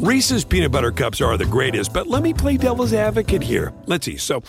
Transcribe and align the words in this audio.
Reese's 0.00 0.46
peanut 0.46 0.72
butter 0.72 0.92
cups 0.92 1.20
are 1.20 1.36
the 1.36 1.44
greatest, 1.44 1.92
but 1.92 2.06
let 2.06 2.22
me 2.22 2.32
play 2.32 2.56
devil's 2.56 2.94
advocate 2.94 3.42
here. 3.42 3.70
Let's 3.84 4.06
see. 4.06 4.16
So, 4.16 4.42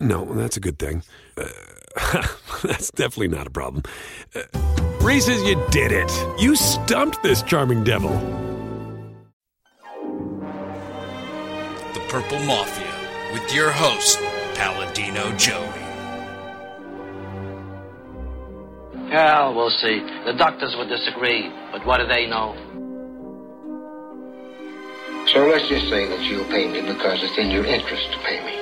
no, 0.00 0.24
that's 0.34 0.56
a 0.56 0.60
good 0.60 0.80
thing. 0.80 1.04
Uh, 1.36 1.46
that's 2.64 2.90
definitely 2.90 3.28
not 3.28 3.46
a 3.46 3.50
problem. 3.50 3.84
Uh, 4.34 4.40
Reese's, 5.00 5.40
you 5.44 5.64
did 5.70 5.92
it. 5.92 6.10
You 6.40 6.56
stumped 6.56 7.22
this 7.22 7.40
charming 7.42 7.84
devil. 7.84 8.10
The 11.92 12.00
Purple 12.08 12.40
Mafia 12.40 13.32
with 13.32 13.54
your 13.54 13.70
host, 13.70 14.18
Paladino 14.54 15.30
Joey. 15.36 15.68
Well, 19.12 19.54
we'll 19.54 19.70
see. 19.70 20.00
The 20.26 20.34
doctors 20.36 20.74
would 20.76 20.88
disagree, 20.88 21.48
but 21.70 21.86
what 21.86 21.98
do 21.98 22.08
they 22.08 22.26
know? 22.26 22.56
So 25.32 25.46
let's 25.46 25.68
just 25.68 25.88
say 25.88 26.06
that 26.06 26.20
you'll 26.20 26.44
pay 26.44 26.68
me 26.70 26.80
because 26.82 27.22
it's 27.22 27.38
in 27.38 27.50
your 27.50 27.64
interest 27.64 28.12
to 28.12 28.18
pay 28.18 28.44
me. 28.44 28.54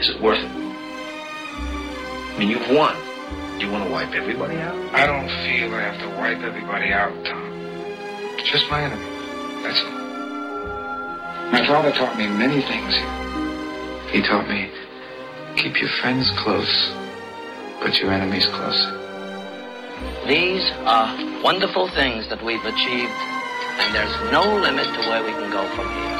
Is 0.00 0.10
it 0.10 0.20
worth 0.20 0.38
it? 0.38 0.50
I 0.50 2.36
mean, 2.38 2.48
you've 2.50 2.68
won. 2.70 2.94
Do 3.58 3.64
you 3.64 3.72
want 3.72 3.84
to 3.84 3.90
wipe 3.90 4.12
everybody 4.12 4.56
out? 4.56 4.74
I 4.94 5.06
don't 5.06 5.28
feel 5.28 5.74
I 5.74 5.80
have 5.80 5.98
to 6.00 6.08
wipe 6.18 6.40
everybody 6.40 6.92
out, 6.92 7.14
Tom. 7.24 8.36
Just 8.44 8.70
my 8.70 8.82
enemy. 8.82 9.04
That's 9.62 9.80
all. 9.80 9.90
My 11.52 11.66
father 11.66 11.92
taught 11.92 12.18
me 12.18 12.26
many 12.26 12.60
things. 12.60 12.94
He 14.12 14.20
taught 14.22 14.48
me 14.48 14.70
keep 15.56 15.80
your 15.80 15.88
friends 16.00 16.30
close, 16.36 16.92
but 17.80 17.98
your 17.98 18.12
enemies 18.12 18.46
closer. 18.46 18.92
These 20.28 20.70
are 20.84 21.42
wonderful 21.42 21.88
things 21.88 22.28
that 22.28 22.42
we've 22.44 22.64
achieved, 22.64 23.12
and 23.78 23.94
there's 23.94 24.32
no 24.32 24.42
limit 24.42 24.86
to 24.86 25.00
where 25.00 25.22
we 25.22 25.30
can 25.32 25.50
go 25.50 25.66
from 25.74 25.88
here. 25.92 26.16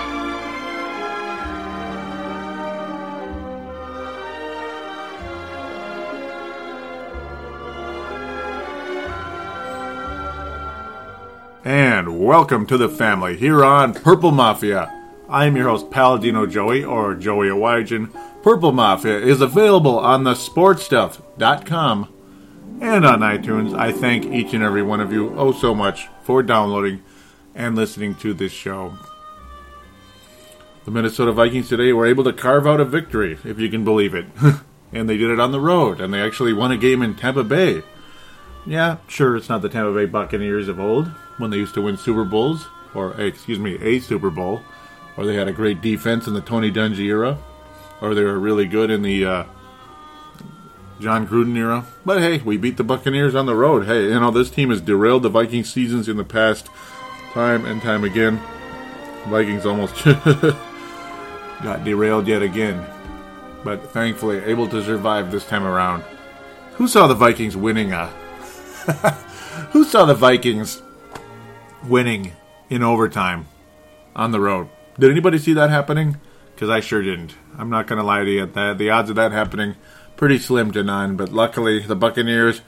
And 11.65 12.21
welcome 12.21 12.67
to 12.67 12.77
the 12.77 12.89
family 12.89 13.37
here 13.37 13.65
on 13.65 13.95
Purple 13.95 14.31
Mafia. 14.31 14.93
I 15.29 15.47
am 15.47 15.57
your 15.57 15.69
host, 15.69 15.91
Paladino 15.91 16.47
Joey, 16.47 16.85
or 16.85 17.17
Joey 17.17 17.49
Awajan. 17.49 18.13
Purple 18.43 18.71
Mafia 18.71 19.19
is 19.19 19.41
available 19.41 19.99
on 19.99 20.23
the 20.23 20.35
sportstuff.com 20.35 22.13
and 22.81 23.05
on 23.05 23.21
iTunes. 23.21 23.77
I 23.77 23.91
thank 23.91 24.27
each 24.27 24.55
and 24.55 24.63
every 24.63 24.83
one 24.83 25.01
of 25.01 25.13
you 25.13 25.35
oh 25.37 25.51
so 25.51 25.75
much 25.75 26.07
for 26.23 26.45
downloading 26.45 27.03
and 27.57 27.75
listening 27.75 28.15
to 28.17 28.35
this 28.35 28.53
show. 28.53 28.97
The 30.85 30.93
Minnesota 30.93 31.33
Vikings 31.33 31.69
today 31.69 31.93
were 31.93 32.07
able 32.07 32.23
to 32.23 32.33
carve 32.33 32.67
out 32.67 32.81
a 32.81 32.85
victory, 32.85 33.39
if 33.43 33.59
you 33.59 33.69
can 33.69 33.83
believe 33.83 34.15
it. 34.15 34.27
and 34.93 35.09
they 35.09 35.17
did 35.17 35.31
it 35.31 35.41
on 35.41 35.51
the 35.51 35.61
road, 35.61 36.01
and 36.01 36.15
they 36.15 36.23
actually 36.23 36.53
won 36.53 36.71
a 36.71 36.77
game 36.77 37.03
in 37.03 37.17
Tampa 37.17 37.43
Bay. 37.43 37.83
Yeah, 38.65 38.99
sure, 39.09 39.37
it's 39.37 39.49
not 39.49 39.63
the 39.63 39.69
Tampa 39.69 39.93
Bay 39.93 40.07
Buccaneers 40.07 40.69
of 40.69 40.79
old 40.79 41.09
when 41.39 41.51
they 41.51 41.57
used 41.57 41.75
to 41.75 41.83
win 41.83 41.97
Super 41.97 42.25
Bowls, 42.25 42.69
or 42.95 43.21
excuse 43.21 43.59
me, 43.59 43.79
a 43.81 43.99
Super 43.99 44.31
Bowl, 44.31 44.63
or 45.17 45.25
they 45.25 45.35
had 45.35 45.49
a 45.49 45.53
great 45.53 45.81
defense 45.81 46.27
in 46.27 46.35
the 46.35 46.41
Tony 46.41 46.71
Dungy 46.71 47.07
era, 47.07 47.39
or 48.01 48.15
they 48.15 48.23
were 48.23 48.39
really 48.39 48.67
good 48.67 48.91
in 48.91 49.03
the 49.03 49.25
uh, 49.25 49.45
Jon 51.01 51.27
Gruden 51.27 51.57
era. 51.57 51.85
But 52.05 52.21
hey, 52.21 52.39
we 52.39 52.57
beat 52.57 52.77
the 52.77 52.85
Buccaneers 52.85 53.35
on 53.35 53.47
the 53.47 53.55
road. 53.55 53.87
Hey, 53.87 54.05
you 54.05 54.21
know 54.21 54.31
this 54.31 54.51
team 54.51 54.71
has 54.71 54.81
derailed 54.81 55.23
the 55.23 55.29
Viking 55.29 55.65
seasons 55.65 56.09
in 56.09 56.17
the 56.17 56.25
past, 56.25 56.69
time 57.37 57.67
and 57.67 57.83
time 57.83 58.03
again. 58.03 58.41
Vikings 59.27 59.67
almost 59.67 60.03
got 61.63 61.85
derailed 61.85 62.27
yet 62.27 62.41
again, 62.41 62.83
but 63.63 63.93
thankfully 63.93 64.39
able 64.39 64.67
to 64.69 64.83
survive 64.83 65.31
this 65.31 65.45
time 65.45 65.65
around. 65.65 66.03
Who 66.77 66.89
saw 66.89 67.07
the 67.07 67.15
Vikings 67.15 67.55
winning 67.55 67.93
uh, 67.93 68.11
a 68.89 69.11
who 69.73 69.85
saw 69.85 70.07
the 70.07 70.15
Vikings 70.15 70.81
winning 71.85 72.33
in 72.71 72.83
overtime 72.83 73.49
on 74.15 74.33
the 74.33 74.41
road? 74.41 74.71
Did 74.99 75.11
anybody 75.11 75.37
see 75.37 75.53
that 75.53 75.69
happening? 75.69 76.17
Because 76.55 76.71
I 76.71 76.81
sure 76.81 77.03
didn't. 77.03 77.35
I'm 77.59 77.69
not 77.69 77.87
going 77.87 77.99
to 77.99 78.03
lie 78.03 78.25
to 78.25 78.31
you. 78.31 78.47
The, 78.47 78.73
the 78.73 78.89
odds 78.89 79.11
of 79.11 79.17
that 79.17 79.33
happening 79.33 79.77
pretty 80.17 80.39
slim 80.39 80.71
to 80.71 80.83
none. 80.83 81.17
But 81.17 81.33
luckily, 81.33 81.81
the 81.81 81.97
Buccaneers, 81.97 82.63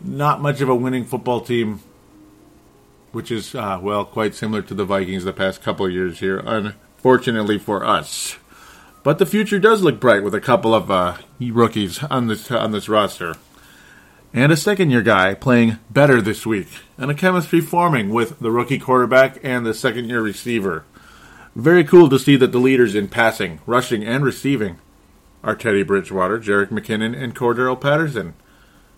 not 0.00 0.40
much 0.40 0.60
of 0.60 0.68
a 0.68 0.74
winning 0.74 1.04
football 1.04 1.42
team, 1.42 1.80
which 3.14 3.30
is 3.30 3.54
uh, 3.54 3.78
well 3.80 4.04
quite 4.04 4.34
similar 4.34 4.62
to 4.62 4.74
the 4.74 4.84
Vikings 4.84 5.24
the 5.24 5.32
past 5.32 5.62
couple 5.62 5.86
of 5.86 5.92
years 5.92 6.20
here. 6.20 6.38
Unfortunately 6.38 7.58
for 7.58 7.84
us. 7.84 8.36
But 9.02 9.18
the 9.18 9.26
future 9.26 9.58
does 9.58 9.82
look 9.82 10.00
bright 10.00 10.22
with 10.24 10.34
a 10.34 10.40
couple 10.40 10.74
of 10.74 10.90
uh, 10.90 11.18
rookies 11.40 12.02
on 12.04 12.26
this 12.26 12.50
on 12.50 12.72
this 12.72 12.88
roster 12.88 13.34
and 14.34 14.50
a 14.50 14.56
second 14.56 14.90
year 14.90 15.00
guy 15.00 15.32
playing 15.32 15.78
better 15.88 16.20
this 16.20 16.44
week, 16.44 16.66
and 16.98 17.08
a 17.08 17.14
chemistry 17.14 17.60
forming 17.60 18.10
with 18.10 18.40
the 18.40 18.50
rookie 18.50 18.80
quarterback 18.80 19.38
and 19.44 19.64
the 19.64 19.72
second 19.72 20.08
year 20.08 20.20
receiver. 20.20 20.84
Very 21.54 21.84
cool 21.84 22.08
to 22.08 22.18
see 22.18 22.34
that 22.36 22.50
the 22.50 22.58
leaders 22.58 22.96
in 22.96 23.06
passing, 23.06 23.60
rushing, 23.64 24.04
and 24.04 24.24
receiving 24.24 24.78
are 25.44 25.54
Teddy 25.54 25.84
Bridgewater, 25.84 26.40
Jerick 26.40 26.70
McKinnon, 26.70 27.16
and 27.16 27.36
Cordarrelle 27.36 27.80
Patterson. 27.80 28.34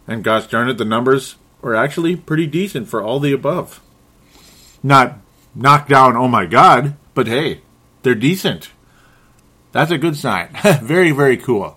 And 0.09 0.25
gosh 0.25 0.47
darn 0.47 0.71
it, 0.71 0.79
the 0.79 0.87
numbers 0.87 1.37
are 1.63 1.75
actually 1.75 2.17
pretty 2.17 2.47
decent 2.47 2.89
for 2.89 3.03
all 3.03 3.21
the 3.21 3.33
above. 3.33 3.83
Not 4.83 5.19
knocked 5.55 5.89
down, 5.89 6.17
oh 6.17 6.29
my 6.29 6.47
god, 6.47 6.97
but 7.15 7.27
hey, 7.27 7.63
they're 8.03 8.15
decent. 8.15 8.71
That's 9.73 9.91
a 9.91 9.99
good 9.99 10.17
sign. 10.17 10.49
very, 10.83 11.11
very 11.11 11.37
cool. 11.37 11.77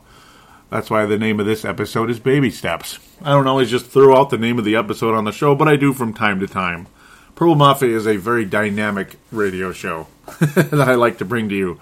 That's 0.70 0.90
why 0.90 1.06
the 1.06 1.18
name 1.18 1.40
of 1.40 1.46
this 1.46 1.66
episode 1.66 2.10
is 2.10 2.20
Baby 2.20 2.52
Steps. 2.52 3.00
I 3.22 3.32
don't 3.32 3.48
always 3.48 3.72
just 3.72 3.88
throw 3.88 4.16
out 4.16 4.30
the 4.30 4.38
name 4.38 4.60
of 4.60 4.66
the 4.66 4.76
episode 4.76 5.16
on 5.16 5.26
the 5.26 5.32
show, 5.32 5.56
but 5.56 5.68
I 5.68 5.76
do 5.76 5.94
from 5.94 6.14
time 6.14 6.40
to 6.40 6.48
time. 6.48 6.88
Purple 7.36 7.56
Mafia 7.56 7.96
is 7.96 8.06
a 8.06 8.18
very 8.18 8.46
dynamic 8.46 9.16
radio 9.32 9.72
show 9.72 10.08
that 10.40 10.88
I 10.88 10.96
like 10.96 11.18
to 11.18 11.26
bring 11.26 11.50
to 11.50 11.56
you. 11.56 11.80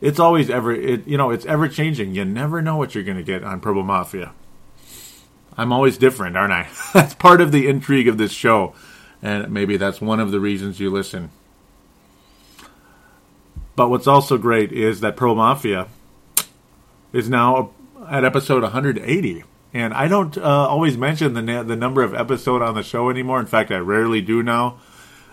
It's 0.00 0.18
always 0.18 0.48
ever, 0.48 0.72
it, 0.72 1.06
you 1.06 1.16
know, 1.16 1.30
it's 1.30 1.44
ever 1.44 1.68
changing. 1.68 2.14
You 2.14 2.24
never 2.24 2.62
know 2.62 2.76
what 2.76 2.94
you're 2.94 3.04
going 3.04 3.18
to 3.18 3.22
get 3.22 3.44
on 3.44 3.60
Purple 3.60 3.82
Mafia. 3.82 4.32
I'm 5.56 5.72
always 5.72 5.98
different, 5.98 6.36
aren't 6.36 6.52
I? 6.52 6.68
that's 6.94 7.14
part 7.14 7.40
of 7.40 7.52
the 7.52 7.68
intrigue 7.68 8.08
of 8.08 8.16
this 8.16 8.32
show, 8.32 8.74
and 9.22 9.50
maybe 9.50 9.76
that's 9.76 10.00
one 10.00 10.20
of 10.20 10.32
the 10.32 10.40
reasons 10.40 10.80
you 10.80 10.90
listen. 10.90 11.30
But 13.76 13.88
what's 13.88 14.06
also 14.06 14.36
great 14.36 14.72
is 14.72 15.00
that 15.00 15.16
Purple 15.16 15.36
Mafia 15.36 15.88
is 17.12 17.28
now 17.28 17.70
at 18.08 18.24
episode 18.24 18.62
180. 18.62 19.44
And 19.74 19.94
I 19.94 20.08
don't 20.08 20.36
uh, 20.36 20.42
always 20.42 20.98
mention 20.98 21.32
the 21.32 21.40
na- 21.40 21.62
the 21.62 21.76
number 21.76 22.02
of 22.02 22.12
episode 22.14 22.60
on 22.60 22.74
the 22.74 22.82
show 22.82 23.08
anymore. 23.08 23.40
In 23.40 23.46
fact, 23.46 23.70
I 23.70 23.78
rarely 23.78 24.20
do 24.20 24.42
now. 24.42 24.78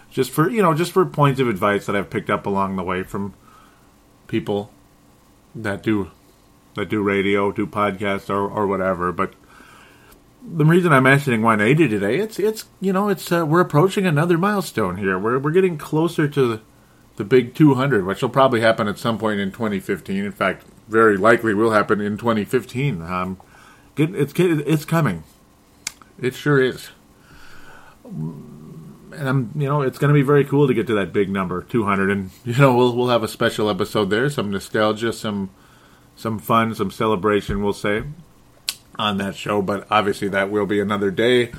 Just 0.09 0.31
for 0.31 0.49
you 0.49 0.61
know, 0.61 0.73
just 0.73 0.93
for 0.93 1.05
points 1.05 1.41
of 1.41 1.49
advice 1.49 1.85
that 1.87 1.95
I've 1.95 2.09
picked 2.09 2.29
up 2.29 2.45
along 2.45 2.77
the 2.77 2.83
way 2.83 3.03
from 3.03 3.33
people 4.27 4.71
that 5.53 5.83
do 5.83 6.11
that 6.75 6.87
do 6.87 7.01
radio, 7.01 7.51
do 7.51 7.67
podcasts, 7.67 8.29
or 8.29 8.49
or 8.49 8.65
whatever. 8.65 9.11
But 9.11 9.33
the 10.41 10.65
reason 10.65 10.93
I'm 10.93 11.03
mentioning 11.03 11.41
180 11.41 11.89
today, 11.89 12.17
it's 12.17 12.39
it's 12.39 12.65
you 12.79 12.93
know, 12.93 13.09
it's 13.09 13.31
uh, 13.31 13.45
we're 13.45 13.61
approaching 13.61 14.05
another 14.05 14.37
milestone 14.37 14.97
here. 14.97 15.19
We're 15.19 15.39
we're 15.39 15.51
getting 15.51 15.77
closer 15.77 16.27
to 16.27 16.47
the, 16.47 16.61
the 17.17 17.23
big 17.23 17.55
200, 17.55 18.05
which 18.05 18.21
will 18.21 18.29
probably 18.29 18.61
happen 18.61 18.87
at 18.87 18.97
some 18.97 19.17
point 19.17 19.39
in 19.39 19.51
2015. 19.51 20.23
In 20.23 20.31
fact, 20.31 20.65
very 20.87 21.17
likely 21.17 21.53
will 21.53 21.71
happen 21.71 21.99
in 21.99 22.17
2015. 22.17 23.01
Um, 23.01 23.39
it's 23.97 24.33
it's 24.37 24.85
coming. 24.85 25.23
It 26.21 26.33
sure 26.35 26.61
is. 26.61 26.89
And 28.05 29.27
I'm, 29.27 29.51
you 29.55 29.67
know, 29.67 29.81
it's 29.81 29.97
going 29.97 30.09
to 30.09 30.13
be 30.13 30.21
very 30.21 30.45
cool 30.45 30.67
to 30.67 30.73
get 30.73 30.87
to 30.87 30.93
that 30.95 31.11
big 31.11 31.29
number, 31.29 31.63
200, 31.63 32.09
and 32.09 32.29
you 32.45 32.57
know, 32.57 32.75
we'll 32.75 32.95
we'll 32.95 33.09
have 33.09 33.23
a 33.23 33.27
special 33.27 33.69
episode 33.69 34.09
there, 34.09 34.29
some 34.29 34.51
nostalgia, 34.51 35.11
some 35.11 35.49
some 36.15 36.39
fun, 36.39 36.75
some 36.75 36.91
celebration, 36.91 37.63
we'll 37.63 37.73
say, 37.73 38.03
on 38.99 39.17
that 39.17 39.35
show. 39.35 39.61
But 39.61 39.87
obviously, 39.89 40.27
that 40.27 40.51
will 40.51 40.67
be 40.67 40.79
another 40.79 41.09
day. 41.09 41.51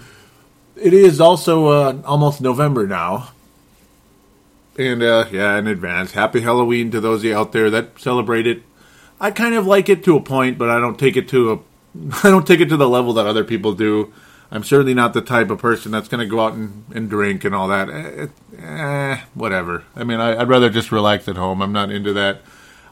It 0.77 0.93
is 0.95 1.21
also 1.21 1.67
uh, 1.67 2.03
almost 2.05 2.41
November 2.41 2.87
now, 2.87 3.31
And 4.79 5.03
uh, 5.03 5.27
yeah, 5.33 5.59
in 5.59 5.67
advance, 5.67 6.13
happy 6.13 6.41
Halloween 6.41 6.91
to 6.93 7.01
those 7.01 7.25
out 7.27 7.53
there 7.53 7.71
that 7.71 7.99
celebrate 7.99 8.47
it. 8.47 8.63
I 9.21 9.31
kind 9.31 9.55
of 9.55 9.67
like 9.67 9.89
it 9.89 10.05
to 10.05 10.17
a 10.17 10.23
point, 10.23 10.57
but 10.57 10.71
I 10.71 10.79
don't 10.79 10.99
take 10.99 11.17
it 11.17 11.29
to 11.31 11.53
a 11.53 11.59
I 12.23 12.31
don't 12.31 12.47
take 12.47 12.61
it 12.61 12.69
to 12.69 12.77
the 12.77 12.89
level 12.89 13.13
that 13.15 13.27
other 13.27 13.45
people 13.45 13.75
do. 13.75 14.13
I'm 14.53 14.65
certainly 14.65 14.95
not 14.95 15.13
the 15.13 15.21
type 15.21 15.51
of 15.51 15.59
person 15.59 15.93
that's 15.93 16.09
going 16.09 16.21
to 16.21 16.27
go 16.27 16.41
out 16.41 16.55
and, 16.55 16.85
and 16.93 17.09
drink 17.09 17.45
and 17.45 17.55
all 17.55 17.69
that. 17.69 17.89
Eh, 17.89 18.27
eh, 18.59 19.21
whatever. 19.35 19.85
I 19.95 20.03
mean, 20.03 20.19
I, 20.19 20.39
would 20.39 20.49
rather 20.49 20.71
just 20.71 20.91
relax 20.91 21.29
at 21.29 21.37
home. 21.37 21.63
I'm 21.63 21.73
not 21.73 21.93
into 21.93 22.13
that. 22.15 22.43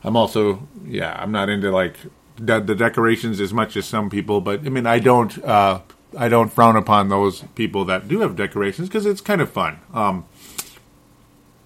I'm 0.05 0.17
also, 0.17 0.69
yeah, 0.85 1.17
I'm 1.21 1.33
not 1.33 1.49
into 1.49 1.73
like 1.73 1.97
de- 2.45 2.61
the 2.61 2.75
decorations 2.75 3.41
as 3.41 3.53
much 3.53 3.77
as 3.77 3.87
some 3.87 4.11
people. 4.11 4.41
But 4.41 4.61
I 4.67 4.69
mean, 4.69 4.87
I 4.87 4.99
don't, 4.99 5.43
uh, 5.45 5.81
I 6.17 6.29
don't 6.29 6.53
frown 6.53 6.77
upon 6.77 7.09
those 7.09 7.43
people 7.55 7.85
that 7.87 8.09
do 8.09 8.21
have 8.21 8.37
decorations 8.37 8.89
because 8.89 9.07
it's 9.07 9.21
kind 9.21 9.41
of 9.41 9.51
fun. 9.51 9.81
Um, 9.93 10.27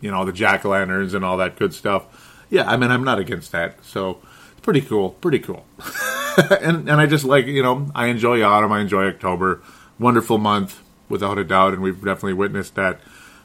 you 0.01 0.11
know, 0.11 0.25
the 0.25 0.33
jack 0.33 0.65
o' 0.65 0.71
lanterns 0.71 1.15
and 1.15 1.25
all 1.25 1.37
that 1.37 1.57
good 1.57 1.73
stuff. 1.73 2.45
Yeah, 2.51 2.69
I 2.69 2.77
mean, 2.77 2.91
I'm 2.91 3.05
not 3.05 3.19
against 3.19 3.53
that. 3.53 3.85
So 3.85 4.21
it's 4.51 4.61
pretty 4.61 4.81
cool. 4.83 5.11
Pretty 5.11 5.39
cool. 5.39 5.65
and 6.61 6.89
and 6.89 7.01
I 7.01 7.07
just 7.07 7.25
like 7.25 7.47
you 7.47 7.63
know 7.63 7.91
I 7.95 8.07
enjoy 8.07 8.43
autumn. 8.43 8.73
I 8.73 8.81
enjoy 8.81 9.07
October. 9.07 9.63
Wonderful 9.99 10.39
month 10.39 10.83
without 11.09 11.39
a 11.39 11.45
doubt, 11.45 11.75
and 11.75 11.83
we've 11.83 11.97
definitely 11.97 12.33
witnessed 12.33 12.75
that 12.75 13.01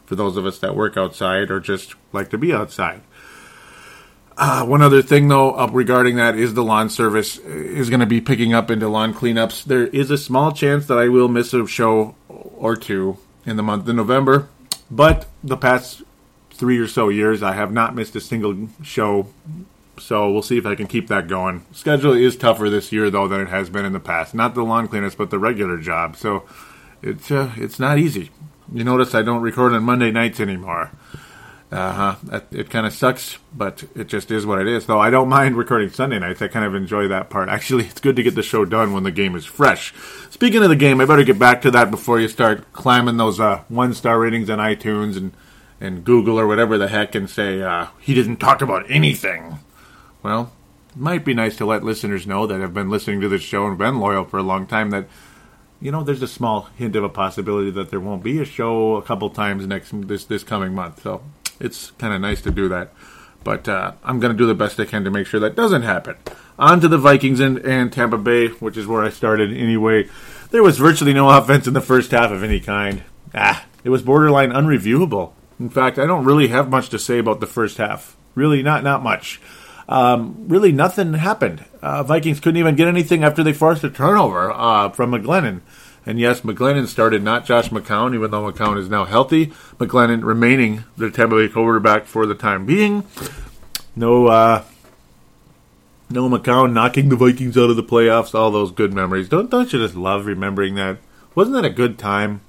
for 0.05 0.15
those 0.15 0.37
of 0.37 0.45
us 0.45 0.57
that 0.59 0.75
work 0.75 0.97
outside 0.97 1.51
or 1.51 1.59
just 1.59 1.95
like 2.13 2.29
to 2.29 2.37
be 2.37 2.53
outside. 2.53 3.01
Uh, 4.39 4.63
one 4.63 4.83
other 4.83 5.01
thing, 5.01 5.27
though, 5.27 5.57
uh, 5.57 5.67
regarding 5.71 6.15
that 6.17 6.35
is 6.35 6.53
the 6.53 6.63
lawn 6.63 6.89
service 6.89 7.39
is 7.39 7.89
going 7.89 7.99
to 7.99 8.05
be 8.05 8.21
picking 8.21 8.53
up 8.53 8.69
into 8.69 8.87
lawn 8.87 9.13
cleanups. 9.13 9.63
There 9.63 9.87
is 9.87 10.11
a 10.11 10.17
small 10.17 10.51
chance 10.51 10.85
that 10.85 10.99
I 10.99 11.07
will 11.07 11.27
miss 11.27 11.53
a 11.53 11.65
show 11.65 12.15
or 12.29 12.75
two 12.75 13.17
in 13.45 13.57
the 13.57 13.63
month 13.63 13.87
of 13.89 13.95
November, 13.95 14.47
but 14.91 15.25
the 15.43 15.57
past 15.57 16.03
three 16.51 16.77
or 16.77 16.87
so 16.87 17.09
years, 17.09 17.41
I 17.41 17.53
have 17.53 17.71
not 17.71 17.95
missed 17.95 18.15
a 18.15 18.21
single 18.21 18.69
show 18.83 19.27
so 19.99 20.31
we'll 20.31 20.41
see 20.41 20.57
if 20.57 20.65
I 20.65 20.75
can 20.75 20.87
keep 20.87 21.07
that 21.07 21.27
going. 21.27 21.65
Schedule 21.71 22.13
is 22.13 22.35
tougher 22.35 22.69
this 22.69 22.91
year 22.91 23.09
though 23.09 23.27
than 23.27 23.41
it 23.41 23.49
has 23.49 23.69
been 23.69 23.85
in 23.85 23.93
the 23.93 23.99
past. 23.99 24.33
Not 24.33 24.55
the 24.55 24.63
lawn 24.63 24.87
cleanups, 24.87 25.17
but 25.17 25.29
the 25.29 25.39
regular 25.39 25.77
job. 25.77 26.15
So 26.15 26.43
it's 27.01 27.31
uh, 27.31 27.51
it's 27.57 27.79
not 27.79 27.97
easy. 27.97 28.31
You 28.71 28.83
notice 28.83 29.15
I 29.15 29.21
don't 29.21 29.41
record 29.41 29.73
on 29.73 29.83
Monday 29.83 30.11
nights 30.11 30.39
anymore. 30.39 30.91
Uh 31.69 32.15
huh. 32.15 32.41
It 32.51 32.69
kind 32.69 32.85
of 32.85 32.93
sucks, 32.93 33.39
but 33.53 33.83
it 33.93 34.07
just 34.07 34.31
is 34.31 34.45
what 34.45 34.61
it 34.61 34.67
is. 34.67 34.85
Though 34.85 35.01
I 35.01 35.09
don't 35.09 35.27
mind 35.27 35.57
recording 35.57 35.89
Sunday 35.89 36.17
nights. 36.17 36.41
I 36.41 36.47
kind 36.47 36.63
of 36.63 36.73
enjoy 36.73 37.09
that 37.09 37.29
part. 37.29 37.49
Actually, 37.49 37.85
it's 37.87 37.99
good 37.99 38.15
to 38.15 38.23
get 38.23 38.35
the 38.35 38.43
show 38.43 38.63
done 38.63 38.93
when 38.93 39.03
the 39.03 39.11
game 39.11 39.35
is 39.35 39.45
fresh. 39.45 39.93
Speaking 40.29 40.63
of 40.63 40.69
the 40.69 40.77
game, 40.77 41.01
I 41.01 41.05
better 41.05 41.25
get 41.25 41.37
back 41.37 41.61
to 41.63 41.71
that 41.71 41.91
before 41.91 42.21
you 42.21 42.29
start 42.29 42.71
climbing 42.71 43.17
those 43.17 43.39
uh, 43.39 43.63
one 43.67 43.93
star 43.93 44.17
ratings 44.19 44.49
on 44.49 44.59
iTunes 44.59 45.17
and 45.17 45.33
and 45.79 46.03
Google 46.03 46.39
or 46.39 46.47
whatever 46.47 46.77
the 46.77 46.87
heck 46.87 47.15
and 47.15 47.29
say 47.29 47.61
uh, 47.61 47.87
he 47.99 48.13
didn't 48.13 48.37
talk 48.37 48.61
about 48.61 48.89
anything. 48.89 49.59
Well, 50.23 50.53
it 50.91 50.97
might 50.97 51.25
be 51.25 51.33
nice 51.33 51.57
to 51.57 51.65
let 51.65 51.83
listeners 51.83 52.25
know 52.25 52.47
that 52.47 52.61
have 52.61 52.73
been 52.73 52.89
listening 52.89 53.21
to 53.21 53.29
this 53.29 53.41
show 53.41 53.67
and 53.67 53.77
been 53.77 53.99
loyal 53.99 54.23
for 54.23 54.37
a 54.37 54.43
long 54.43 54.67
time 54.67 54.91
that 54.91 55.07
you 55.81 55.91
know 55.91 56.03
there's 56.03 56.21
a 56.21 56.27
small 56.27 56.69
hint 56.75 56.95
of 56.95 57.03
a 57.03 57.09
possibility 57.09 57.71
that 57.71 57.89
there 57.89 57.99
won't 57.99 58.23
be 58.23 58.39
a 58.39 58.45
show 58.45 58.95
a 58.95 59.01
couple 59.01 59.29
times 59.29 59.67
next 59.67 59.91
this 60.07 60.25
this 60.25 60.43
coming 60.43 60.73
month. 60.73 61.03
So 61.03 61.21
it's 61.59 61.91
kind 61.91 62.13
of 62.13 62.21
nice 62.21 62.41
to 62.41 62.51
do 62.51 62.69
that. 62.69 62.91
But 63.43 63.67
uh, 63.69 63.93
I'm 64.03 64.19
going 64.19 64.31
to 64.31 64.37
do 64.37 64.45
the 64.45 64.55
best 64.55 64.79
I 64.79 64.85
can 64.85 65.03
to 65.03 65.11
make 65.11 65.27
sure 65.27 65.39
that 65.39 65.55
doesn't 65.55 65.83
happen. 65.83 66.15
On 66.59 66.81
to 66.81 66.87
the 66.87 66.97
Vikings 66.97 67.39
and, 67.39 67.59
and 67.59 67.93
Tampa 67.93 68.17
Bay, 68.17 68.47
which 68.47 68.77
is 68.77 68.87
where 68.87 69.03
I 69.03 69.09
started 69.09 69.55
anyway. 69.55 70.09
There 70.51 70.63
was 70.63 70.77
virtually 70.77 71.13
no 71.13 71.29
offense 71.37 71.67
in 71.67 71.73
the 71.73 71.81
first 71.81 72.11
half 72.11 72.31
of 72.31 72.43
any 72.43 72.59
kind. 72.59 73.03
Ah, 73.33 73.65
it 73.83 73.89
was 73.89 74.01
borderline 74.01 74.51
unreviewable. 74.51 75.33
In 75.59 75.69
fact, 75.69 75.97
I 75.97 76.05
don't 76.05 76.25
really 76.25 76.49
have 76.49 76.69
much 76.69 76.89
to 76.89 76.99
say 76.99 77.19
about 77.19 77.39
the 77.39 77.47
first 77.47 77.77
half. 77.77 78.17
Really, 78.35 78.61
not 78.61 78.83
not 78.83 79.01
much 79.01 79.39
um, 79.89 80.35
really 80.47 80.71
nothing 80.71 81.13
happened. 81.13 81.65
Uh, 81.81 82.03
Vikings 82.03 82.39
couldn't 82.39 82.57
even 82.57 82.75
get 82.75 82.87
anything 82.87 83.23
after 83.23 83.43
they 83.43 83.53
forced 83.53 83.83
a 83.83 83.89
turnover 83.89 84.51
uh, 84.51 84.89
from 84.89 85.11
McGlennon. 85.11 85.61
And 86.07 86.17
yes, 86.21 86.39
McGlennon 86.39 86.87
started, 86.87 87.21
not 87.21 87.43
Josh 87.43 87.67
McCown, 87.67 88.15
even 88.15 88.31
though 88.31 88.49
McCown 88.49 88.79
is 88.79 88.89
now 88.89 89.03
healthy. 89.03 89.47
McGlennon 89.77 90.23
remaining 90.23 90.85
the 90.95 91.11
Tampa 91.11 91.35
Bay 91.35 91.49
quarterback 91.49 92.05
for 92.05 92.25
the 92.25 92.33
time 92.33 92.65
being. 92.65 93.03
No, 93.93 94.27
uh, 94.27 94.63
no 96.09 96.29
McCown 96.29 96.71
knocking 96.71 97.09
the 97.09 97.17
Vikings 97.17 97.57
out 97.57 97.69
of 97.69 97.75
the 97.75 97.83
playoffs. 97.83 98.33
All 98.33 98.51
those 98.51 98.71
good 98.71 98.93
memories. 98.93 99.27
Don't 99.27 99.51
don't 99.51 99.73
you 99.73 99.79
just 99.79 99.95
love 99.95 100.25
remembering 100.25 100.75
that? 100.75 100.99
Wasn't 101.35 101.53
that 101.53 101.65
a 101.65 101.69
good 101.69 101.99
time? 101.99 102.39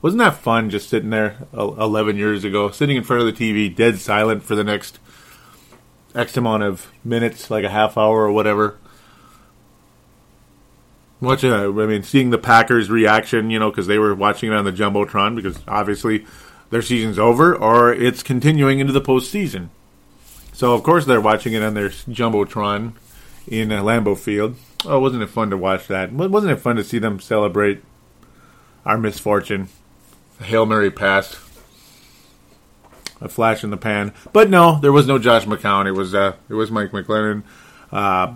Wasn't 0.00 0.20
that 0.20 0.36
fun? 0.36 0.70
Just 0.70 0.88
sitting 0.88 1.10
there 1.10 1.38
eleven 1.52 2.16
years 2.16 2.44
ago, 2.44 2.70
sitting 2.70 2.96
in 2.96 3.02
front 3.02 3.26
of 3.26 3.36
the 3.36 3.52
TV, 3.52 3.74
dead 3.74 3.98
silent 3.98 4.44
for 4.44 4.54
the 4.54 4.62
next 4.62 5.00
X 6.14 6.36
amount 6.36 6.62
of 6.62 6.92
minutes, 7.02 7.50
like 7.50 7.64
a 7.64 7.68
half 7.68 7.98
hour 7.98 8.22
or 8.22 8.30
whatever. 8.30 8.78
Watching, 11.26 11.52
I 11.52 11.66
mean, 11.68 12.02
seeing 12.02 12.30
the 12.30 12.38
Packers' 12.38 12.88
reaction, 12.88 13.50
you 13.50 13.58
know, 13.58 13.70
because 13.70 13.86
they 13.86 13.98
were 13.98 14.14
watching 14.14 14.52
it 14.52 14.54
on 14.54 14.64
the 14.64 14.72
jumbotron, 14.72 15.34
because 15.34 15.58
obviously 15.66 16.24
their 16.70 16.82
season's 16.82 17.18
over 17.18 17.54
or 17.54 17.92
it's 17.92 18.22
continuing 18.22 18.78
into 18.78 18.92
the 18.92 19.00
postseason. 19.00 19.68
So 20.52 20.72
of 20.72 20.82
course 20.82 21.04
they're 21.04 21.20
watching 21.20 21.52
it 21.52 21.62
on 21.62 21.74
their 21.74 21.90
jumbotron 21.90 22.92
in 23.46 23.72
uh, 23.72 23.82
Lambeau 23.82 24.16
Field. 24.16 24.56
Oh, 24.84 25.00
wasn't 25.00 25.22
it 25.22 25.28
fun 25.28 25.50
to 25.50 25.56
watch 25.56 25.86
that? 25.88 26.12
Wasn't 26.12 26.52
it 26.52 26.60
fun 26.60 26.76
to 26.76 26.84
see 26.84 26.98
them 26.98 27.20
celebrate 27.20 27.82
our 28.84 28.98
misfortune? 28.98 29.68
A 30.40 30.44
Hail 30.44 30.64
Mary 30.64 30.90
pass 30.90 31.34
a 33.20 33.28
flash 33.28 33.64
in 33.64 33.70
the 33.70 33.76
pan. 33.76 34.12
But 34.32 34.50
no, 34.50 34.78
there 34.80 34.92
was 34.92 35.06
no 35.06 35.18
Josh 35.18 35.44
McCown. 35.44 35.86
It 35.86 35.92
was 35.92 36.14
uh, 36.14 36.36
it 36.48 36.54
was 36.54 36.70
Mike 36.70 36.90
McGlennon. 36.90 37.42
Uh, 37.90 38.34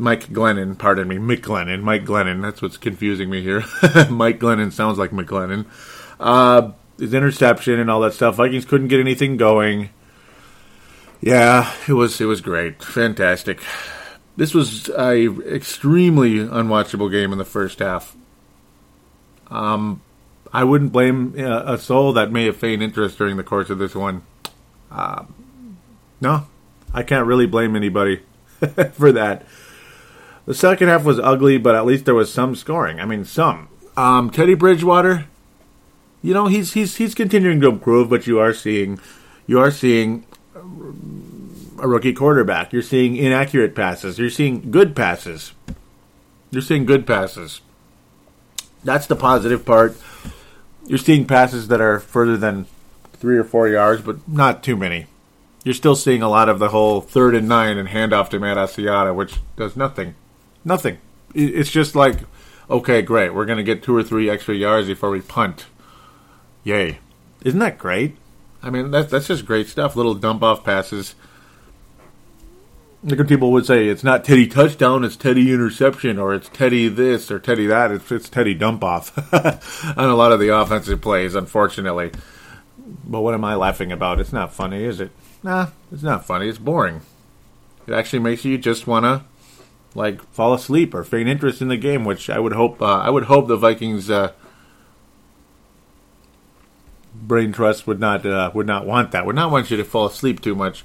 Mike 0.00 0.28
Glennon, 0.28 0.78
pardon 0.78 1.06
me, 1.06 1.16
McGlennon, 1.16 1.82
Mike 1.82 2.04
Glennon. 2.04 2.40
That's 2.40 2.62
what's 2.62 2.78
confusing 2.78 3.28
me 3.28 3.42
here. 3.42 3.60
Mike 4.10 4.40
Glennon 4.40 4.72
sounds 4.72 4.98
like 4.98 5.10
McGlennon. 5.10 5.66
Uh, 6.18 6.72
his 6.98 7.12
interception 7.12 7.78
and 7.78 7.90
all 7.90 8.00
that 8.00 8.14
stuff. 8.14 8.36
Vikings 8.36 8.64
couldn't 8.64 8.88
get 8.88 8.98
anything 8.98 9.36
going. 9.36 9.90
Yeah, 11.20 11.70
it 11.86 11.92
was 11.92 12.18
it 12.18 12.24
was 12.24 12.40
great, 12.40 12.82
fantastic. 12.82 13.60
This 14.38 14.54
was 14.54 14.88
a 14.88 15.26
extremely 15.54 16.36
unwatchable 16.36 17.10
game 17.10 17.30
in 17.32 17.38
the 17.38 17.44
first 17.44 17.80
half. 17.80 18.16
Um, 19.50 20.00
I 20.50 20.64
wouldn't 20.64 20.92
blame 20.92 21.34
uh, 21.38 21.74
a 21.74 21.78
soul 21.78 22.14
that 22.14 22.32
may 22.32 22.46
have 22.46 22.56
feigned 22.56 22.82
interest 22.82 23.18
during 23.18 23.36
the 23.36 23.44
course 23.44 23.68
of 23.68 23.78
this 23.78 23.94
one. 23.94 24.22
Uh, 24.90 25.24
no, 26.22 26.46
I 26.94 27.02
can't 27.02 27.26
really 27.26 27.46
blame 27.46 27.76
anybody 27.76 28.22
for 28.92 29.12
that. 29.12 29.46
The 30.50 30.56
second 30.56 30.88
half 30.88 31.04
was 31.04 31.20
ugly, 31.20 31.58
but 31.58 31.76
at 31.76 31.86
least 31.86 32.06
there 32.06 32.14
was 32.16 32.34
some 32.34 32.56
scoring. 32.56 32.98
I 32.98 33.04
mean, 33.04 33.24
some. 33.24 33.68
Um, 33.96 34.30
Teddy 34.30 34.54
Bridgewater, 34.54 35.26
you 36.22 36.34
know, 36.34 36.48
he's 36.48 36.72
he's 36.72 36.96
he's 36.96 37.14
continuing 37.14 37.60
to 37.60 37.68
improve, 37.68 38.10
but 38.10 38.26
you 38.26 38.40
are 38.40 38.52
seeing 38.52 38.98
you 39.46 39.60
are 39.60 39.70
seeing 39.70 40.26
a 40.56 41.86
rookie 41.86 42.12
quarterback. 42.12 42.72
You're 42.72 42.82
seeing 42.82 43.14
inaccurate 43.14 43.76
passes. 43.76 44.18
You're 44.18 44.28
seeing 44.28 44.72
good 44.72 44.96
passes. 44.96 45.52
You're 46.50 46.62
seeing 46.62 46.84
good 46.84 47.06
passes. 47.06 47.60
That's 48.82 49.06
the 49.06 49.14
positive 49.14 49.64
part 49.64 49.96
you're 50.84 50.98
seeing 50.98 51.26
passes 51.26 51.68
that 51.68 51.80
are 51.80 52.00
further 52.00 52.36
than 52.36 52.66
three 53.12 53.38
or 53.38 53.44
four 53.44 53.68
yards, 53.68 54.02
but 54.02 54.26
not 54.26 54.64
too 54.64 54.76
many. 54.76 55.06
You're 55.62 55.74
still 55.74 55.94
seeing 55.94 56.22
a 56.22 56.28
lot 56.28 56.48
of 56.48 56.58
the 56.58 56.70
whole 56.70 57.00
third 57.00 57.36
and 57.36 57.48
nine 57.48 57.78
and 57.78 57.88
handoff 57.88 58.30
to 58.30 58.40
Matt 58.40 58.56
Asiata, 58.56 59.14
which 59.14 59.36
does 59.54 59.76
nothing. 59.76 60.16
Nothing. 60.64 60.98
It's 61.34 61.70
just 61.70 61.94
like, 61.94 62.18
okay, 62.68 63.02
great. 63.02 63.34
We're 63.34 63.46
going 63.46 63.58
to 63.58 63.64
get 63.64 63.82
two 63.82 63.96
or 63.96 64.02
three 64.02 64.28
extra 64.28 64.54
yards 64.54 64.88
before 64.88 65.10
we 65.10 65.20
punt. 65.20 65.66
Yay. 66.64 66.98
Isn't 67.44 67.60
that 67.60 67.78
great? 67.78 68.16
I 68.62 68.70
mean, 68.70 68.90
that's, 68.90 69.10
that's 69.10 69.28
just 69.28 69.46
great 69.46 69.68
stuff. 69.68 69.96
Little 69.96 70.14
dump 70.14 70.42
off 70.42 70.64
passes 70.64 71.14
like 73.02 73.26
people 73.28 73.50
would 73.52 73.66
say, 73.66 73.88
it's 73.88 74.04
not 74.04 74.24
Teddy 74.24 74.46
touchdown, 74.46 75.04
it's 75.04 75.16
Teddy 75.16 75.52
interception, 75.52 76.18
or 76.18 76.34
it's 76.34 76.48
Teddy 76.50 76.88
this 76.88 77.30
or 77.30 77.38
Teddy 77.38 77.66
that. 77.66 77.90
It's, 77.90 78.12
it's 78.12 78.28
Teddy 78.28 78.54
dump 78.54 78.84
off 78.84 79.16
on 79.96 80.10
a 80.10 80.14
lot 80.14 80.32
of 80.32 80.40
the 80.40 80.54
offensive 80.54 81.00
plays, 81.00 81.34
unfortunately. 81.34 82.12
But 83.06 83.20
what 83.22 83.34
am 83.34 83.44
I 83.44 83.54
laughing 83.54 83.92
about? 83.92 84.20
It's 84.20 84.32
not 84.32 84.52
funny, 84.52 84.84
is 84.84 85.00
it? 85.00 85.12
Nah, 85.42 85.68
it's 85.90 86.02
not 86.02 86.26
funny. 86.26 86.48
It's 86.48 86.58
boring. 86.58 87.00
It 87.86 87.94
actually 87.94 88.18
makes 88.18 88.44
you 88.44 88.58
just 88.58 88.86
want 88.86 89.04
to 89.04 89.24
like 89.94 90.22
fall 90.32 90.54
asleep 90.54 90.94
or 90.94 91.04
feign 91.04 91.28
interest 91.28 91.60
in 91.60 91.68
the 91.68 91.76
game, 91.76 92.04
which 92.04 92.30
I 92.30 92.38
would 92.38 92.52
hope. 92.52 92.80
Uh, 92.80 92.98
I 92.98 93.10
would 93.10 93.24
hope 93.24 93.48
the 93.48 93.56
Vikings 93.56 94.10
uh, 94.10 94.32
brain 97.14 97.52
trust 97.52 97.86
would 97.86 98.00
not 98.00 98.24
uh, 98.24 98.50
would 98.54 98.66
not 98.66 98.86
want 98.86 99.12
that. 99.12 99.26
Would 99.26 99.36
not 99.36 99.50
want 99.50 99.70
you 99.70 99.76
to 99.76 99.84
fall 99.84 100.06
asleep 100.06 100.40
too 100.40 100.54
much 100.54 100.84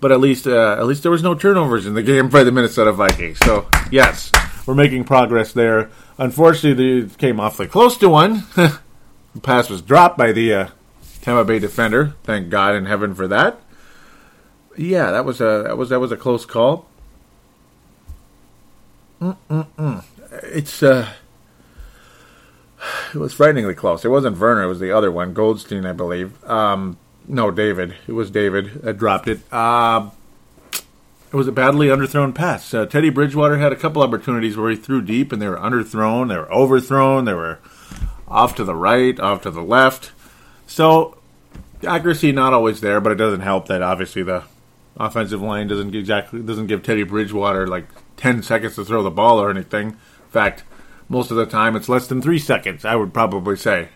but 0.00 0.12
at 0.12 0.20
least 0.20 0.46
uh, 0.46 0.76
at 0.78 0.86
least 0.86 1.02
there 1.02 1.10
was 1.10 1.22
no 1.22 1.34
turnovers 1.34 1.86
in 1.86 1.94
the 1.94 2.02
game 2.10 2.28
by 2.28 2.44
the 2.44 2.52
Minnesota 2.52 2.92
Vikings. 2.92 3.38
So 3.40 3.68
yes, 3.90 4.30
we're 4.66 4.74
making 4.74 5.04
progress 5.04 5.52
there. 5.52 5.90
Unfortunately, 6.18 6.98
it 7.00 7.18
came 7.18 7.40
awfully 7.40 7.68
close 7.68 7.96
to 7.98 8.08
one. 8.08 8.44
the 8.54 8.80
pass 9.42 9.68
was 9.68 9.82
dropped 9.82 10.16
by 10.16 10.32
the 10.32 10.54
uh, 10.54 10.68
Tampa 11.22 11.44
Bay 11.44 11.58
defender. 11.58 12.14
Thank 12.24 12.50
God 12.50 12.74
in 12.74 12.86
heaven 12.86 13.14
for 13.14 13.28
that. 13.28 13.60
Yeah, 14.76 15.10
that 15.10 15.24
was 15.24 15.40
a 15.40 15.64
that 15.66 15.76
was 15.76 15.90
that 15.90 16.00
was 16.00 16.12
a 16.12 16.16
close 16.16 16.44
call. 16.44 16.88
Mm-mm-mm. 19.20 20.04
It's 20.42 20.82
uh, 20.82 21.08
it 23.14 23.18
was 23.18 23.32
frighteningly 23.32 23.74
close. 23.74 24.04
It 24.04 24.08
wasn't 24.08 24.38
Werner; 24.38 24.64
it 24.64 24.68
was 24.68 24.80
the 24.80 24.92
other 24.92 25.10
one, 25.10 25.32
Goldstein, 25.32 25.86
I 25.86 25.92
believe. 25.92 26.44
Um, 26.44 26.98
no, 27.26 27.50
David. 27.50 27.94
It 28.06 28.12
was 28.12 28.30
David 28.30 28.82
that 28.82 28.98
dropped 28.98 29.28
it. 29.28 29.40
Uh, 29.52 30.10
it 30.72 31.34
was 31.34 31.48
a 31.48 31.52
badly 31.52 31.88
underthrown 31.88 32.34
pass. 32.34 32.72
Uh, 32.72 32.86
Teddy 32.86 33.10
Bridgewater 33.10 33.58
had 33.58 33.72
a 33.72 33.76
couple 33.76 34.02
opportunities 34.02 34.56
where 34.56 34.70
he 34.70 34.76
threw 34.76 35.02
deep, 35.02 35.32
and 35.32 35.42
they 35.42 35.48
were 35.48 35.56
underthrown, 35.56 36.28
they 36.28 36.36
were 36.36 36.52
overthrown, 36.52 37.24
they 37.24 37.34
were 37.34 37.58
off 38.28 38.54
to 38.56 38.64
the 38.64 38.74
right, 38.74 39.18
off 39.18 39.42
to 39.42 39.50
the 39.50 39.62
left. 39.62 40.12
So 40.66 41.18
accuracy 41.84 42.32
not 42.32 42.52
always 42.52 42.80
there, 42.80 43.00
but 43.00 43.12
it 43.12 43.16
doesn't 43.16 43.40
help 43.40 43.66
that 43.68 43.82
obviously 43.82 44.22
the 44.22 44.44
offensive 44.96 45.42
line 45.42 45.68
doesn't 45.68 45.94
exactly 45.94 46.40
doesn't 46.40 46.68
give 46.68 46.82
Teddy 46.82 47.02
Bridgewater 47.02 47.66
like 47.66 47.86
ten 48.16 48.42
seconds 48.42 48.76
to 48.76 48.84
throw 48.84 49.02
the 49.02 49.10
ball 49.10 49.40
or 49.40 49.50
anything. 49.50 49.88
In 49.88 50.30
fact, 50.30 50.64
most 51.08 51.30
of 51.30 51.36
the 51.36 51.46
time 51.46 51.76
it's 51.76 51.88
less 51.88 52.06
than 52.06 52.22
three 52.22 52.38
seconds. 52.38 52.84
I 52.84 52.96
would 52.96 53.14
probably 53.14 53.56
say. 53.56 53.88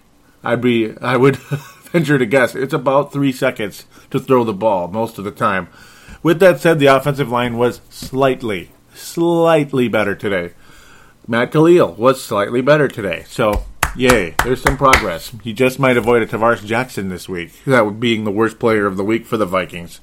I'd 0.42 0.60
be 0.60 0.96
I 0.98 1.16
would 1.16 1.36
venture 1.92 2.18
to 2.18 2.26
guess 2.26 2.54
it's 2.54 2.74
about 2.74 3.12
three 3.12 3.32
seconds 3.32 3.84
to 4.10 4.20
throw 4.20 4.44
the 4.44 4.52
ball 4.52 4.88
most 4.88 5.18
of 5.18 5.24
the 5.24 5.30
time. 5.30 5.68
With 6.22 6.40
that 6.40 6.60
said, 6.60 6.78
the 6.78 6.86
offensive 6.86 7.30
line 7.30 7.56
was 7.56 7.80
slightly, 7.88 8.70
slightly 8.94 9.88
better 9.88 10.14
today. 10.14 10.54
Matt 11.26 11.52
Kalil 11.52 11.94
was 11.94 12.22
slightly 12.22 12.60
better 12.60 12.88
today. 12.88 13.24
So 13.26 13.64
Yay, 13.96 14.36
there's 14.44 14.62
some 14.62 14.76
progress. 14.76 15.32
He 15.42 15.52
just 15.52 15.80
might 15.80 15.96
avoid 15.96 16.22
a 16.22 16.26
Tarvaris 16.26 16.64
Jackson 16.64 17.08
this 17.08 17.28
week, 17.28 17.52
that 17.64 17.84
would 17.84 17.98
be 17.98 18.14
being 18.14 18.24
the 18.24 18.30
worst 18.30 18.60
player 18.60 18.86
of 18.86 18.96
the 18.96 19.04
week 19.04 19.26
for 19.26 19.36
the 19.36 19.46
Vikings. 19.46 20.00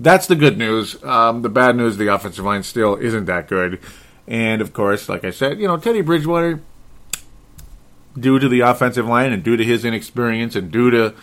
That's 0.00 0.26
the 0.26 0.34
good 0.34 0.56
news. 0.56 1.02
Um, 1.04 1.42
the 1.42 1.50
bad 1.50 1.76
news, 1.76 1.98
the 1.98 2.06
offensive 2.06 2.44
line 2.44 2.62
still 2.62 2.96
isn't 2.96 3.26
that 3.26 3.48
good. 3.48 3.80
And 4.26 4.62
of 4.62 4.72
course, 4.72 5.10
like 5.10 5.24
I 5.24 5.30
said, 5.30 5.60
you 5.60 5.68
know, 5.68 5.76
Teddy 5.76 6.00
Bridgewater, 6.00 6.60
due 8.18 8.38
to 8.38 8.48
the 8.48 8.60
offensive 8.60 9.06
line 9.06 9.30
and 9.30 9.42
due 9.42 9.58
to 9.58 9.64
his 9.64 9.84
inexperience 9.84 10.56
and 10.56 10.70
due 10.70 10.90
to 10.90 11.14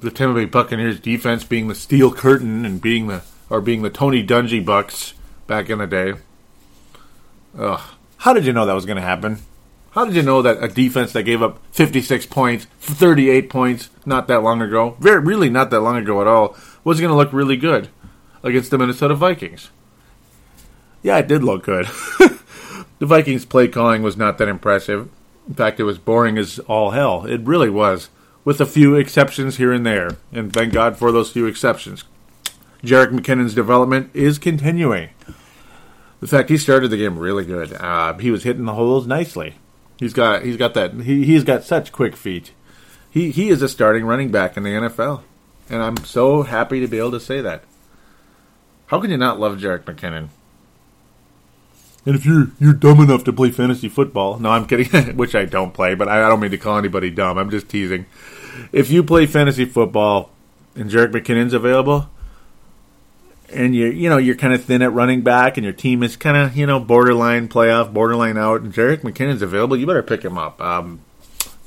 the 0.00 0.10
Tampa 0.10 0.34
Bay 0.34 0.46
Buccaneers 0.46 0.98
defense 0.98 1.44
being 1.44 1.68
the 1.68 1.74
steel 1.76 2.12
curtain 2.12 2.64
and 2.64 2.82
being 2.82 3.06
the 3.06 3.22
or 3.48 3.60
being 3.60 3.82
the 3.82 3.90
Tony 3.90 4.26
Dungy 4.26 4.64
Bucks 4.64 5.14
back 5.46 5.70
in 5.70 5.78
the 5.78 5.86
day. 5.86 6.14
Ugh. 7.56 7.80
How 8.16 8.32
did 8.32 8.46
you 8.46 8.52
know 8.52 8.66
that 8.66 8.74
was 8.74 8.86
going 8.86 8.96
to 8.96 9.02
happen? 9.02 9.38
How 9.92 10.04
did 10.04 10.14
you 10.14 10.22
know 10.22 10.40
that 10.42 10.62
a 10.62 10.68
defense 10.68 11.12
that 11.12 11.24
gave 11.24 11.42
up 11.42 11.58
56 11.72 12.26
points, 12.26 12.66
38 12.78 13.50
points, 13.50 13.90
not 14.06 14.28
that 14.28 14.42
long 14.42 14.62
ago, 14.62 14.96
very 15.00 15.20
really 15.20 15.50
not 15.50 15.70
that 15.70 15.80
long 15.80 15.96
ago 15.96 16.20
at 16.20 16.28
all, 16.28 16.56
was 16.84 17.00
going 17.00 17.10
to 17.10 17.16
look 17.16 17.32
really 17.32 17.56
good 17.56 17.88
against 18.44 18.70
the 18.70 18.78
Minnesota 18.78 19.16
Vikings? 19.16 19.70
Yeah, 21.02 21.18
it 21.18 21.26
did 21.26 21.42
look 21.42 21.64
good. 21.64 21.86
the 22.98 23.06
Vikings' 23.06 23.44
play 23.44 23.66
calling 23.66 24.02
was 24.02 24.16
not 24.16 24.38
that 24.38 24.48
impressive. 24.48 25.08
In 25.48 25.54
fact, 25.54 25.80
it 25.80 25.84
was 25.84 25.98
boring 25.98 26.38
as 26.38 26.60
all 26.60 26.90
hell. 26.90 27.26
It 27.26 27.40
really 27.40 27.70
was, 27.70 28.10
with 28.44 28.60
a 28.60 28.66
few 28.66 28.94
exceptions 28.94 29.56
here 29.56 29.72
and 29.72 29.84
there. 29.84 30.18
And 30.30 30.52
thank 30.52 30.72
God 30.72 30.98
for 30.98 31.10
those 31.10 31.32
few 31.32 31.46
exceptions. 31.46 32.04
Jerick 32.84 33.10
McKinnon's 33.10 33.54
development 33.54 34.10
is 34.14 34.38
continuing. 34.38 35.10
The 36.20 36.28
fact 36.28 36.50
he 36.50 36.58
started 36.58 36.88
the 36.88 36.96
game 36.96 37.18
really 37.18 37.44
good. 37.44 37.72
Uh, 37.72 38.16
he 38.18 38.30
was 38.30 38.44
hitting 38.44 38.66
the 38.66 38.74
holes 38.74 39.06
nicely. 39.06 39.56
He's 40.00 40.14
got 40.14 40.44
he's 40.44 40.56
got 40.56 40.72
that 40.72 40.94
he 40.94 41.26
he's 41.26 41.44
got 41.44 41.62
such 41.62 41.92
quick 41.92 42.16
feet. 42.16 42.52
He 43.10 43.30
he 43.30 43.50
is 43.50 43.60
a 43.60 43.68
starting 43.68 44.06
running 44.06 44.30
back 44.30 44.56
in 44.56 44.62
the 44.62 44.70
NFL, 44.70 45.20
and 45.68 45.82
I'm 45.82 45.98
so 45.98 46.42
happy 46.42 46.80
to 46.80 46.88
be 46.88 46.98
able 46.98 47.10
to 47.10 47.20
say 47.20 47.42
that. 47.42 47.64
How 48.86 48.98
can 48.98 49.10
you 49.10 49.18
not 49.18 49.38
love 49.38 49.58
Jerick 49.58 49.84
McKinnon? 49.84 50.30
And 52.06 52.14
if 52.14 52.24
you're 52.24 52.46
you're 52.58 52.72
dumb 52.72 53.00
enough 53.00 53.24
to 53.24 53.32
play 53.32 53.50
fantasy 53.50 53.90
football, 53.90 54.38
no, 54.38 54.48
I'm 54.48 54.66
kidding. 54.66 55.16
Which 55.18 55.34
I 55.34 55.44
don't 55.44 55.74
play, 55.74 55.94
but 55.94 56.08
I, 56.08 56.24
I 56.24 56.28
don't 56.30 56.40
mean 56.40 56.50
to 56.52 56.58
call 56.58 56.78
anybody 56.78 57.10
dumb. 57.10 57.36
I'm 57.36 57.50
just 57.50 57.68
teasing. 57.68 58.06
If 58.72 58.90
you 58.90 59.02
play 59.02 59.26
fantasy 59.26 59.66
football 59.66 60.30
and 60.74 60.90
Jerick 60.90 61.12
McKinnon's 61.12 61.52
available, 61.52 62.08
and 63.52 63.74
you 63.74 63.86
you 63.86 64.08
know 64.08 64.18
you're 64.18 64.36
kind 64.36 64.52
of 64.52 64.64
thin 64.64 64.82
at 64.82 64.92
running 64.92 65.22
back, 65.22 65.56
and 65.56 65.64
your 65.64 65.72
team 65.72 66.02
is 66.02 66.16
kind 66.16 66.36
of 66.36 66.56
you 66.56 66.66
know 66.66 66.80
borderline 66.80 67.48
playoff, 67.48 67.92
borderline 67.92 68.38
out, 68.38 68.62
and 68.62 68.72
Jerick 68.72 69.00
McKinnon's 69.00 69.42
available, 69.42 69.76
you 69.76 69.86
better 69.86 70.02
pick 70.02 70.24
him 70.24 70.38
up. 70.38 70.60
Um, 70.60 71.00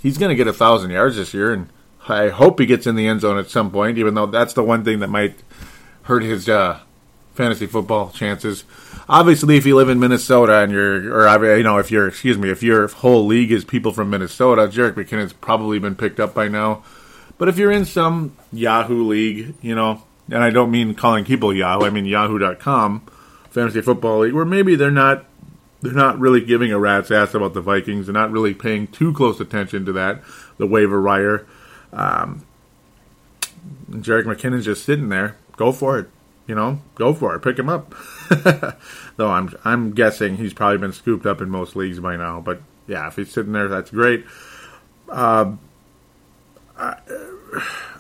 he's 0.01 0.17
going 0.17 0.29
to 0.29 0.35
get 0.35 0.47
a 0.47 0.53
thousand 0.53 0.91
yards 0.91 1.15
this 1.15 1.33
year, 1.33 1.53
and 1.53 1.69
I 2.07 2.29
hope 2.29 2.59
he 2.59 2.65
gets 2.65 2.87
in 2.87 2.95
the 2.95 3.07
end 3.07 3.21
zone 3.21 3.37
at 3.37 3.49
some 3.49 3.71
point. 3.71 3.97
Even 3.97 4.13
though 4.13 4.25
that's 4.25 4.53
the 4.53 4.63
one 4.63 4.83
thing 4.83 4.99
that 4.99 5.09
might 5.09 5.35
hurt 6.03 6.23
his 6.23 6.49
uh, 6.49 6.79
fantasy 7.33 7.65
football 7.65 8.11
chances. 8.11 8.63
Obviously, 9.09 9.57
if 9.57 9.65
you 9.65 9.75
live 9.75 9.89
in 9.89 9.99
Minnesota 9.99 10.59
and 10.59 10.71
you're, 10.71 11.13
or 11.13 11.57
you 11.57 11.63
know, 11.63 11.77
if 11.77 11.91
you're, 11.91 12.07
excuse 12.07 12.37
me, 12.37 12.49
if 12.49 12.63
your 12.63 12.87
whole 12.87 13.25
league 13.25 13.51
is 13.51 13.65
people 13.65 13.91
from 13.91 14.09
Minnesota, 14.09 14.67
Jerick 14.67 14.93
McKinnon's 14.93 15.33
probably 15.33 15.79
been 15.79 15.95
picked 15.95 16.19
up 16.19 16.33
by 16.33 16.47
now. 16.47 16.83
But 17.37 17.49
if 17.49 17.57
you're 17.57 17.71
in 17.71 17.85
some 17.85 18.37
Yahoo 18.51 19.03
league, 19.03 19.55
you 19.61 19.75
know, 19.75 20.03
and 20.29 20.43
I 20.43 20.49
don't 20.49 20.71
mean 20.71 20.95
calling 20.95 21.25
people 21.25 21.53
Yahoo, 21.53 21.85
I 21.85 21.89
mean 21.89 22.05
Yahoo.com, 22.05 23.01
fantasy 23.49 23.81
football 23.81 24.19
league, 24.19 24.33
where 24.33 24.45
maybe 24.45 24.75
they're 24.75 24.91
not 24.91 25.25
they're 25.81 25.91
not 25.91 26.17
really 26.17 26.39
giving 26.39 26.71
a 26.71 26.79
rat's 26.79 27.11
ass 27.11 27.33
about 27.33 27.53
the 27.53 27.61
Vikings. 27.61 28.07
They're 28.07 28.13
not 28.13 28.31
really 28.31 28.53
paying 28.53 28.87
too 28.87 29.11
close 29.11 29.39
attention 29.39 29.85
to 29.85 29.91
that, 29.93 30.23
the 30.57 30.65
waiver 30.65 31.01
wire. 31.01 31.45
Um, 31.91 32.45
Jerick 33.89 34.23
McKinnon's 34.23 34.65
just 34.65 34.85
sitting 34.85 35.09
there. 35.09 35.37
Go 35.57 35.71
for 35.71 35.99
it. 35.99 36.09
You 36.47 36.55
know, 36.55 36.81
go 36.95 37.13
for 37.13 37.35
it. 37.35 37.41
Pick 37.41 37.59
him 37.59 37.69
up. 37.69 37.93
Though 39.17 39.29
I'm 39.29 39.55
I'm 39.63 39.91
guessing 39.93 40.37
he's 40.37 40.53
probably 40.53 40.77
been 40.77 40.93
scooped 40.93 41.25
up 41.25 41.41
in 41.41 41.49
most 41.49 41.75
leagues 41.75 41.99
by 41.99 42.15
now. 42.15 42.41
But 42.41 42.61
yeah, 42.87 43.07
if 43.07 43.15
he's 43.15 43.31
sitting 43.31 43.53
there, 43.53 43.67
that's 43.67 43.91
great. 43.91 44.25
Uh, 45.09 45.53
I, 46.77 46.95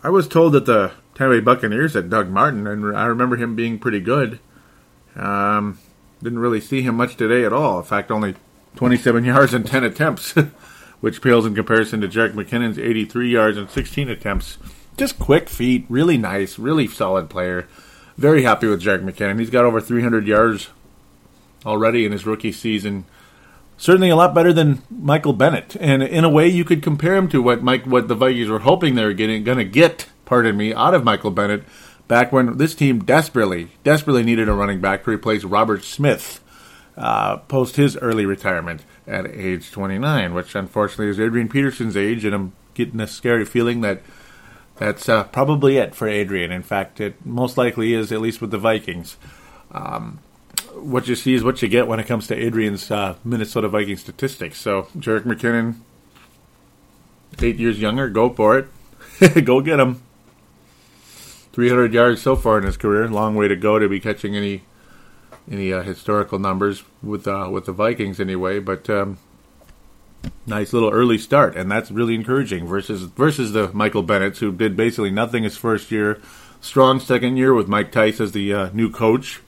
I 0.03 0.09
was 0.09 0.27
told 0.27 0.53
that 0.53 0.65
the 0.65 0.91
Tampa 1.15 1.35
Bay 1.35 1.39
Buccaneers 1.41 1.95
at 1.95 2.09
Doug 2.09 2.29
Martin, 2.29 2.65
and 2.65 2.95
I 2.95 3.05
remember 3.05 3.35
him 3.35 3.55
being 3.55 3.79
pretty 3.79 3.99
good. 3.99 4.39
Um, 5.15 5.79
didn't 6.21 6.39
really 6.39 6.61
see 6.61 6.81
him 6.81 6.95
much 6.95 7.15
today 7.15 7.45
at 7.45 7.53
all. 7.53 7.79
In 7.79 7.85
fact, 7.85 8.09
only 8.09 8.35
27 8.75 9.23
yards 9.25 9.53
and 9.53 9.65
10 9.65 9.83
attempts, 9.83 10.31
which 11.01 11.21
pales 11.21 11.45
in 11.45 11.53
comparison 11.53 12.01
to 12.01 12.07
Jerick 12.07 12.33
McKinnon's 12.33 12.79
83 12.79 13.29
yards 13.29 13.57
and 13.57 13.69
16 13.69 14.09
attempts. 14.09 14.57
Just 14.97 15.19
quick 15.19 15.49
feet, 15.49 15.85
really 15.89 16.17
nice, 16.17 16.57
really 16.57 16.87
solid 16.87 17.29
player. 17.29 17.67
Very 18.17 18.43
happy 18.43 18.67
with 18.67 18.81
Jerick 18.81 19.03
McKinnon. 19.03 19.39
He's 19.39 19.49
got 19.49 19.65
over 19.65 19.81
300 19.81 20.27
yards 20.27 20.69
already 21.65 22.05
in 22.05 22.11
his 22.11 22.25
rookie 22.25 22.51
season. 22.51 23.05
Certainly 23.77 24.09
a 24.09 24.15
lot 24.15 24.35
better 24.35 24.53
than 24.53 24.83
Michael 24.89 25.33
Bennett, 25.33 25.75
and 25.79 26.03
in 26.03 26.23
a 26.23 26.29
way, 26.29 26.47
you 26.47 26.63
could 26.63 26.83
compare 26.83 27.15
him 27.15 27.27
to 27.29 27.41
what 27.41 27.63
Mike, 27.63 27.85
what 27.85 28.07
the 28.07 28.15
Vikings 28.15 28.49
were 28.49 28.59
hoping 28.59 28.93
they 28.93 29.03
were 29.03 29.13
getting, 29.13 29.43
going 29.43 29.57
to 29.57 29.65
get 29.65 30.07
pardon 30.33 30.57
me, 30.57 30.73
out 30.73 30.95
of 30.95 31.03
Michael 31.03 31.29
Bennett 31.29 31.63
back 32.07 32.31
when 32.31 32.57
this 32.57 32.73
team 32.73 33.03
desperately, 33.03 33.69
desperately 33.83 34.23
needed 34.23 34.49
a 34.49 34.53
running 34.53 34.81
back 34.81 35.03
to 35.03 35.11
replace 35.11 35.43
Robert 35.43 35.83
Smith 35.83 36.43
uh, 36.97 37.37
post 37.37 37.75
his 37.75 37.95
early 37.97 38.25
retirement 38.25 38.81
at 39.05 39.27
age 39.27 39.69
29, 39.69 40.33
which 40.33 40.55
unfortunately 40.55 41.09
is 41.09 41.19
Adrian 41.19 41.49
Peterson's 41.49 41.95
age, 41.95 42.25
and 42.25 42.33
I'm 42.33 42.53
getting 42.73 42.99
a 42.99 43.05
scary 43.05 43.45
feeling 43.45 43.81
that 43.81 44.01
that's 44.77 45.07
uh, 45.07 45.25
probably 45.25 45.77
it 45.77 45.93
for 45.93 46.07
Adrian. 46.07 46.51
In 46.51 46.63
fact, 46.63 46.99
it 46.99 47.23
most 47.23 47.55
likely 47.55 47.93
is, 47.93 48.11
at 48.11 48.19
least 48.19 48.41
with 48.41 48.49
the 48.49 48.57
Vikings. 48.57 49.17
Um, 49.71 50.17
what 50.73 51.07
you 51.07 51.13
see 51.13 51.35
is 51.35 51.43
what 51.43 51.61
you 51.61 51.67
get 51.67 51.85
when 51.85 51.99
it 51.99 52.07
comes 52.07 52.25
to 52.25 52.35
Adrian's 52.35 52.89
uh, 52.89 53.17
Minnesota 53.23 53.69
Viking 53.69 53.97
statistics. 53.97 54.59
So, 54.59 54.87
Jerick 54.97 55.25
McKinnon, 55.25 55.75
eight 57.39 57.57
years 57.57 57.79
younger, 57.79 58.09
go 58.09 58.31
for 58.31 58.57
it. 58.57 58.67
go 59.45 59.61
get 59.61 59.79
him. 59.79 60.01
300 61.53 61.93
yards 61.93 62.21
so 62.21 62.35
far 62.35 62.57
in 62.57 62.65
his 62.65 62.77
career. 62.77 63.07
Long 63.07 63.35
way 63.35 63.47
to 63.47 63.55
go 63.55 63.79
to 63.79 63.87
be 63.87 63.99
catching 63.99 64.35
any 64.35 64.63
any 65.49 65.71
uh, 65.71 65.83
historical 65.83 66.39
numbers 66.39 66.83
with 67.01 67.27
uh, 67.27 67.47
with 67.51 67.65
the 67.65 67.71
Vikings 67.71 68.19
anyway. 68.19 68.59
But 68.59 68.89
um, 68.89 69.19
nice 70.45 70.73
little 70.73 70.89
early 70.89 71.19
start, 71.19 71.55
and 71.55 71.71
that's 71.71 71.91
really 71.91 72.15
encouraging 72.15 72.67
versus 72.67 73.03
versus 73.03 73.53
the 73.53 73.71
Michael 73.71 74.03
Bennett's 74.03 74.39
who 74.39 74.51
did 74.51 74.75
basically 74.75 75.11
nothing 75.11 75.43
his 75.43 75.55
first 75.55 75.91
year. 75.91 76.19
Strong 76.59 77.01
second 77.01 77.37
year 77.37 77.53
with 77.53 77.67
Mike 77.67 77.91
Tice 77.91 78.19
as 78.19 78.31
the 78.31 78.53
uh, 78.53 78.69
new 78.73 78.89
coach, 78.89 79.41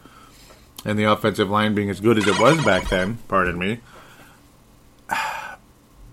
and 0.83 1.00
the 1.00 1.05
offensive 1.05 1.50
line 1.50 1.74
being 1.74 1.89
as 1.89 2.01
good 2.01 2.17
as 2.17 2.27
it 2.27 2.39
was 2.39 2.63
back 2.63 2.89
then. 2.89 3.17
Pardon 3.27 3.57
me. 3.57 3.79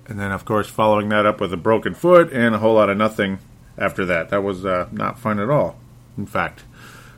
And 0.05 0.19
then, 0.19 0.33
of 0.33 0.45
course, 0.45 0.69
following 0.69 1.09
that 1.11 1.27
up 1.27 1.41
with 1.41 1.53
a 1.53 1.57
broken 1.57 1.95
foot 1.95 2.33
and 2.33 2.57
a 2.57 2.59
whole 2.59 2.75
lot 2.75 2.91
of 2.91 2.99
nothing 2.99 3.39
after 3.79 4.05
that. 4.05 4.31
That 4.31 4.43
was 4.43 4.67
uh, 4.67 4.89
not 4.91 5.19
fun 5.19 5.39
at 5.39 5.49
all 5.49 5.79
in 6.17 6.27
fact. 6.27 6.65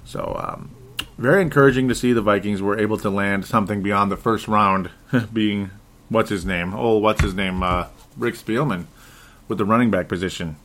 So, 0.05 0.37
um, 0.39 0.71
very 1.19 1.43
encouraging 1.43 1.89
to 1.89 1.95
see 1.95 2.13
the 2.13 2.23
Vikings 2.23 2.61
were 2.61 2.79
able 2.79 2.99
to 2.99 3.11
land 3.11 3.47
something 3.47 3.83
beyond 3.83 4.11
the 4.11 4.17
first 4.17 4.49
round, 4.49 4.91
being 5.33 5.71
what's 6.09 6.31
his 6.31 6.45
name? 6.45 6.75
Oh, 6.75 6.99
what's 6.99 7.23
his 7.23 7.35
name? 7.35 7.63
Uh, 7.63 7.87
Rick 8.17 8.35
Spielman 8.35 8.87
with 9.49 9.59
the 9.59 9.65
running 9.65 9.91
back 9.91 10.09
position. 10.09 10.57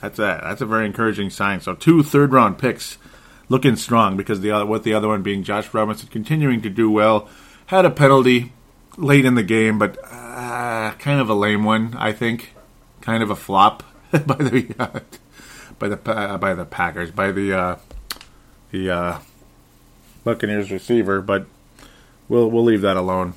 That's 0.00 0.18
a 0.18 0.40
that's 0.42 0.60
a 0.60 0.66
very 0.66 0.86
encouraging 0.86 1.30
sign. 1.30 1.60
So 1.60 1.74
two 1.74 2.02
third 2.02 2.32
round 2.32 2.58
picks 2.58 2.98
looking 3.48 3.76
strong 3.76 4.16
because 4.16 4.40
the 4.40 4.50
other 4.50 4.66
with 4.66 4.84
the 4.84 4.94
other 4.94 5.08
one 5.08 5.22
being 5.22 5.42
Josh 5.42 5.72
Robinson 5.72 6.08
continuing 6.08 6.60
to 6.62 6.70
do 6.70 6.90
well. 6.90 7.28
Had 7.66 7.84
a 7.84 7.90
penalty 7.90 8.52
late 8.96 9.24
in 9.24 9.34
the 9.34 9.42
game, 9.42 9.78
but 9.78 9.98
uh, 10.04 10.92
kind 10.98 11.20
of 11.20 11.28
a 11.28 11.34
lame 11.34 11.64
one, 11.64 11.94
I 11.98 12.12
think. 12.12 12.54
Kind 13.00 13.22
of 13.22 13.30
a 13.30 13.36
flop 13.36 13.82
by 14.12 14.36
the 14.36 14.74
uh, 14.78 15.00
by 15.78 15.88
the 15.88 16.10
uh, 16.10 16.38
by 16.38 16.54
the 16.54 16.64
Packers 16.64 17.10
by 17.10 17.30
the 17.30 17.52
uh, 17.52 17.76
the 18.70 18.90
uh, 18.90 19.18
Buccaneers 20.24 20.70
receiver, 20.70 21.20
but 21.20 21.46
we'll 22.28 22.50
we'll 22.50 22.64
leave 22.64 22.82
that 22.82 22.96
alone. 22.96 23.34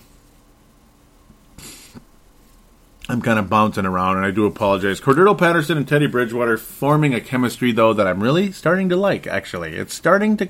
I'm 3.09 3.23
kind 3.23 3.39
of 3.39 3.49
bouncing 3.49 3.87
around, 3.87 4.17
and 4.17 4.25
I 4.25 4.29
do 4.29 4.45
apologize. 4.45 5.01
Cordarrelle 5.01 5.37
Patterson 5.37 5.77
and 5.77 5.87
Teddy 5.87 6.05
Bridgewater 6.05 6.57
forming 6.57 7.15
a 7.15 7.19
chemistry, 7.19 7.71
though, 7.71 7.91
that 7.91 8.05
I'm 8.05 8.21
really 8.21 8.51
starting 8.51 8.87
to 8.89 8.95
like. 8.95 9.25
Actually, 9.25 9.75
it's 9.75 9.95
starting 9.95 10.37
to 10.37 10.49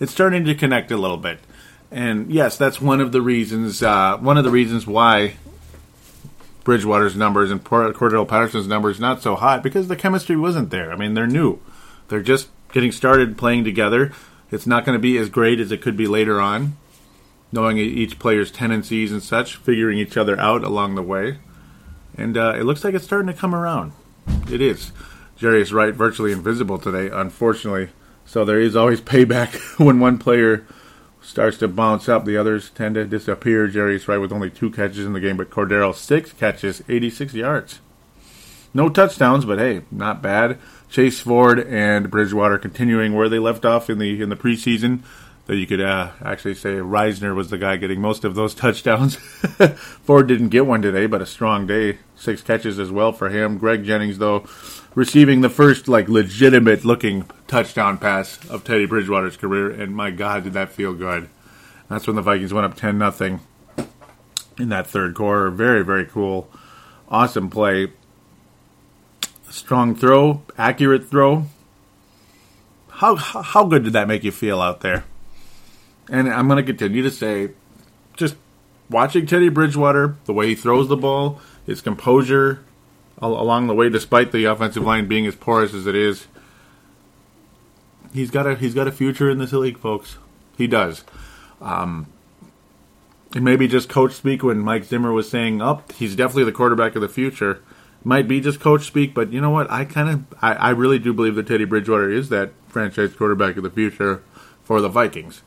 it's 0.00 0.10
starting 0.10 0.44
to 0.44 0.56
connect 0.56 0.90
a 0.90 0.96
little 0.96 1.16
bit, 1.16 1.38
and 1.92 2.32
yes, 2.32 2.58
that's 2.58 2.80
one 2.80 3.00
of 3.00 3.12
the 3.12 3.22
reasons. 3.22 3.80
Uh, 3.80 4.18
one 4.18 4.36
of 4.36 4.42
the 4.42 4.50
reasons 4.50 4.88
why 4.88 5.36
Bridgewater's 6.64 7.14
numbers 7.14 7.50
and 7.50 7.62
Cordarrelle 7.62 8.26
Patterson's 8.26 8.66
numbers 8.66 8.98
not 8.98 9.22
so 9.22 9.36
hot 9.36 9.62
because 9.62 9.88
the 9.88 9.96
chemistry 9.96 10.36
wasn't 10.36 10.70
there. 10.70 10.90
I 10.92 10.96
mean, 10.96 11.14
they're 11.14 11.26
new, 11.26 11.60
they're 12.08 12.22
just 12.22 12.48
getting 12.72 12.90
started 12.90 13.38
playing 13.38 13.64
together. 13.64 14.12
It's 14.50 14.66
not 14.66 14.84
going 14.84 14.96
to 14.96 15.02
be 15.02 15.16
as 15.18 15.28
great 15.28 15.60
as 15.60 15.72
it 15.72 15.82
could 15.82 15.96
be 15.96 16.06
later 16.06 16.40
on, 16.40 16.76
knowing 17.52 17.78
each 17.78 18.18
player's 18.18 18.50
tendencies 18.50 19.12
and 19.12 19.22
such, 19.22 19.56
figuring 19.56 19.98
each 19.98 20.16
other 20.16 20.38
out 20.38 20.64
along 20.64 20.94
the 20.94 21.02
way 21.02 21.38
and 22.16 22.36
uh, 22.36 22.54
it 22.56 22.64
looks 22.64 22.84
like 22.84 22.94
it's 22.94 23.04
starting 23.04 23.26
to 23.26 23.38
come 23.38 23.54
around. 23.54 23.92
It 24.50 24.60
is. 24.60 24.92
Jarius 25.38 25.72
Wright, 25.72 25.94
virtually 25.94 26.32
invisible 26.32 26.78
today, 26.78 27.14
unfortunately. 27.14 27.90
So 28.24 28.44
there 28.44 28.60
is 28.60 28.76
always 28.76 29.00
payback 29.00 29.78
when 29.84 30.00
one 30.00 30.18
player 30.18 30.66
starts 31.24 31.58
to 31.58 31.68
bounce 31.68 32.08
up. 32.08 32.24
The 32.24 32.36
others 32.36 32.70
tend 32.70 32.94
to 32.94 33.04
disappear. 33.04 33.68
Jarius 33.68 34.06
Wright 34.06 34.20
with 34.20 34.32
only 34.32 34.50
two 34.50 34.70
catches 34.70 35.04
in 35.04 35.12
the 35.12 35.20
game, 35.20 35.36
but 35.36 35.50
Cordarrelle 35.50 35.94
six 35.94 36.32
catches, 36.32 36.82
86 36.88 37.34
yards. 37.34 37.80
No 38.72 38.88
touchdowns, 38.88 39.44
but 39.44 39.58
hey, 39.58 39.82
not 39.90 40.20
bad. 40.20 40.58
Chase 40.90 41.20
Ford 41.20 41.58
and 41.58 42.10
Bridgewater 42.10 42.58
continuing 42.58 43.14
where 43.14 43.28
they 43.28 43.38
left 43.38 43.64
off 43.64 43.88
in 43.88 43.98
the 43.98 44.20
in 44.20 44.28
the 44.28 44.36
preseason 44.36 45.02
that 45.46 45.56
you 45.56 45.66
could 45.66 45.80
uh, 45.80 46.10
actually 46.24 46.54
say 46.54 46.74
Risner 46.76 47.34
was 47.34 47.50
the 47.50 47.58
guy 47.58 47.76
getting 47.76 48.00
most 48.00 48.24
of 48.24 48.34
those 48.34 48.54
touchdowns. 48.54 49.16
Ford 49.16 50.26
didn't 50.26 50.48
get 50.48 50.66
one 50.66 50.82
today, 50.82 51.06
but 51.06 51.22
a 51.22 51.26
strong 51.26 51.66
day. 51.66 51.98
Six 52.16 52.42
catches 52.42 52.78
as 52.78 52.90
well 52.90 53.12
for 53.12 53.28
him. 53.28 53.58
Greg 53.58 53.84
Jennings, 53.84 54.18
though, 54.18 54.40
receiving 54.94 55.40
the 55.40 55.48
first 55.48 55.88
like 55.88 56.08
legitimate 56.08 56.84
looking 56.84 57.28
touchdown 57.46 57.98
pass 57.98 58.38
of 58.48 58.64
Teddy 58.64 58.86
Bridgewater's 58.86 59.36
career, 59.36 59.70
and 59.70 59.94
my 59.94 60.10
God, 60.10 60.44
did 60.44 60.52
that 60.52 60.70
feel 60.70 60.94
good. 60.94 61.28
That's 61.88 62.06
when 62.06 62.16
the 62.16 62.22
Vikings 62.22 62.52
went 62.52 62.66
up 62.66 62.76
ten 62.76 62.98
nothing 62.98 63.40
in 64.58 64.68
that 64.68 64.86
third 64.86 65.14
quarter. 65.14 65.50
Very 65.50 65.84
very 65.84 66.06
cool, 66.06 66.48
awesome 67.08 67.50
play. 67.50 67.92
Strong 69.50 69.96
throw, 69.96 70.42
accurate 70.58 71.08
throw. 71.08 71.46
How 72.88 73.16
how 73.16 73.64
good 73.64 73.84
did 73.84 73.92
that 73.92 74.08
make 74.08 74.24
you 74.24 74.32
feel 74.32 74.60
out 74.60 74.80
there? 74.80 75.04
And 76.08 76.28
I'm 76.28 76.48
going 76.48 76.58
to 76.58 76.62
continue 76.62 77.02
to 77.02 77.10
say, 77.10 77.50
just 78.16 78.36
watching 78.90 79.26
Teddy 79.26 79.48
Bridgewater, 79.48 80.16
the 80.26 80.32
way 80.32 80.48
he 80.48 80.54
throws 80.54 80.88
the 80.88 80.96
ball, 80.96 81.40
his 81.66 81.80
composure 81.80 82.62
along 83.18 83.66
the 83.66 83.74
way, 83.74 83.88
despite 83.88 84.32
the 84.32 84.44
offensive 84.44 84.82
line 84.82 85.06
being 85.06 85.26
as 85.26 85.34
porous 85.34 85.74
as 85.74 85.86
it 85.86 85.94
is, 85.94 86.26
he's 88.12 88.30
got 88.30 88.46
a 88.46 88.54
he's 88.56 88.74
got 88.74 88.88
a 88.88 88.92
future 88.92 89.30
in 89.30 89.38
this 89.38 89.52
league, 89.52 89.78
folks. 89.78 90.18
He 90.56 90.66
does. 90.66 91.04
Um, 91.60 92.06
it 93.34 93.42
may 93.42 93.56
be 93.56 93.66
just 93.66 93.88
coach 93.88 94.12
speak 94.12 94.42
when 94.42 94.60
Mike 94.60 94.84
Zimmer 94.84 95.12
was 95.12 95.28
saying, 95.28 95.60
"Up, 95.60 95.84
oh, 95.90 95.94
he's 95.94 96.16
definitely 96.16 96.44
the 96.44 96.52
quarterback 96.52 96.94
of 96.94 97.02
the 97.02 97.08
future." 97.08 97.62
Might 98.06 98.28
be 98.28 98.38
just 98.42 98.60
coach 98.60 98.84
speak, 98.84 99.14
but 99.14 99.32
you 99.32 99.40
know 99.40 99.48
what? 99.48 99.70
I 99.70 99.86
kind 99.86 100.10
of, 100.10 100.24
I, 100.42 100.52
I 100.52 100.70
really 100.70 100.98
do 100.98 101.14
believe 101.14 101.36
that 101.36 101.46
Teddy 101.46 101.64
Bridgewater 101.64 102.10
is 102.10 102.28
that 102.28 102.52
franchise 102.68 103.14
quarterback 103.14 103.56
of 103.56 103.62
the 103.62 103.70
future 103.70 104.22
for 104.62 104.82
the 104.82 104.90
Vikings. 104.90 105.42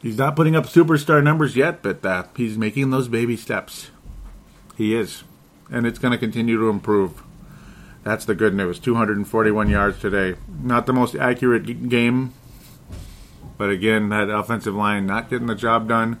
He's 0.00 0.16
not 0.16 0.36
putting 0.36 0.56
up 0.56 0.64
superstar 0.64 1.22
numbers 1.22 1.54
yet, 1.54 1.82
but 1.82 2.04
uh, 2.04 2.24
he's 2.34 2.56
making 2.56 2.90
those 2.90 3.08
baby 3.08 3.36
steps. 3.36 3.90
He 4.74 4.94
is. 4.94 5.22
And 5.70 5.86
it's 5.86 5.98
going 5.98 6.12
to 6.12 6.18
continue 6.18 6.58
to 6.58 6.68
improve. 6.68 7.22
That's 8.04 8.24
the 8.24 8.34
good 8.34 8.54
news. 8.54 8.78
241 8.78 9.68
yards 9.68 9.98
today. 9.98 10.38
Not 10.62 10.86
the 10.86 10.92
most 10.92 11.16
accurate 11.16 11.88
game, 11.88 12.32
but 13.58 13.70
again, 13.70 14.10
that 14.10 14.30
offensive 14.30 14.74
line 14.74 15.06
not 15.06 15.28
getting 15.28 15.48
the 15.48 15.54
job 15.54 15.88
done. 15.88 16.20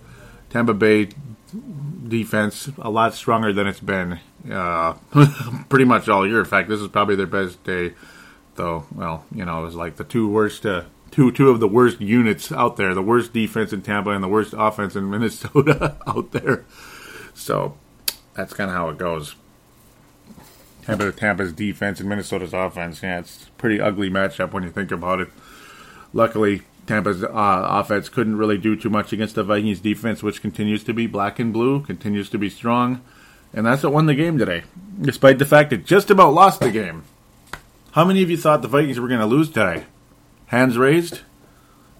Tampa 0.50 0.74
Bay 0.74 1.10
defense 2.08 2.70
a 2.78 2.90
lot 2.90 3.14
stronger 3.14 3.52
than 3.52 3.66
it's 3.66 3.80
been 3.80 4.18
uh, 4.50 4.94
pretty 5.68 5.84
much 5.84 6.08
all 6.08 6.26
year. 6.26 6.40
In 6.40 6.44
fact, 6.44 6.68
this 6.68 6.80
is 6.80 6.88
probably 6.88 7.16
their 7.16 7.26
best 7.26 7.62
day, 7.64 7.94
though. 8.54 8.86
Well, 8.94 9.24
you 9.32 9.44
know, 9.44 9.60
it 9.60 9.64
was 9.66 9.74
like 9.74 9.96
the 9.96 10.04
two 10.04 10.28
worst 10.28 10.64
uh, 10.66 10.84
two 11.10 11.32
two 11.32 11.50
of 11.50 11.60
the 11.60 11.68
worst 11.68 12.00
units 12.00 12.52
out 12.52 12.76
there, 12.76 12.94
the 12.94 13.02
worst 13.02 13.32
defense 13.32 13.72
in 13.72 13.82
Tampa 13.82 14.10
and 14.10 14.22
the 14.22 14.28
worst 14.28 14.54
offense 14.56 14.96
in 14.96 15.10
Minnesota 15.10 15.96
out 16.06 16.32
there. 16.32 16.64
So 17.34 17.76
that's 18.36 18.52
kind 18.52 18.70
of 18.70 18.76
how 18.76 18.88
it 18.90 18.98
goes. 18.98 19.34
Tampa 20.84 21.10
Tampa's 21.10 21.52
defense 21.52 21.98
and 21.98 22.08
Minnesota's 22.08 22.52
offense. 22.52 23.02
Yeah, 23.02 23.18
it's 23.18 23.46
pretty 23.58 23.80
ugly 23.80 24.08
matchup 24.08 24.52
when 24.52 24.62
you 24.62 24.70
think 24.70 24.92
about 24.92 25.20
it. 25.20 25.28
Luckily, 26.12 26.62
Tampa's 26.86 27.24
uh, 27.24 27.28
offense 27.32 28.08
couldn't 28.08 28.36
really 28.36 28.58
do 28.58 28.76
too 28.76 28.88
much 28.88 29.12
against 29.12 29.34
the 29.34 29.42
Vikings 29.42 29.80
defense, 29.80 30.22
which 30.22 30.40
continues 30.40 30.84
to 30.84 30.94
be 30.94 31.06
black 31.08 31.40
and 31.40 31.52
blue, 31.52 31.80
continues 31.80 32.30
to 32.30 32.38
be 32.38 32.48
strong, 32.48 33.02
and 33.52 33.66
that's 33.66 33.82
what 33.82 33.92
won 33.92 34.06
the 34.06 34.14
game 34.14 34.38
today, 34.38 34.62
despite 35.00 35.38
the 35.38 35.44
fact 35.44 35.72
it 35.72 35.84
just 35.84 36.10
about 36.10 36.34
lost 36.34 36.60
the 36.60 36.70
game. 36.70 37.02
How 37.92 38.04
many 38.04 38.22
of 38.22 38.30
you 38.30 38.36
thought 38.36 38.62
the 38.62 38.68
Vikings 38.68 39.00
were 39.00 39.08
going 39.08 39.20
to 39.20 39.26
lose 39.26 39.48
today? 39.48 39.84
Hands 40.46 40.76
raised? 40.78 41.20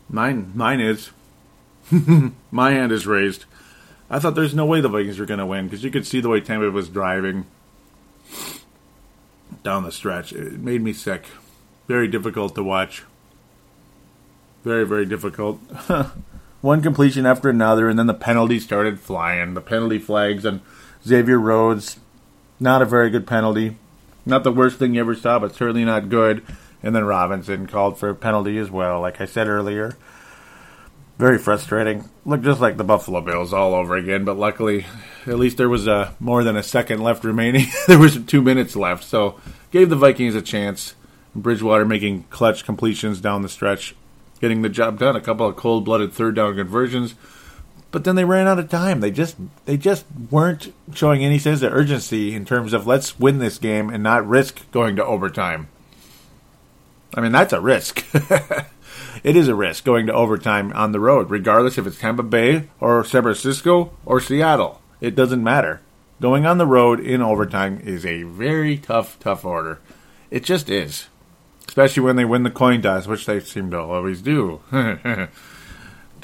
Mine, 0.08 0.52
mine 0.54 0.80
is. 0.80 1.10
My 2.50 2.70
hand 2.70 2.92
is 2.92 3.06
raised. 3.06 3.46
I 4.08 4.18
thought 4.18 4.34
there's 4.34 4.54
no 4.54 4.66
way 4.66 4.80
the 4.80 4.88
Vikings 4.88 5.18
were 5.18 5.26
going 5.26 5.40
to 5.40 5.46
win 5.46 5.66
because 5.66 5.82
you 5.82 5.90
could 5.90 6.06
see 6.06 6.20
the 6.20 6.28
way 6.28 6.40
Tampa 6.40 6.70
was 6.70 6.88
driving 6.88 7.46
down 9.62 9.82
the 9.82 9.92
stretch. 9.92 10.32
It 10.32 10.60
made 10.60 10.82
me 10.82 10.92
sick. 10.92 11.26
Very 11.88 12.06
difficult 12.08 12.54
to 12.54 12.62
watch. 12.62 13.02
Very, 14.64 14.86
very 14.86 15.06
difficult. 15.06 15.60
One 16.60 16.82
completion 16.82 17.26
after 17.26 17.48
another, 17.48 17.88
and 17.88 17.98
then 17.98 18.06
the 18.06 18.14
penalties 18.14 18.64
started 18.64 18.98
flying. 18.98 19.54
The 19.54 19.60
penalty 19.60 19.98
flags 19.98 20.44
and 20.44 20.60
Xavier 21.04 21.38
Rhodes. 21.38 21.98
Not 22.58 22.82
a 22.82 22.86
very 22.86 23.10
good 23.10 23.26
penalty. 23.26 23.76
Not 24.24 24.42
the 24.42 24.52
worst 24.52 24.78
thing 24.78 24.94
you 24.94 25.00
ever 25.00 25.14
saw, 25.14 25.38
but 25.38 25.54
certainly 25.54 25.84
not 25.84 26.08
good. 26.08 26.44
And 26.82 26.94
then 26.94 27.04
Robinson 27.04 27.66
called 27.66 27.98
for 27.98 28.08
a 28.08 28.14
penalty 28.14 28.58
as 28.58 28.70
well, 28.70 29.00
like 29.00 29.20
I 29.20 29.26
said 29.26 29.48
earlier. 29.48 29.96
Very 31.18 31.38
frustrating. 31.38 32.08
Looked 32.26 32.44
just 32.44 32.60
like 32.60 32.76
the 32.76 32.84
Buffalo 32.84 33.22
Bills 33.22 33.52
all 33.52 33.74
over 33.74 33.96
again, 33.96 34.24
but 34.24 34.36
luckily, 34.36 34.86
at 35.26 35.38
least 35.38 35.56
there 35.56 35.68
was 35.68 35.86
a, 35.86 35.92
uh, 35.92 36.10
more 36.20 36.44
than 36.44 36.56
a 36.56 36.62
second 36.62 37.02
left 37.02 37.24
remaining. 37.24 37.66
there 37.86 37.98
was 37.98 38.22
two 38.24 38.42
minutes 38.42 38.76
left, 38.76 39.02
so 39.02 39.40
gave 39.70 39.88
the 39.88 39.96
Vikings 39.96 40.34
a 40.34 40.42
chance. 40.42 40.94
Bridgewater 41.34 41.84
making 41.84 42.24
clutch 42.24 42.64
completions 42.64 43.20
down 43.20 43.42
the 43.42 43.48
stretch, 43.48 43.94
getting 44.40 44.62
the 44.62 44.68
job 44.68 44.98
done. 44.98 45.16
A 45.16 45.20
couple 45.20 45.46
of 45.46 45.56
cold-blooded 45.56 46.12
third 46.12 46.34
down 46.34 46.56
conversions, 46.56 47.14
but 47.90 48.04
then 48.04 48.16
they 48.16 48.24
ran 48.24 48.46
out 48.46 48.58
of 48.58 48.68
time. 48.68 49.00
They 49.00 49.10
just 49.10 49.36
they 49.64 49.76
just 49.76 50.04
weren't 50.30 50.72
showing 50.94 51.24
any 51.24 51.38
sense 51.38 51.62
of 51.62 51.72
urgency 51.72 52.34
in 52.34 52.44
terms 52.44 52.72
of 52.72 52.86
let's 52.86 53.18
win 53.18 53.38
this 53.38 53.58
game 53.58 53.90
and 53.90 54.02
not 54.02 54.26
risk 54.26 54.70
going 54.70 54.96
to 54.96 55.04
overtime. 55.04 55.68
I 57.14 57.20
mean, 57.20 57.32
that's 57.32 57.52
a 57.52 57.60
risk. 57.60 58.04
it 59.22 59.36
is 59.36 59.48
a 59.48 59.54
risk 59.54 59.84
going 59.84 60.06
to 60.06 60.12
overtime 60.12 60.72
on 60.72 60.92
the 60.92 61.00
road, 61.00 61.30
regardless 61.30 61.78
if 61.78 61.86
it's 61.86 61.98
Tampa 61.98 62.22
Bay 62.22 62.68
or 62.80 63.04
San 63.04 63.22
Francisco 63.22 63.92
or 64.04 64.20
Seattle. 64.20 64.80
It 65.00 65.14
doesn't 65.14 65.42
matter. 65.42 65.80
Going 66.20 66.46
on 66.46 66.58
the 66.58 66.66
road 66.66 67.00
in 67.00 67.20
overtime 67.20 67.80
is 67.84 68.06
a 68.06 68.22
very 68.22 68.78
tough, 68.78 69.18
tough 69.20 69.44
order. 69.44 69.80
It 70.30 70.44
just 70.44 70.70
is. 70.70 71.08
Especially 71.68 72.02
when 72.02 72.16
they 72.16 72.24
win 72.24 72.42
the 72.42 72.50
coin 72.50 72.80
toss, 72.80 73.06
which 73.06 73.26
they 73.26 73.40
seem 73.40 73.70
to 73.72 73.78
always 73.78 74.22
do. 74.22 74.60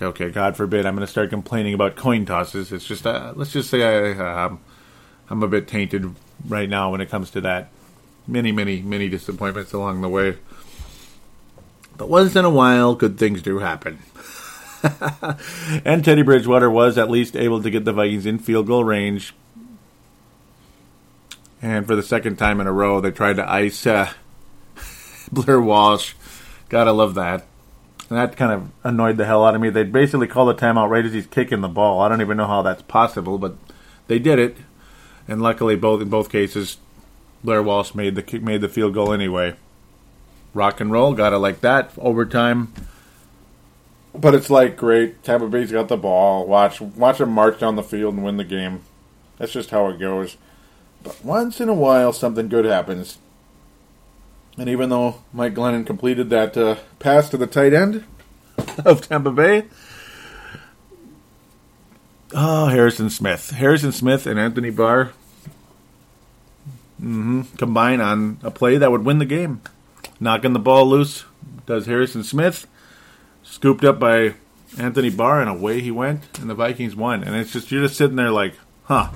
okay, 0.00 0.30
God 0.30 0.56
forbid 0.56 0.86
I'm 0.86 0.94
going 0.94 1.06
to 1.06 1.10
start 1.10 1.30
complaining 1.30 1.74
about 1.74 1.96
coin 1.96 2.24
tosses. 2.24 2.72
It's 2.72 2.86
just, 2.86 3.06
uh, 3.06 3.34
let's 3.36 3.52
just 3.52 3.68
say 3.68 3.82
I, 3.82 4.12
uh, 4.12 4.56
I'm 5.28 5.42
a 5.42 5.48
bit 5.48 5.68
tainted 5.68 6.14
right 6.46 6.68
now 6.68 6.90
when 6.90 7.00
it 7.00 7.10
comes 7.10 7.30
to 7.32 7.40
that. 7.42 7.70
Many, 8.26 8.52
many, 8.52 8.80
many 8.80 9.08
disappointments 9.08 9.72
along 9.72 10.00
the 10.00 10.08
way. 10.08 10.36
But 11.96 12.08
once 12.08 12.34
in 12.36 12.44
a 12.44 12.50
while, 12.50 12.94
good 12.94 13.18
things 13.18 13.42
do 13.42 13.58
happen. 13.58 13.98
and 15.84 16.04
Teddy 16.04 16.22
Bridgewater 16.22 16.70
was 16.70 16.98
at 16.98 17.10
least 17.10 17.36
able 17.36 17.62
to 17.62 17.70
get 17.70 17.84
the 17.84 17.92
Vikings 17.92 18.26
in 18.26 18.38
field 18.38 18.66
goal 18.66 18.84
range. 18.84 19.34
And 21.60 21.86
for 21.86 21.94
the 21.94 22.02
second 22.02 22.36
time 22.36 22.60
in 22.60 22.66
a 22.66 22.72
row, 22.72 23.00
they 23.00 23.12
tried 23.12 23.36
to 23.36 23.50
ice 23.50 23.86
uh, 23.86 24.12
Blair 25.32 25.60
Walsh. 25.60 26.14
Gotta 26.68 26.92
love 26.92 27.14
that. 27.14 27.46
And 28.08 28.18
that 28.18 28.36
kind 28.36 28.52
of 28.52 28.70
annoyed 28.82 29.16
the 29.16 29.24
hell 29.24 29.44
out 29.44 29.54
of 29.54 29.60
me. 29.60 29.70
They 29.70 29.84
basically 29.84 30.26
called 30.26 30.48
the 30.48 30.60
timeout 30.60 30.90
right 30.90 31.04
as 31.04 31.12
he's 31.12 31.26
kicking 31.26 31.60
the 31.60 31.68
ball. 31.68 32.00
I 32.00 32.08
don't 32.08 32.20
even 32.20 32.36
know 32.36 32.46
how 32.46 32.62
that's 32.62 32.82
possible, 32.82 33.38
but 33.38 33.56
they 34.08 34.18
did 34.18 34.38
it. 34.38 34.56
And 35.28 35.40
luckily, 35.40 35.76
both 35.76 36.02
in 36.02 36.08
both 36.08 36.30
cases, 36.30 36.78
Blair 37.44 37.62
Walsh 37.62 37.94
made 37.94 38.16
the 38.16 38.38
made 38.40 38.60
the 38.60 38.68
field 38.68 38.94
goal 38.94 39.12
anyway. 39.12 39.54
Rock 40.54 40.80
and 40.80 40.92
roll, 40.92 41.14
gotta 41.14 41.38
like 41.38 41.60
that. 41.60 41.92
Overtime. 41.98 42.72
But 44.14 44.34
it's 44.34 44.50
like 44.50 44.76
great. 44.76 45.22
Tampa 45.22 45.48
Bay's 45.48 45.72
got 45.72 45.88
the 45.88 45.96
ball. 45.96 46.46
Watch 46.46 46.80
watch 46.80 47.18
them 47.18 47.30
march 47.30 47.58
down 47.58 47.76
the 47.76 47.82
field 47.82 48.14
and 48.14 48.24
win 48.24 48.36
the 48.36 48.44
game. 48.44 48.82
That's 49.38 49.52
just 49.52 49.70
how 49.70 49.88
it 49.88 49.98
goes. 49.98 50.36
But 51.02 51.24
once 51.24 51.60
in 51.60 51.68
a 51.68 51.74
while, 51.74 52.12
something 52.12 52.48
good 52.48 52.64
happens. 52.64 53.18
And 54.58 54.68
even 54.68 54.90
though 54.90 55.22
Mike 55.32 55.54
Glennon 55.54 55.86
completed 55.86 56.28
that 56.30 56.56
uh, 56.56 56.76
pass 56.98 57.30
to 57.30 57.38
the 57.38 57.46
tight 57.46 57.72
end 57.72 58.04
of 58.84 59.08
Tampa 59.08 59.30
Bay, 59.30 59.64
oh, 62.34 62.66
Harrison 62.66 63.08
Smith. 63.08 63.50
Harrison 63.50 63.92
Smith 63.92 64.26
and 64.26 64.38
Anthony 64.38 64.70
Barr 64.70 65.12
mm-hmm, 67.02 67.42
combine 67.56 68.00
on 68.00 68.38
a 68.42 68.50
play 68.50 68.76
that 68.76 68.90
would 68.90 69.04
win 69.04 69.18
the 69.18 69.24
game. 69.24 69.60
Knocking 70.22 70.52
the 70.52 70.60
ball 70.60 70.86
loose 70.86 71.24
does 71.66 71.86
Harrison 71.86 72.22
Smith. 72.22 72.68
Scooped 73.42 73.84
up 73.84 73.98
by 73.98 74.34
Anthony 74.78 75.10
Barr, 75.10 75.40
and 75.40 75.50
away 75.50 75.80
he 75.80 75.90
went, 75.90 76.38
and 76.38 76.48
the 76.48 76.54
Vikings 76.54 76.94
won. 76.94 77.24
And 77.24 77.34
it's 77.34 77.52
just, 77.52 77.72
you're 77.72 77.82
just 77.82 77.96
sitting 77.96 78.14
there 78.14 78.30
like, 78.30 78.54
huh, 78.84 79.08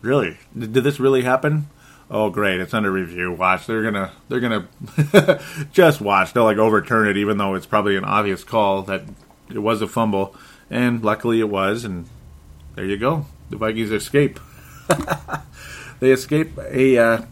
really? 0.00 0.38
Did 0.56 0.72
this 0.72 1.00
really 1.00 1.22
happen? 1.22 1.68
Oh, 2.08 2.30
great! 2.30 2.60
It's 2.60 2.72
under 2.72 2.92
review. 2.92 3.32
Watch, 3.32 3.66
they're 3.66 3.82
gonna 3.82 4.12
they're 4.28 4.38
gonna 4.38 4.68
just 5.72 6.00
watch. 6.00 6.32
They'll 6.32 6.44
like 6.44 6.58
overturn 6.58 7.08
it, 7.08 7.16
even 7.16 7.38
though 7.38 7.54
it's 7.54 7.66
probably 7.66 7.96
an 7.96 8.04
obvious 8.04 8.44
call 8.44 8.82
that 8.82 9.02
it 9.50 9.58
was 9.58 9.82
a 9.82 9.88
fumble, 9.88 10.36
and 10.70 11.02
luckily 11.02 11.40
it 11.40 11.48
was. 11.48 11.84
And 11.84 12.06
there 12.76 12.84
you 12.84 12.98
go. 12.98 13.26
The 13.50 13.56
Vikings 13.56 13.90
escape. 13.90 14.38
they 16.00 16.12
escape 16.12 16.56
a 16.58 16.98
uh, 16.98 17.22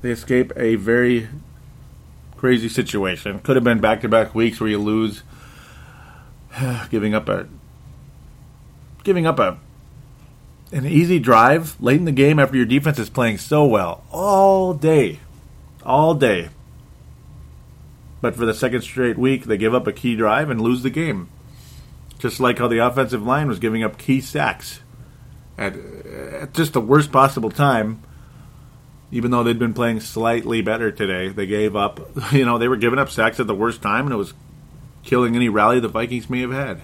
they 0.00 0.10
escape 0.10 0.52
a 0.56 0.76
very 0.76 1.28
crazy 2.36 2.68
situation. 2.68 3.40
Could 3.40 3.56
have 3.56 3.64
been 3.64 3.80
back 3.80 4.00
to 4.02 4.08
back 4.08 4.34
weeks 4.34 4.60
where 4.60 4.70
you 4.70 4.78
lose, 4.78 5.22
giving 6.90 7.14
up 7.14 7.28
a 7.28 7.48
giving 9.04 9.26
up 9.26 9.38
a 9.38 9.58
an 10.72 10.84
easy 10.84 11.18
drive 11.18 11.80
late 11.80 11.98
in 11.98 12.04
the 12.04 12.12
game 12.12 12.38
after 12.38 12.56
your 12.56 12.66
defense 12.66 12.98
is 12.98 13.08
playing 13.08 13.38
so 13.38 13.64
well 13.64 14.04
all 14.10 14.74
day, 14.74 15.20
all 15.84 16.14
day. 16.14 16.48
But 18.20 18.34
for 18.34 18.46
the 18.46 18.54
second 18.54 18.82
straight 18.82 19.18
week, 19.18 19.44
they 19.44 19.56
give 19.56 19.74
up 19.74 19.86
a 19.86 19.92
key 19.92 20.16
drive 20.16 20.50
and 20.50 20.60
lose 20.60 20.82
the 20.82 20.90
game. 20.90 21.28
Just 22.18 22.40
like 22.40 22.58
how 22.58 22.66
the 22.66 22.78
offensive 22.78 23.22
line 23.22 23.46
was 23.46 23.58
giving 23.58 23.84
up 23.84 23.98
key 23.98 24.20
sacks 24.20 24.80
at, 25.58 25.76
at 25.76 26.54
just 26.54 26.72
the 26.72 26.80
worst 26.80 27.12
possible 27.12 27.50
time. 27.50 28.02
Even 29.12 29.30
though 29.30 29.42
they'd 29.42 29.58
been 29.58 29.74
playing 29.74 30.00
slightly 30.00 30.62
better 30.62 30.90
today, 30.90 31.28
they 31.28 31.46
gave 31.46 31.76
up. 31.76 32.00
You 32.32 32.44
know, 32.44 32.58
they 32.58 32.68
were 32.68 32.76
giving 32.76 32.98
up 32.98 33.10
sacks 33.10 33.38
at 33.38 33.46
the 33.46 33.54
worst 33.54 33.82
time, 33.82 34.06
and 34.06 34.12
it 34.12 34.16
was 34.16 34.34
killing 35.04 35.36
any 35.36 35.48
rally 35.48 35.80
the 35.80 35.88
Vikings 35.88 36.28
may 36.28 36.40
have 36.40 36.52
had. 36.52 36.82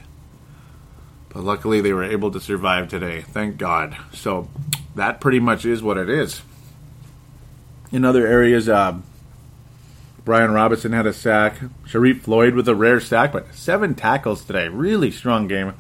But 1.30 1.42
luckily, 1.44 1.80
they 1.80 1.92
were 1.92 2.04
able 2.04 2.30
to 2.30 2.40
survive 2.40 2.88
today. 2.88 3.22
Thank 3.22 3.56
God. 3.56 3.96
So 4.12 4.48
that 4.94 5.20
pretty 5.20 5.40
much 5.40 5.64
is 5.64 5.82
what 5.82 5.96
it 5.96 6.08
is. 6.08 6.42
In 7.90 8.04
other 8.04 8.26
areas, 8.26 8.68
uh, 8.68 8.98
Brian 10.24 10.52
Robison 10.52 10.92
had 10.92 11.06
a 11.06 11.12
sack. 11.12 11.56
Sharrif 11.86 12.20
Floyd 12.20 12.54
with 12.54 12.68
a 12.68 12.74
rare 12.74 13.00
sack, 13.00 13.32
but 13.32 13.54
seven 13.54 13.94
tackles 13.94 14.44
today. 14.44 14.68
Really 14.68 15.10
strong 15.10 15.48
game 15.48 15.74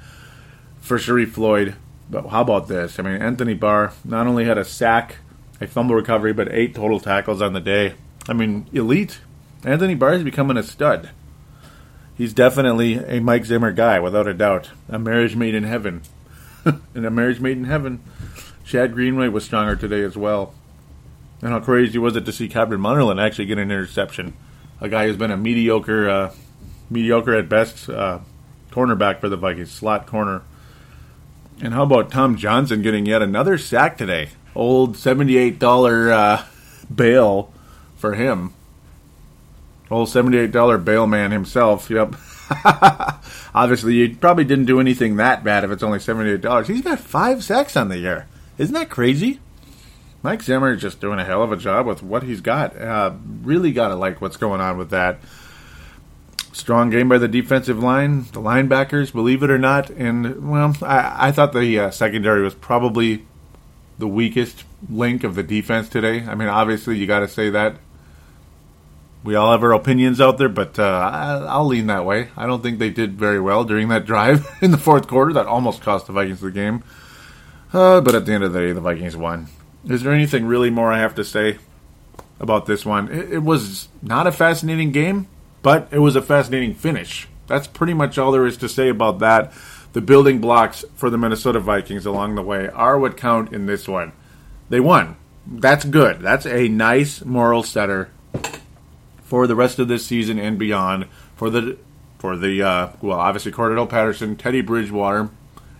for 0.80 0.98
Sharrif 0.98 1.30
Floyd. 1.30 1.76
But 2.10 2.26
how 2.28 2.42
about 2.42 2.68
this? 2.68 2.98
I 2.98 3.02
mean, 3.02 3.22
Anthony 3.22 3.54
Barr 3.54 3.92
not 4.04 4.26
only 4.26 4.44
had 4.44 4.58
a 4.58 4.64
sack, 4.64 5.18
a 5.60 5.66
fumble 5.66 5.94
recovery, 5.94 6.32
but 6.32 6.52
eight 6.52 6.74
total 6.74 7.00
tackles 7.00 7.42
on 7.42 7.52
the 7.52 7.60
day. 7.60 7.94
I 8.28 8.32
mean, 8.32 8.66
elite. 8.72 9.20
Anthony 9.64 9.94
Barr 9.94 10.14
is 10.14 10.24
becoming 10.24 10.56
a 10.56 10.62
stud 10.62 11.10
he's 12.16 12.32
definitely 12.32 12.94
a 12.94 13.20
Mike 13.20 13.44
Zimmer 13.44 13.72
guy, 13.72 14.00
without 14.00 14.26
a 14.26 14.34
doubt. 14.34 14.70
A 14.88 14.98
marriage 14.98 15.36
made 15.36 15.54
in 15.54 15.64
heaven. 15.64 16.02
and 16.64 17.06
a 17.06 17.10
marriage 17.10 17.40
made 17.40 17.56
in 17.56 17.64
heaven. 17.64 18.00
Chad 18.64 18.94
Greenway 18.94 19.28
was 19.28 19.44
stronger 19.44 19.76
today 19.76 20.02
as 20.02 20.16
well. 20.16 20.54
And 21.40 21.50
how 21.50 21.60
crazy 21.60 21.98
was 21.98 22.14
it 22.14 22.24
to 22.26 22.32
see 22.32 22.48
Captain 22.48 22.78
Munnerlyn 22.78 23.20
actually 23.20 23.46
get 23.46 23.58
an 23.58 23.70
interception? 23.70 24.34
A 24.80 24.88
guy 24.88 25.06
who's 25.06 25.16
been 25.16 25.32
a 25.32 25.36
mediocre, 25.36 26.08
uh, 26.08 26.34
mediocre 26.88 27.34
at 27.34 27.48
best 27.48 27.88
uh, 27.88 28.20
cornerback 28.70 29.20
for 29.20 29.28
the 29.28 29.36
Vikings, 29.36 29.72
slot 29.72 30.06
corner. 30.06 30.42
And 31.60 31.74
how 31.74 31.82
about 31.82 32.10
Tom 32.10 32.36
Johnson 32.36 32.82
getting 32.82 33.06
yet 33.06 33.22
another 33.22 33.58
sack 33.58 33.98
today? 33.98 34.30
Old 34.54 34.96
$78 34.96 36.12
uh, 36.12 36.44
bail 36.94 37.52
for 37.96 38.14
him. 38.14 38.52
Old 39.90 40.08
$78 40.08 40.84
bail 40.84 41.06
man 41.06 41.30
himself. 41.30 41.90
Yep. 41.90 42.16
Obviously, 43.54 43.94
you 43.94 44.16
probably 44.16 44.44
didn't 44.44 44.66
do 44.66 44.80
anything 44.80 45.16
that 45.16 45.44
bad 45.44 45.64
if 45.64 45.70
it's 45.70 45.82
only 45.82 45.98
$78. 45.98 46.66
He's 46.66 46.82
got 46.82 46.98
five 46.98 47.44
sacks 47.44 47.76
on 47.76 47.88
the 47.88 47.98
year. 47.98 48.26
Isn't 48.58 48.74
that 48.74 48.90
crazy? 48.90 49.40
Mike 50.22 50.42
Zimmer 50.42 50.72
is 50.72 50.80
just 50.80 51.00
doing 51.00 51.18
a 51.18 51.24
hell 51.24 51.42
of 51.42 51.50
a 51.50 51.56
job 51.56 51.86
with 51.86 52.02
what 52.02 52.22
he's 52.22 52.40
got. 52.40 52.76
Uh, 52.76 53.14
really 53.42 53.72
got 53.72 53.88
to 53.88 53.96
like 53.96 54.20
what's 54.20 54.36
going 54.36 54.60
on 54.60 54.78
with 54.78 54.90
that. 54.90 55.18
Strong 56.52 56.90
game 56.90 57.08
by 57.08 57.18
the 57.18 57.28
defensive 57.28 57.82
line, 57.82 58.24
the 58.32 58.40
linebackers, 58.40 59.12
believe 59.12 59.42
it 59.42 59.50
or 59.50 59.58
not. 59.58 59.90
And, 59.90 60.50
well, 60.50 60.76
I, 60.82 61.28
I 61.28 61.32
thought 61.32 61.52
the 61.52 61.78
uh, 61.78 61.90
secondary 61.90 62.42
was 62.42 62.54
probably 62.54 63.24
the 63.98 64.08
weakest 64.08 64.64
link 64.88 65.24
of 65.24 65.34
the 65.34 65.42
defense 65.42 65.88
today. 65.88 66.24
I 66.26 66.34
mean, 66.34 66.48
obviously, 66.48 66.98
you 66.98 67.06
got 67.06 67.20
to 67.20 67.28
say 67.28 67.50
that 67.50 67.76
we 69.24 69.34
all 69.34 69.52
have 69.52 69.62
our 69.62 69.72
opinions 69.72 70.20
out 70.20 70.38
there, 70.38 70.48
but 70.48 70.78
uh, 70.78 70.82
I, 71.48 71.58
will 71.58 71.66
lean 71.66 71.86
that 71.86 72.04
way. 72.04 72.28
I 72.36 72.46
don't 72.46 72.62
think 72.62 72.78
they 72.78 72.90
did 72.90 73.12
very 73.12 73.40
well 73.40 73.64
during 73.64 73.88
that 73.88 74.04
drive 74.04 74.46
in 74.60 74.70
the 74.70 74.78
fourth 74.78 75.06
quarter 75.06 75.32
that 75.34 75.46
almost 75.46 75.82
cost 75.82 76.06
the 76.06 76.12
Vikings 76.12 76.40
the 76.40 76.50
game. 76.50 76.82
Uh, 77.72 78.00
but 78.00 78.14
at 78.14 78.26
the 78.26 78.32
end 78.32 78.44
of 78.44 78.52
the 78.52 78.60
day, 78.60 78.72
the 78.72 78.80
Vikings 78.80 79.16
won. 79.16 79.48
Is 79.88 80.02
there 80.02 80.12
anything 80.12 80.46
really 80.46 80.70
more 80.70 80.92
I 80.92 80.98
have 80.98 81.14
to 81.16 81.24
say 81.24 81.58
about 82.40 82.66
this 82.66 82.84
one? 82.84 83.08
It, 83.08 83.32
it 83.32 83.42
was 83.42 83.88
not 84.02 84.26
a 84.26 84.32
fascinating 84.32 84.92
game, 84.92 85.28
but 85.62 85.88
it 85.90 86.00
was 86.00 86.16
a 86.16 86.22
fascinating 86.22 86.74
finish. 86.74 87.28
That's 87.46 87.66
pretty 87.66 87.94
much 87.94 88.18
all 88.18 88.32
there 88.32 88.46
is 88.46 88.56
to 88.58 88.68
say 88.68 88.88
about 88.88 89.20
that. 89.20 89.52
The 89.92 90.00
building 90.00 90.40
blocks 90.40 90.84
for 90.94 91.10
the 91.10 91.18
Minnesota 91.18 91.60
Vikings 91.60 92.06
along 92.06 92.34
the 92.34 92.42
way 92.42 92.68
are 92.68 92.98
what 92.98 93.16
count 93.16 93.52
in 93.52 93.66
this 93.66 93.86
one. 93.86 94.12
They 94.70 94.80
won. 94.80 95.16
That's 95.46 95.84
good. 95.84 96.20
That's 96.20 96.46
a 96.46 96.68
nice 96.68 97.24
moral 97.24 97.62
setter 97.62 98.10
for 99.22 99.46
the 99.46 99.56
rest 99.56 99.78
of 99.78 99.88
this 99.88 100.06
season 100.06 100.38
and 100.38 100.58
beyond 100.58 101.06
for 101.36 101.50
the 101.50 101.76
for 102.18 102.36
the 102.36 102.62
uh, 102.62 102.88
well, 103.02 103.18
obviously 103.18 103.50
Cordarrelle 103.50 103.88
Patterson, 103.88 104.36
Teddy 104.36 104.60
Bridgewater, 104.60 105.30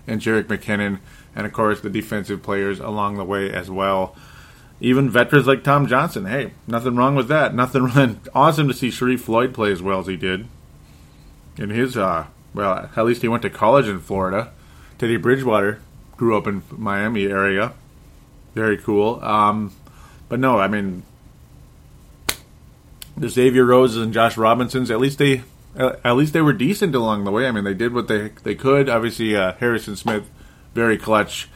and 0.07 0.21
Jerick 0.21 0.45
McKinnon, 0.45 0.99
and 1.37 1.47
of 1.47 1.53
course 1.53 1.81
the 1.81 1.89
defensive 1.89 2.43
players 2.43 2.81
along 2.81 3.17
the 3.17 3.25
way 3.25 3.51
as 3.53 3.71
well. 3.71 4.17
Even 4.81 5.09
veterans 5.09 5.47
like 5.47 5.63
Tom 5.63 5.87
Johnson. 5.87 6.27
Hey, 6.27 6.53
nothing 6.67 6.97
wrong 6.97 7.15
with 7.15 7.29
that. 7.29 7.55
Nothing 7.55 7.85
wrong. 7.95 8.21
Awesome 8.35 8.69
to 8.69 8.75
see 8.75 8.89
Sharrif 8.89 9.21
Floyd 9.21 9.55
play 9.55 9.71
as 9.71 9.81
well 9.81 10.01
as 10.01 10.07
he 10.07 10.17
did. 10.17 10.49
In 11.57 11.71
his 11.71 11.97
uh, 11.97 12.27
well, 12.55 12.91
at 12.95 13.05
least 13.05 13.23
he 13.23 13.29
went 13.29 13.43
to 13.43 13.51
college 13.51 13.87
in 13.87 14.01
Florida. 14.01 14.53
Teddy 14.99 15.17
Bridgewater 15.17 15.81
grew 16.17 16.37
up 16.37 16.47
in 16.47 16.63
Miami 16.71 17.27
area. 17.27 17.73
Very 18.55 18.77
cool. 18.77 19.23
Um, 19.25 19.75
but 20.29 20.39
no, 20.39 20.59
I 20.59 20.69
mean 20.69 21.03
the 23.17 23.29
Xavier 23.29 23.65
Roses 23.65 24.03
and 24.03 24.13
Josh 24.13 24.37
Robinsons, 24.37 24.91
at 24.91 25.01
least 25.01 25.19
they 25.19 25.43
at 25.75 26.17
least 26.17 26.35
they 26.35 26.43
were 26.43 26.53
decent 26.53 26.95
along 26.95 27.25
the 27.25 27.31
way. 27.31 27.47
I 27.47 27.51
mean, 27.51 27.65
they 27.65 27.75
did 27.75 27.95
what 27.95 28.09
they 28.09 28.31
they 28.43 28.55
could. 28.55 28.89
Obviously, 28.89 29.35
uh, 29.37 29.55
Harrison 29.55 29.97
Smith, 29.97 30.29
very 30.75 30.99
clutch 30.99 31.49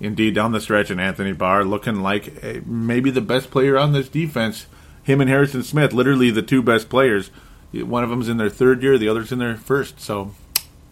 indeed 0.00 0.34
down 0.34 0.52
the 0.52 0.60
stretch, 0.60 0.90
and 0.90 1.00
Anthony 1.00 1.32
Barr 1.32 1.64
looking 1.64 2.02
like 2.02 2.42
a, 2.42 2.62
maybe 2.64 3.10
the 3.10 3.20
best 3.20 3.50
player 3.50 3.76
on 3.76 3.92
this 3.92 4.08
defense. 4.08 4.66
Him 5.02 5.20
and 5.20 5.30
Harrison 5.30 5.62
Smith, 5.62 5.92
literally 5.92 6.30
the 6.30 6.42
two 6.42 6.62
best 6.62 6.88
players. 6.88 7.30
One 7.72 8.02
of 8.02 8.10
them's 8.10 8.28
in 8.28 8.38
their 8.38 8.50
third 8.50 8.82
year, 8.82 8.98
the 8.98 9.08
other's 9.08 9.32
in 9.32 9.38
their 9.38 9.56
first. 9.56 10.00
So 10.00 10.34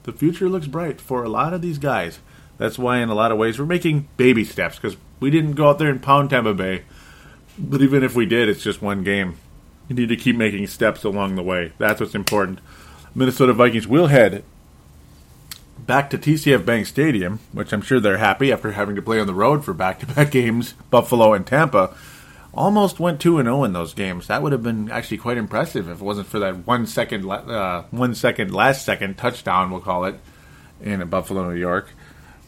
the 0.04 0.12
future 0.12 0.48
looks 0.48 0.66
bright 0.66 1.00
for 1.00 1.24
a 1.24 1.28
lot 1.28 1.54
of 1.54 1.62
these 1.62 1.78
guys. 1.78 2.20
That's 2.58 2.78
why, 2.78 2.98
in 2.98 3.08
a 3.08 3.14
lot 3.14 3.32
of 3.32 3.38
ways, 3.38 3.58
we're 3.58 3.66
making 3.66 4.08
baby 4.16 4.44
steps 4.44 4.76
because 4.76 4.96
we 5.20 5.30
didn't 5.30 5.52
go 5.52 5.68
out 5.68 5.78
there 5.78 5.90
and 5.90 6.02
pound 6.02 6.30
Tampa 6.30 6.54
Bay. 6.54 6.82
But 7.58 7.82
even 7.82 8.02
if 8.02 8.14
we 8.14 8.26
did, 8.26 8.48
it's 8.48 8.62
just 8.62 8.82
one 8.82 9.02
game. 9.02 9.36
You 9.88 9.96
need 9.96 10.08
to 10.08 10.16
keep 10.16 10.36
making 10.36 10.66
steps 10.66 11.04
along 11.04 11.36
the 11.36 11.42
way. 11.42 11.72
That's 11.78 12.00
what's 12.00 12.14
important. 12.14 12.60
Minnesota 13.14 13.52
Vikings 13.52 13.86
will 13.86 14.08
head 14.08 14.42
back 15.78 16.10
to 16.10 16.18
TCF 16.18 16.64
Bank 16.64 16.86
Stadium, 16.86 17.40
which 17.52 17.72
I'm 17.72 17.82
sure 17.82 18.00
they're 18.00 18.18
happy 18.18 18.52
after 18.52 18.72
having 18.72 18.96
to 18.96 19.02
play 19.02 19.20
on 19.20 19.26
the 19.26 19.34
road 19.34 19.64
for 19.64 19.72
back 19.72 20.00
to 20.00 20.06
back 20.06 20.30
games, 20.30 20.74
Buffalo 20.90 21.32
and 21.32 21.46
Tampa. 21.46 21.94
Almost 22.56 22.98
went 22.98 23.20
two 23.20 23.38
and 23.38 23.46
zero 23.46 23.64
in 23.64 23.72
those 23.72 23.94
games. 23.94 24.26
That 24.26 24.42
would 24.42 24.52
have 24.52 24.62
been 24.62 24.90
actually 24.90 25.18
quite 25.18 25.36
impressive 25.36 25.88
if 25.88 26.00
it 26.00 26.04
wasn't 26.04 26.26
for 26.26 26.38
that 26.40 26.66
one 26.66 26.86
second, 26.86 27.30
uh, 27.30 27.84
one 27.90 28.14
second, 28.14 28.52
last 28.52 28.84
second 28.84 29.18
touchdown, 29.18 29.70
we'll 29.70 29.80
call 29.80 30.06
it, 30.06 30.18
in 30.80 31.06
Buffalo, 31.08 31.48
New 31.50 31.58
York. 31.58 31.90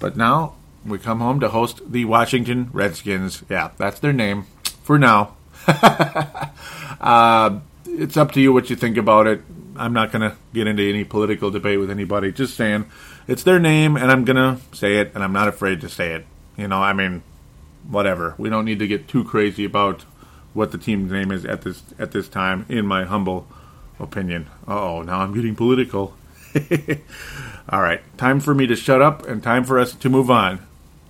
But 0.00 0.16
now 0.16 0.54
we 0.84 0.98
come 0.98 1.20
home 1.20 1.40
to 1.40 1.48
host 1.48 1.80
the 1.90 2.04
Washington 2.06 2.70
Redskins. 2.72 3.44
Yeah, 3.48 3.70
that's 3.76 4.00
their 4.00 4.12
name 4.12 4.46
for 4.82 4.98
now. 4.98 5.36
uh, 5.68 7.60
it's 7.86 8.16
up 8.16 8.32
to 8.32 8.40
you 8.40 8.52
what 8.52 8.70
you 8.70 8.76
think 8.76 8.96
about 8.96 9.26
it. 9.26 9.42
I'm 9.76 9.92
not 9.92 10.10
going 10.10 10.28
to 10.28 10.36
get 10.52 10.66
into 10.66 10.82
any 10.82 11.04
political 11.04 11.50
debate 11.50 11.78
with 11.78 11.90
anybody. 11.90 12.32
Just 12.32 12.56
saying, 12.56 12.86
it's 13.28 13.44
their 13.44 13.60
name, 13.60 13.96
and 13.96 14.10
I'm 14.10 14.24
going 14.24 14.36
to 14.36 14.60
say 14.76 14.96
it, 14.96 15.12
and 15.14 15.22
I'm 15.22 15.32
not 15.32 15.46
afraid 15.46 15.82
to 15.82 15.88
say 15.88 16.14
it. 16.14 16.26
You 16.56 16.66
know, 16.66 16.78
I 16.78 16.92
mean, 16.92 17.22
whatever. 17.88 18.34
We 18.38 18.50
don't 18.50 18.64
need 18.64 18.78
to 18.78 18.86
get 18.86 19.08
too 19.08 19.24
crazy 19.24 19.64
about 19.64 20.02
what 20.54 20.72
the 20.72 20.78
team's 20.78 21.10
name 21.10 21.32
is 21.32 21.44
at 21.44 21.62
this 21.62 21.82
at 21.98 22.12
this 22.12 22.28
time, 22.28 22.66
in 22.68 22.86
my 22.86 23.04
humble 23.04 23.48
opinion. 23.98 24.46
Oh, 24.66 25.02
now 25.02 25.20
I'm 25.20 25.34
getting 25.34 25.56
political. 25.56 26.14
All 27.68 27.82
right, 27.82 28.00
time 28.16 28.40
for 28.40 28.54
me 28.54 28.66
to 28.66 28.76
shut 28.76 29.02
up, 29.02 29.26
and 29.26 29.42
time 29.42 29.64
for 29.64 29.78
us 29.78 29.94
to 29.94 30.08
move 30.08 30.30
on 30.30 30.66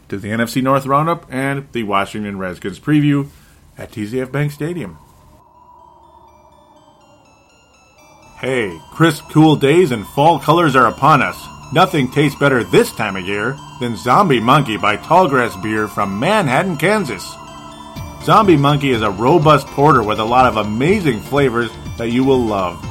to 0.09 0.19
the 0.19 0.29
NFC 0.29 0.63
North 0.63 0.87
Roundup 0.87 1.27
and 1.31 1.69
the 1.73 1.83
Washington 1.85 2.39
Redskins 2.39 2.81
preview 2.81 3.29
at 3.77 3.93
TCF 3.93 4.33
Bank 4.33 4.53
Stadium. 4.53 4.99
Hey, 8.41 8.79
crisp, 8.93 9.25
cool 9.31 9.57
days 9.57 9.91
and 9.91 10.07
fall 10.07 10.39
colors 10.39 10.77
are 10.77 10.87
upon 10.87 11.23
us. 11.23 11.58
Nothing 11.71 12.11
tastes 12.11 12.39
better 12.39 12.65
this 12.65 12.91
time 12.93 13.17
of 13.17 13.27
year 13.27 13.59
than 13.79 13.95
Zombie 13.95 14.41
Monkey 14.41 14.79
by 14.79 14.97
Tallgrass 14.97 15.63
Beer 15.63 15.87
from 15.87 16.19
Manhattan, 16.19 16.79
Kansas. 16.79 17.37
Zombie 18.23 18.57
Monkey 18.57 18.89
is 18.91 19.03
a 19.03 19.11
robust 19.11 19.67
porter 19.69 20.03
with 20.03 20.19
a 20.19 20.25
lot 20.25 20.47
of 20.47 20.57
amazing 20.57 21.21
flavors 21.21 21.71
that 21.99 22.11
you 22.11 22.25
will 22.25 22.41
love. 22.41 22.83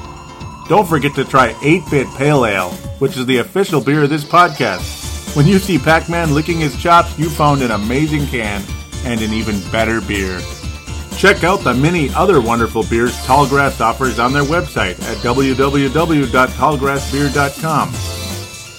Don't 0.70 0.88
forget 0.88 1.16
to 1.16 1.26
try 1.26 1.56
8 1.64 1.82
Bit 1.90 2.08
Pale 2.18 2.46
Ale, 2.46 2.70
which 3.00 3.18
is 3.18 3.26
the 3.26 3.40
official 3.40 3.82
beer 3.82 4.04
of 4.04 4.12
this 4.12 4.24
podcast. 4.24 5.36
When 5.36 5.48
you 5.48 5.58
see 5.58 5.80
Pac 5.80 6.08
Man 6.08 6.36
licking 6.36 6.60
his 6.60 6.80
chops, 6.82 7.18
you 7.18 7.32
found 7.32 7.64
an 7.64 7.72
amazing 7.72 8.28
can 8.28 8.62
and 9.06 9.20
an 9.22 9.34
even 9.34 9.60
better 9.72 10.02
beer. 10.02 10.40
Check 11.18 11.44
out 11.44 11.62
the 11.62 11.74
many 11.74 12.12
other 12.12 12.40
wonderful 12.40 12.84
beers 12.84 13.18
Tallgrass 13.26 13.82
offers 13.82 14.20
on 14.20 14.34
their 14.34 14.44
website 14.44 15.02
at 15.02 15.18
www.tallgrassbeer.com. 15.18 18.17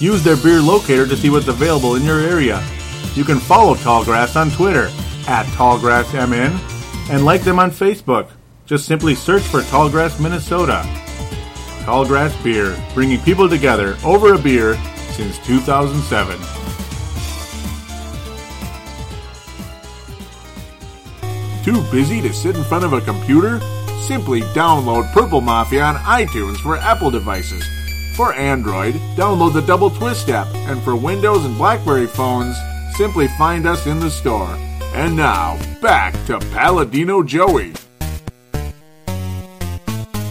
Use 0.01 0.23
their 0.23 0.37
beer 0.37 0.61
locator 0.61 1.07
to 1.07 1.17
see 1.17 1.29
what's 1.29 1.49
available 1.49 1.97
in 1.97 2.05
your 2.05 2.21
area. 2.21 2.65
You 3.15 3.25
can 3.25 3.41
follow 3.41 3.75
Tallgrass 3.75 4.41
on 4.41 4.51
Twitter 4.51 4.87
at 5.27 5.45
TallgrassMN 5.57 7.11
and 7.11 7.25
like 7.25 7.43
them 7.43 7.59
on 7.59 7.71
Facebook. 7.71 8.31
Just 8.65 8.87
simply 8.87 9.15
search 9.17 9.43
for 9.43 9.63
Tallgrass, 9.63 10.21
Minnesota. 10.21 10.83
Tallgrass 11.83 12.43
Beer, 12.45 12.79
bringing 12.95 13.21
people 13.23 13.49
together 13.49 13.97
over 14.05 14.35
a 14.35 14.39
beer 14.39 14.77
since 15.13 15.39
2007. 15.47 16.39
Too 21.65 21.83
busy 21.91 22.21
to 22.21 22.33
sit 22.33 22.57
in 22.57 22.63
front 22.65 22.85
of 22.85 22.93
a 22.93 23.01
computer? 23.01 23.61
Simply 24.07 24.43
download 24.55 25.13
Purple 25.13 25.41
Mafia 25.41 25.83
on 25.83 25.97
iTunes 25.97 26.59
for 26.59 26.77
Apple 26.77 27.11
devices. 27.11 27.78
For 28.19 28.35
Android, 28.35 28.95
download 29.15 29.53
the 29.53 29.63
Double 29.63 29.91
Twist 29.91 30.29
app, 30.29 30.49
and 30.53 30.83
for 30.83 30.97
Windows 30.97 31.45
and 31.45 31.57
Blackberry 31.57 32.09
phones, 32.09 32.57
simply 32.97 33.29
find 33.39 33.65
us 33.65 33.87
in 33.87 34.01
the 34.01 34.11
store. 34.11 34.57
And 34.93 35.15
now, 35.15 35.57
back 35.81 36.15
to 36.27 36.41
Paladino 36.51 37.23
Joey. 37.23 37.75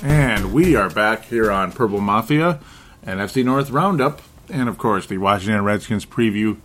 And 0.04 0.52
we 0.52 0.76
are 0.76 0.90
back 0.90 1.24
here 1.24 1.50
on 1.50 1.72
Purple 1.72 2.02
Mafia 2.02 2.60
and 3.04 3.22
FC 3.22 3.46
North 3.46 3.70
Roundup, 3.70 4.22
and 4.50 4.68
of 4.68 4.78
course 4.78 5.06
the 5.06 5.20
Washington 5.20 5.64
Redskins 5.64 6.06
preview 6.06 6.58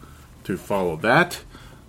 to 0.42 0.56
follow 0.56 0.96
that. 0.96 1.44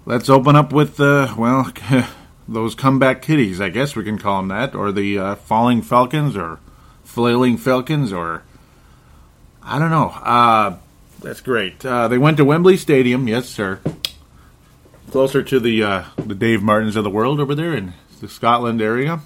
Let's 0.06 0.30
open 0.30 0.56
up 0.56 0.72
with 0.72 0.98
the, 0.98 1.34
well, 1.36 1.74
those 2.48 2.76
comeback 2.76 3.24
kitties, 3.24 3.60
I 3.60 3.70
guess 3.70 3.96
we 3.96 4.04
can 4.04 4.20
call 4.20 4.42
them 4.42 4.50
that, 4.50 4.76
or 4.76 4.92
the 4.92 5.18
uh, 5.18 5.36
falling 5.38 5.82
falcons, 5.82 6.38
or 6.38 6.60
flailing 7.04 7.58
falcons, 7.58 8.14
or 8.14 8.44
I 9.66 9.80
don't 9.80 9.92
know. 9.92 10.10
Uh, 10.10 10.78
that's 11.22 11.42
great. 11.42 11.86
Uh, 11.86 12.08
they 12.10 12.18
went 12.18 12.38
to 12.38 12.46
Wembley 12.46 12.78
Stadium, 12.78 13.28
yes, 13.28 13.48
sir. 13.48 13.80
Closer 15.10 15.42
to 15.44 15.60
the 15.60 15.84
uh, 15.84 16.04
the 16.18 16.36
Dave 16.36 16.62
Martins 16.62 16.96
of 16.96 17.04
the 17.04 17.10
world 17.10 17.40
over 17.40 17.56
there 17.56 17.74
in 17.74 17.94
the 18.20 18.28
Scotland 18.28 18.82
area, 18.82 19.22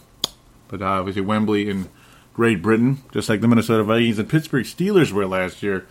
but 0.68 0.82
uh, 0.82 0.86
obviously 0.86 1.22
Wembley 1.22 1.70
in 1.70 1.90
Great 2.34 2.62
Britain, 2.62 3.02
just 3.12 3.30
like 3.30 3.42
the 3.42 3.48
Minnesota 3.48 3.84
Vikings 3.84 4.20
and 4.20 4.30
Pittsburgh 4.30 4.66
Steelers 4.66 5.12
were 5.12 5.26
last 5.26 5.64
year 5.64 5.88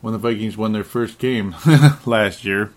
when 0.00 0.12
the 0.12 0.18
Vikings 0.18 0.56
won 0.56 0.72
their 0.72 0.84
first 0.84 1.18
game 1.18 1.54
last 2.06 2.44
year. 2.44 2.72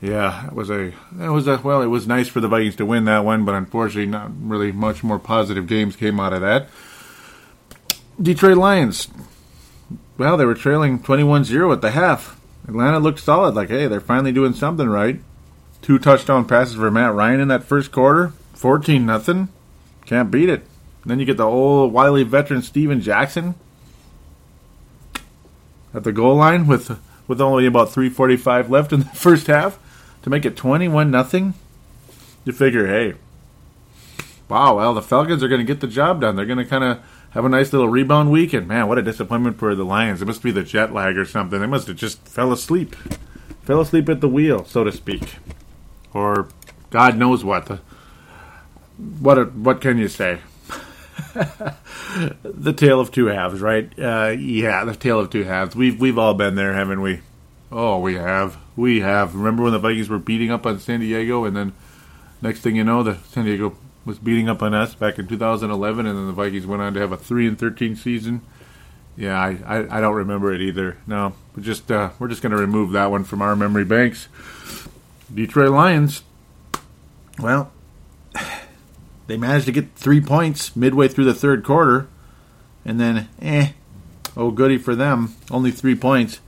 Yeah, 0.00 0.48
it 0.48 0.52
was 0.52 0.68
a 0.68 0.92
it 1.20 1.28
was 1.30 1.46
a 1.46 1.58
well, 1.58 1.80
it 1.80 1.86
was 1.86 2.08
nice 2.08 2.28
for 2.28 2.40
the 2.40 2.48
Vikings 2.48 2.76
to 2.76 2.86
win 2.86 3.04
that 3.04 3.24
one, 3.24 3.44
but 3.44 3.54
unfortunately, 3.54 4.10
not 4.10 4.30
really 4.40 4.72
much 4.72 5.04
more 5.04 5.18
positive 5.18 5.66
games 5.66 5.96
came 5.96 6.18
out 6.18 6.32
of 6.32 6.40
that. 6.40 6.68
Detroit 8.20 8.56
Lions. 8.56 9.08
Well, 10.16 10.36
they 10.36 10.44
were 10.44 10.54
trailing 10.54 11.00
21-0 11.00 11.72
at 11.72 11.80
the 11.80 11.90
half. 11.90 12.40
Atlanta 12.68 12.98
looked 12.98 13.20
solid, 13.20 13.54
like, 13.54 13.68
hey, 13.68 13.88
they're 13.88 14.00
finally 14.00 14.32
doing 14.32 14.52
something 14.54 14.88
right. 14.88 15.20
Two 15.82 15.98
touchdown 15.98 16.46
passes 16.46 16.76
for 16.76 16.90
Matt 16.90 17.14
Ryan 17.14 17.40
in 17.40 17.48
that 17.48 17.64
first 17.64 17.92
quarter, 17.92 18.32
14 18.54 19.04
nothing. 19.04 19.48
Can't 20.06 20.30
beat 20.30 20.48
it. 20.48 20.66
Then 21.04 21.20
you 21.20 21.26
get 21.26 21.36
the 21.36 21.44
old 21.44 21.92
wily 21.92 22.22
veteran 22.22 22.62
Steven 22.62 23.00
Jackson 23.00 23.54
at 25.92 26.04
the 26.04 26.12
goal 26.12 26.36
line 26.36 26.66
with 26.66 26.98
with 27.26 27.40
only 27.40 27.66
about 27.66 27.88
3:45 27.88 28.68
left 28.68 28.92
in 28.92 29.00
the 29.00 29.06
first 29.14 29.46
half 29.46 29.78
to 30.22 30.30
make 30.30 30.44
it 30.44 30.56
21 30.56 31.10
nothing. 31.10 31.54
You 32.44 32.52
figure, 32.52 32.86
hey, 32.86 33.14
wow, 34.48 34.76
well, 34.76 34.94
the 34.94 35.02
Falcons 35.02 35.42
are 35.42 35.48
going 35.48 35.60
to 35.60 35.70
get 35.70 35.80
the 35.80 35.86
job 35.86 36.20
done. 36.20 36.36
They're 36.36 36.46
going 36.46 36.58
to 36.58 36.64
kind 36.64 36.84
of 36.84 36.98
have 37.34 37.44
a 37.44 37.48
nice 37.48 37.72
little 37.72 37.88
rebound 37.88 38.30
weekend. 38.30 38.68
Man, 38.68 38.88
what 38.88 38.98
a 38.98 39.02
disappointment 39.02 39.58
for 39.58 39.74
the 39.74 39.84
Lions. 39.84 40.22
It 40.22 40.26
must 40.26 40.42
be 40.42 40.52
the 40.52 40.62
jet 40.62 40.92
lag 40.92 41.18
or 41.18 41.24
something. 41.24 41.60
They 41.60 41.66
must 41.66 41.88
have 41.88 41.96
just 41.96 42.26
fell 42.26 42.52
asleep. 42.52 42.94
Fell 43.62 43.80
asleep 43.80 44.08
at 44.08 44.20
the 44.20 44.28
wheel, 44.28 44.64
so 44.64 44.84
to 44.84 44.92
speak. 44.92 45.36
Or 46.12 46.48
God 46.90 47.16
knows 47.18 47.44
what. 47.44 47.80
What 49.18 49.54
what 49.54 49.80
can 49.80 49.98
you 49.98 50.06
say? 50.06 50.38
the 51.34 52.72
tale 52.76 53.00
of 53.00 53.10
two 53.10 53.26
halves, 53.26 53.60
right? 53.60 53.92
Uh, 53.98 54.34
yeah, 54.38 54.84
the 54.84 54.94
tale 54.94 55.18
of 55.18 55.30
two 55.30 55.42
halves. 55.42 55.74
We've 55.74 56.00
we've 56.00 56.18
all 56.18 56.34
been 56.34 56.54
there, 56.54 56.74
haven't 56.74 57.00
we? 57.00 57.20
Oh, 57.72 57.98
we 57.98 58.14
have. 58.14 58.56
We 58.76 59.00
have. 59.00 59.34
Remember 59.34 59.64
when 59.64 59.72
the 59.72 59.80
Vikings 59.80 60.08
were 60.08 60.20
beating 60.20 60.52
up 60.52 60.66
on 60.66 60.78
San 60.78 61.00
Diego, 61.00 61.44
and 61.44 61.56
then 61.56 61.72
next 62.40 62.60
thing 62.60 62.76
you 62.76 62.84
know, 62.84 63.02
the 63.02 63.16
San 63.30 63.44
Diego 63.44 63.76
was 64.04 64.18
beating 64.18 64.48
up 64.48 64.62
on 64.62 64.74
us 64.74 64.94
back 64.94 65.18
in 65.18 65.26
2011, 65.26 66.06
and 66.06 66.18
then 66.18 66.26
the 66.26 66.32
Vikings 66.32 66.66
went 66.66 66.82
on 66.82 66.94
to 66.94 67.00
have 67.00 67.12
a 67.12 67.16
three 67.16 67.46
and 67.46 67.58
13 67.58 67.96
season. 67.96 68.42
Yeah, 69.16 69.40
I, 69.40 69.58
I, 69.64 69.98
I 69.98 70.00
don't 70.00 70.14
remember 70.14 70.52
it 70.52 70.60
either. 70.60 70.98
No, 71.06 71.34
we 71.54 71.62
just 71.62 71.90
uh, 71.90 72.10
we're 72.18 72.28
just 72.28 72.42
going 72.42 72.52
to 72.52 72.58
remove 72.58 72.92
that 72.92 73.10
one 73.10 73.24
from 73.24 73.42
our 73.42 73.54
memory 73.54 73.84
banks. 73.84 74.28
Detroit 75.32 75.70
Lions. 75.70 76.22
Well, 77.38 77.72
they 79.26 79.36
managed 79.36 79.66
to 79.66 79.72
get 79.72 79.94
three 79.94 80.20
points 80.20 80.74
midway 80.74 81.08
through 81.08 81.24
the 81.24 81.34
third 81.34 81.64
quarter, 81.64 82.08
and 82.84 83.00
then 83.00 83.28
eh, 83.40 83.70
oh 84.36 84.50
goody 84.50 84.78
for 84.78 84.96
them, 84.96 85.34
only 85.50 85.70
three 85.70 85.94
points. 85.94 86.40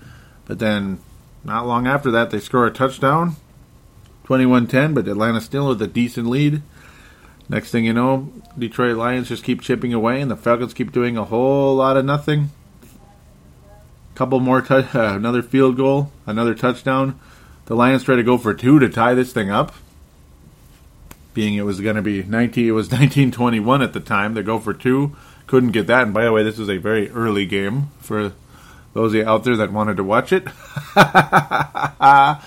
But 0.45 0.59
then, 0.59 0.99
not 1.45 1.67
long 1.67 1.87
after 1.87 2.11
that, 2.11 2.31
they 2.31 2.41
score 2.41 2.67
a 2.67 2.71
touchdown, 2.71 3.37
21-10. 4.27 4.95
But 4.95 5.09
Atlanta 5.09 5.41
still 5.41 5.69
with 5.69 5.83
a 5.83 5.89
decent 5.89 6.29
lead. 6.29 6.63
Next 7.49 7.71
thing 7.71 7.85
you 7.85 7.93
know, 7.93 8.33
Detroit 8.59 8.97
Lions 8.97 9.29
just 9.29 9.45
keep 9.45 9.61
chipping 9.61 9.95
away, 9.95 10.21
and 10.21 10.31
the 10.31 10.37
Falcons 10.37 10.75
keep 10.75 10.91
doing 10.91 11.17
a 11.17 11.25
whole 11.25 11.77
lot 11.77 11.97
of 11.97 12.05
nothing. 12.05 12.51
Couple 14.17 14.41
more, 14.41 14.63
t- 14.63 14.75
uh, 14.75 14.87
another 14.95 15.43
field 15.43 15.77
goal, 15.77 16.11
another 16.27 16.55
touchdown. 16.55 17.21
The 17.67 17.77
Lions 17.77 18.03
try 18.03 18.17
to 18.17 18.23
go 18.23 18.39
for 18.39 18.55
two 18.55 18.79
to 18.81 18.89
tie 18.89 19.15
this 19.15 19.33
thing 19.33 19.51
up. 19.51 19.75
Being 21.35 21.55
it 21.55 21.63
was 21.63 21.81
going 21.81 21.97
to 21.97 22.03
be 22.03 22.23
19, 22.23 22.67
it 22.67 22.71
was 22.73 22.87
1921 22.91 23.83
at 23.83 23.93
the 23.93 24.01
time. 24.01 24.35
They 24.35 24.43
go 24.43 24.59
for 24.59 24.75
two, 24.75 25.15
couldn't 25.47 25.73
get 25.73 25.87
that. 25.87 26.03
And 26.03 26.15
by 26.15 26.25
the 26.25 26.33
way, 26.33 26.43
this 26.43 26.59
was 26.59 26.71
a 26.71 26.79
very 26.79 27.11
early 27.11 27.47
game 27.47 27.91
for 28.01 28.33
those 28.95 29.13
of 29.13 29.17
you 29.17 29.29
out 29.29 29.45
there 29.45 29.57
that 29.57 29.73
wanted 29.73 29.99
to 29.99 30.05
watch 30.05 30.33
it. 30.33 30.49
I 30.97 32.41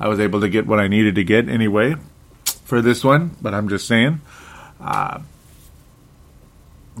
was 0.00 0.20
able 0.20 0.40
to 0.40 0.48
get 0.48 0.66
what 0.66 0.78
I 0.78 0.88
needed 0.88 1.16
to 1.16 1.24
get 1.24 1.48
anyway 1.48 1.96
for 2.64 2.80
this 2.80 3.02
one, 3.02 3.36
but 3.42 3.52
I'm 3.52 3.68
just 3.68 3.88
saying. 3.88 4.20
Uh, 4.80 5.20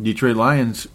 Detroit 0.00 0.36
Lions 0.36 0.88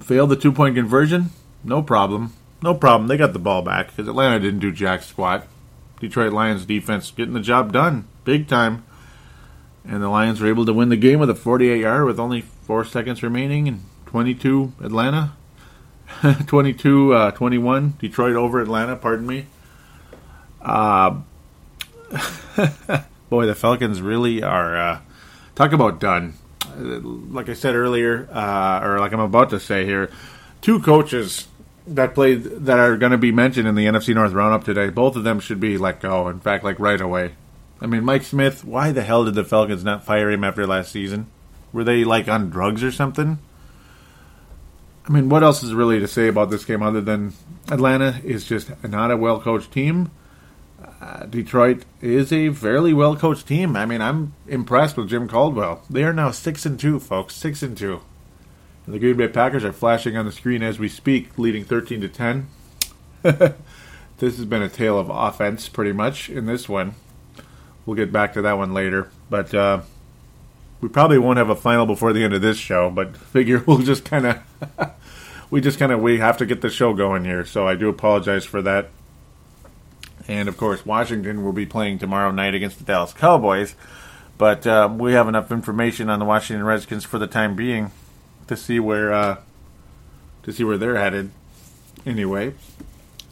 failed 0.00 0.30
the 0.30 0.36
two 0.36 0.52
point 0.52 0.76
conversion. 0.76 1.30
No 1.64 1.82
problem. 1.82 2.32
No 2.62 2.74
problem. 2.74 3.08
They 3.08 3.16
got 3.16 3.32
the 3.32 3.38
ball 3.38 3.62
back 3.62 3.88
because 3.88 4.08
Atlanta 4.08 4.38
didn't 4.38 4.60
do 4.60 4.72
jack 4.72 5.02
squat. 5.02 5.46
Detroit 5.98 6.32
Lions 6.32 6.64
defense 6.64 7.10
getting 7.10 7.34
the 7.34 7.40
job 7.40 7.72
done 7.72 8.06
big 8.24 8.48
time. 8.48 8.84
And 9.84 10.02
the 10.02 10.08
Lions 10.08 10.40
were 10.40 10.48
able 10.48 10.66
to 10.66 10.72
win 10.72 10.88
the 10.88 10.96
game 10.96 11.18
with 11.18 11.30
a 11.30 11.34
48 11.34 11.80
yard 11.80 12.04
with 12.04 12.20
only 12.20 12.42
four 12.42 12.84
seconds 12.84 13.22
remaining 13.22 13.66
and 13.66 13.82
22 14.06 14.72
Atlanta. 14.82 15.32
22 16.46 17.14
uh, 17.14 17.30
21 17.32 17.94
Detroit 17.98 18.36
over 18.36 18.60
Atlanta, 18.60 18.96
pardon 18.96 19.26
me. 19.26 19.46
Uh, 20.60 21.20
boy, 23.30 23.46
the 23.46 23.54
Falcons 23.54 24.02
really 24.02 24.42
are. 24.42 24.76
Uh, 24.76 25.00
talk 25.60 25.72
about 25.72 26.00
done. 26.00 26.34
Like 26.78 27.50
I 27.50 27.52
said 27.52 27.74
earlier, 27.74 28.28
uh, 28.32 28.80
or 28.82 28.98
like 28.98 29.12
I'm 29.12 29.20
about 29.20 29.50
to 29.50 29.60
say 29.60 29.84
here, 29.84 30.10
two 30.62 30.80
coaches 30.80 31.48
that 31.86 32.14
played 32.14 32.44
that 32.44 32.78
are 32.78 32.96
going 32.96 33.12
to 33.12 33.18
be 33.18 33.32
mentioned 33.32 33.68
in 33.68 33.74
the 33.74 33.84
NFC 33.84 34.14
North 34.14 34.32
roundup 34.32 34.64
today. 34.64 34.88
Both 34.88 35.16
of 35.16 35.24
them 35.24 35.38
should 35.38 35.60
be 35.60 35.76
let 35.76 36.00
go. 36.00 36.28
In 36.28 36.40
fact, 36.40 36.64
like 36.64 36.78
right 36.78 37.00
away. 37.00 37.34
I 37.80 37.86
mean, 37.86 38.04
Mike 38.04 38.22
Smith. 38.22 38.64
Why 38.64 38.92
the 38.92 39.02
hell 39.02 39.24
did 39.24 39.34
the 39.34 39.44
Falcons 39.44 39.84
not 39.84 40.04
fire 40.04 40.30
him 40.30 40.44
after 40.44 40.66
last 40.66 40.92
season? 40.92 41.26
Were 41.72 41.84
they 41.84 42.04
like 42.04 42.28
on 42.28 42.50
drugs 42.50 42.82
or 42.82 42.92
something? 42.92 43.38
I 45.06 45.12
mean, 45.12 45.28
what 45.28 45.42
else 45.42 45.62
is 45.62 45.74
really 45.74 45.98
to 46.00 46.08
say 46.08 46.28
about 46.28 46.50
this 46.50 46.64
game 46.64 46.82
other 46.82 47.00
than 47.00 47.34
Atlanta 47.68 48.20
is 48.24 48.44
just 48.44 48.70
not 48.82 49.10
a 49.10 49.16
well 49.16 49.40
coached 49.40 49.72
team? 49.72 50.10
Uh, 51.00 51.24
Detroit 51.24 51.84
is 52.02 52.30
a 52.32 52.52
fairly 52.52 52.92
well 52.92 53.16
coached 53.16 53.46
team. 53.46 53.74
I 53.74 53.86
mean, 53.86 54.02
I'm 54.02 54.34
impressed 54.46 54.96
with 54.96 55.08
Jim 55.08 55.28
Caldwell. 55.28 55.82
They 55.88 56.04
are 56.04 56.12
now 56.12 56.30
six 56.30 56.66
and 56.66 56.78
two, 56.78 57.00
folks. 57.00 57.34
Six 57.34 57.62
and 57.62 57.76
two. 57.76 58.02
And 58.84 58.94
the 58.94 58.98
Green 58.98 59.16
Bay 59.16 59.28
Packers 59.28 59.64
are 59.64 59.72
flashing 59.72 60.16
on 60.16 60.26
the 60.26 60.32
screen 60.32 60.62
as 60.62 60.78
we 60.78 60.88
speak, 60.88 61.38
leading 61.38 61.64
thirteen 61.64 62.02
to 62.02 62.08
ten. 62.08 62.48
this 63.22 63.56
has 64.18 64.44
been 64.44 64.62
a 64.62 64.68
tale 64.68 64.98
of 64.98 65.08
offense, 65.08 65.68
pretty 65.68 65.92
much 65.92 66.28
in 66.28 66.44
this 66.44 66.68
one. 66.68 66.94
We'll 67.86 67.96
get 67.96 68.12
back 68.12 68.34
to 68.34 68.42
that 68.42 68.58
one 68.58 68.74
later, 68.74 69.10
but 69.30 69.54
uh, 69.54 69.80
we 70.82 70.88
probably 70.88 71.18
won't 71.18 71.38
have 71.38 71.50
a 71.50 71.56
final 71.56 71.86
before 71.86 72.12
the 72.12 72.22
end 72.22 72.34
of 72.34 72.42
this 72.42 72.58
show. 72.58 72.90
But 72.90 73.16
figure 73.32 73.64
we'll 73.66 73.78
just 73.78 74.04
kind 74.04 74.26
of 74.26 74.94
we 75.50 75.62
just 75.62 75.78
kind 75.78 75.92
of 75.92 76.00
we 76.00 76.18
have 76.18 76.36
to 76.38 76.46
get 76.46 76.60
the 76.60 76.68
show 76.68 76.92
going 76.92 77.24
here. 77.24 77.46
So 77.46 77.66
I 77.66 77.74
do 77.74 77.88
apologize 77.88 78.44
for 78.44 78.60
that. 78.62 78.90
And 80.30 80.48
of 80.48 80.56
course, 80.56 80.86
Washington 80.86 81.44
will 81.44 81.52
be 81.52 81.66
playing 81.66 81.98
tomorrow 81.98 82.30
night 82.30 82.54
against 82.54 82.78
the 82.78 82.84
Dallas 82.84 83.12
Cowboys. 83.12 83.74
But 84.38 84.64
uh, 84.64 84.88
we 84.96 85.12
have 85.14 85.26
enough 85.26 85.50
information 85.50 86.08
on 86.08 86.20
the 86.20 86.24
Washington 86.24 86.64
Redskins 86.64 87.04
for 87.04 87.18
the 87.18 87.26
time 87.26 87.56
being 87.56 87.90
to 88.46 88.56
see 88.56 88.78
where 88.78 89.12
uh, 89.12 89.38
to 90.44 90.52
see 90.52 90.62
where 90.62 90.78
they're 90.78 90.96
headed. 90.96 91.32
Anyway, 92.06 92.54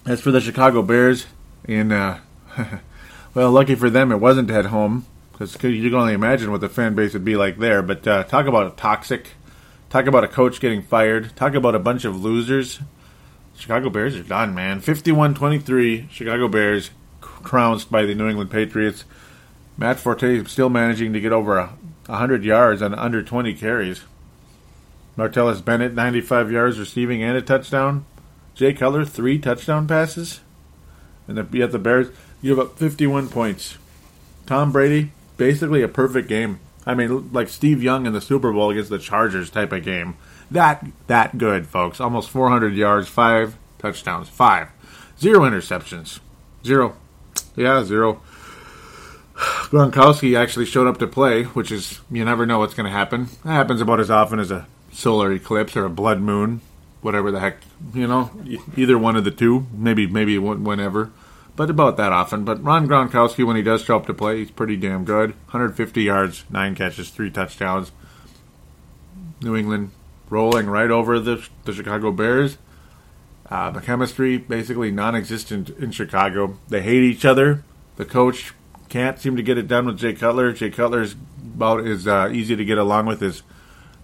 as 0.07 0.21
for 0.21 0.33
the 0.33 0.41
Chicago 0.41 0.83
Bears, 0.83 1.27
in 1.69 1.93
uh, 1.93 2.19
well, 3.33 3.53
lucky 3.53 3.77
for 3.77 3.89
them, 3.89 4.11
it 4.11 4.17
wasn't 4.17 4.51
at 4.51 4.67
home 4.67 5.07
because 5.31 5.55
you 5.63 5.89
can 5.91 6.01
only 6.01 6.15
imagine 6.15 6.51
what 6.51 6.61
the 6.61 6.69
fan 6.69 6.97
base 6.97 7.13
would 7.13 7.25
be 7.25 7.37
like 7.37 7.59
there. 7.59 7.81
But 7.81 8.09
uh, 8.09 8.25
talk 8.25 8.47
about 8.47 8.73
a 8.73 8.77
toxic, 8.77 9.35
talk 9.89 10.09
about 10.09 10.25
a 10.25 10.29
coach 10.29 10.59
getting 10.59 10.83
fired, 10.83 11.37
talk 11.37 11.55
about 11.55 11.77
a 11.77 11.79
bunch 11.79 12.05
of 12.05 12.21
losers. 12.21 12.81
Chicago 13.59 13.91
Bears 13.91 14.17
are 14.17 14.23
done, 14.23 14.55
man. 14.55 14.81
51-23, 14.81 16.09
Chicago 16.11 16.47
Bears 16.49 16.91
trounced 17.45 17.91
by 17.91 18.05
the 18.05 18.15
New 18.15 18.29
England 18.29 18.51
Patriots. 18.51 19.05
Matt 19.77 19.99
Forte 19.99 20.45
still 20.45 20.69
managing 20.69 21.13
to 21.13 21.21
get 21.21 21.33
over 21.33 21.59
a 21.59 21.67
100 22.07 22.45
yards 22.45 22.83
on 22.83 22.95
under 22.95 23.23
20 23.23 23.55
carries. 23.55 24.03
Martellus 25.17 25.65
Bennett, 25.65 25.95
95 25.95 26.53
yards 26.53 26.79
receiving 26.79 27.23
and 27.23 27.37
a 27.37 27.43
touchdown. 27.43 28.05
Jay 28.55 28.73
Cutler, 28.73 29.05
three 29.05 29.39
touchdown 29.39 29.89
passes. 29.89 30.41
And 31.27 31.37
yet 31.53 31.73
the 31.73 31.79
Bears 31.79 32.09
give 32.43 32.59
up 32.59 32.79
51 32.79 33.29
points. 33.29 33.77
Tom 34.47 34.71
Brady, 34.71 35.11
basically 35.37 35.83
a 35.83 35.89
perfect 35.89 36.29
game. 36.29 36.61
I 36.87 36.95
mean, 36.95 37.31
like 37.33 37.49
Steve 37.49 37.83
Young 37.83 38.07
in 38.07 38.13
the 38.13 38.21
Super 38.21 38.53
Bowl 38.53 38.71
against 38.71 38.91
the 38.91 38.99
Chargers 38.99 39.51
type 39.51 39.73
of 39.73 39.85
game. 39.85 40.17
That 40.51 40.87
that 41.07 41.37
good, 41.37 41.67
folks. 41.67 42.01
Almost 42.01 42.31
400 42.31 42.75
yards, 42.75 43.09
five 43.09 43.57
touchdowns, 43.79 44.29
five, 44.29 44.69
zero 45.19 45.41
interceptions, 45.41 46.21
zero. 46.65 46.97
Yeah, 47.55 47.85
zero. 47.85 48.23
Gronkowski 49.37 50.39
actually 50.39 50.67
showed 50.67 50.87
up 50.87 50.99
to 50.99 51.07
play, 51.07 51.45
which 51.45 51.71
is 51.71 52.01
you 52.11 52.25
never 52.25 52.47
know 52.47 52.59
what's 52.59 52.75
going 52.75 52.87
to 52.87 52.93
happen. 52.93 53.29
That 53.45 53.53
happens 53.53 53.81
about 53.81 54.01
as 54.01 54.11
often 54.11 54.39
as 54.39 54.51
a 54.51 54.67
solar 54.93 55.33
eclipse 55.33 55.77
or 55.77 55.85
a 55.85 55.91
blood 55.91 56.21
moon, 56.21 56.61
whatever 57.03 57.31
the 57.31 57.41
heck 57.41 57.59
you 57.93 58.07
know. 58.07 58.31
Either 58.77 58.97
one 58.97 59.17
of 59.17 59.25
the 59.25 59.31
two, 59.31 59.67
maybe 59.73 60.07
maybe 60.07 60.39
whenever, 60.39 61.11
but 61.57 61.69
about 61.69 61.99
that 61.99 62.13
often. 62.13 62.45
But 62.45 62.65
Rob 62.65 62.87
Gronkowski, 62.87 63.47
when 63.47 63.57
he 63.57 63.63
does 63.63 63.85
show 63.85 63.97
up 63.97 64.07
to 64.07 64.15
play, 64.15 64.39
he's 64.39 64.51
pretty 64.51 64.77
damn 64.77 65.05
good. 65.05 65.31
150 65.31 66.03
yards, 66.03 66.45
nine 66.49 66.75
catches, 66.75 67.11
three 67.11 67.31
touchdowns. 67.31 67.93
New 69.41 69.55
England 69.55 69.93
rolling 70.31 70.67
right 70.69 70.91
over 70.91 71.19
the, 71.19 71.47
the 71.65 71.73
Chicago 71.73 72.11
Bears. 72.13 72.59
Uh, 73.51 73.71
the 73.71 73.81
chemistry 73.81 74.37
basically 74.37 74.91
non-existent 74.91 75.71
in 75.71 75.91
Chicago. 75.91 76.59
They 76.69 76.83
hate 76.83 77.03
each 77.03 77.25
other. 77.25 77.65
The 77.97 78.05
coach 78.05 78.53
can't 78.89 79.19
seem 79.19 79.37
to 79.37 79.43
get 79.43 79.59
it 79.59 79.69
done 79.69 79.87
with 79.87 79.99
Jay 79.99 80.13
Cutler. 80.13 80.53
Jay 80.53 80.71
Cutler 80.71 81.03
is 81.03 81.15
about 81.55 81.87
as 81.87 82.07
uh, 82.07 82.31
easy 82.33 82.57
to 82.57 82.65
get 82.65 82.79
along 82.79 83.07
with 83.07 83.23
as 83.23 83.43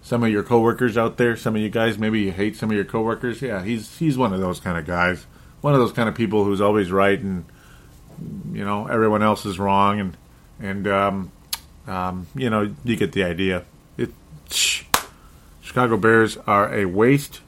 some 0.01 0.23
of 0.23 0.29
your 0.29 0.43
coworkers 0.43 0.97
out 0.97 1.17
there. 1.17 1.35
Some 1.35 1.55
of 1.55 1.61
you 1.61 1.69
guys 1.69 1.97
maybe 1.97 2.21
you 2.21 2.31
hate 2.31 2.55
some 2.55 2.69
of 2.69 2.75
your 2.75 2.85
coworkers. 2.85 3.41
Yeah, 3.41 3.63
he's 3.63 3.97
he's 3.97 4.17
one 4.17 4.33
of 4.33 4.39
those 4.39 4.59
kind 4.59 4.77
of 4.77 4.85
guys. 4.85 5.25
One 5.61 5.73
of 5.73 5.79
those 5.79 5.91
kind 5.91 6.09
of 6.09 6.15
people 6.15 6.43
who's 6.43 6.61
always 6.61 6.91
right 6.91 7.19
and 7.19 7.45
you 8.51 8.63
know 8.63 8.87
everyone 8.87 9.23
else 9.23 9.45
is 9.45 9.59
wrong 9.59 9.99
and 9.99 10.17
and 10.59 10.87
um, 10.87 11.31
um, 11.87 12.27
you 12.35 12.49
know 12.49 12.73
you 12.83 12.95
get 12.95 13.11
the 13.11 13.23
idea. 13.23 13.65
It. 13.97 14.11
Chicago 15.75 15.97
Bears 15.97 16.37
are 16.47 16.73
a 16.73 16.85
waste 16.85 17.41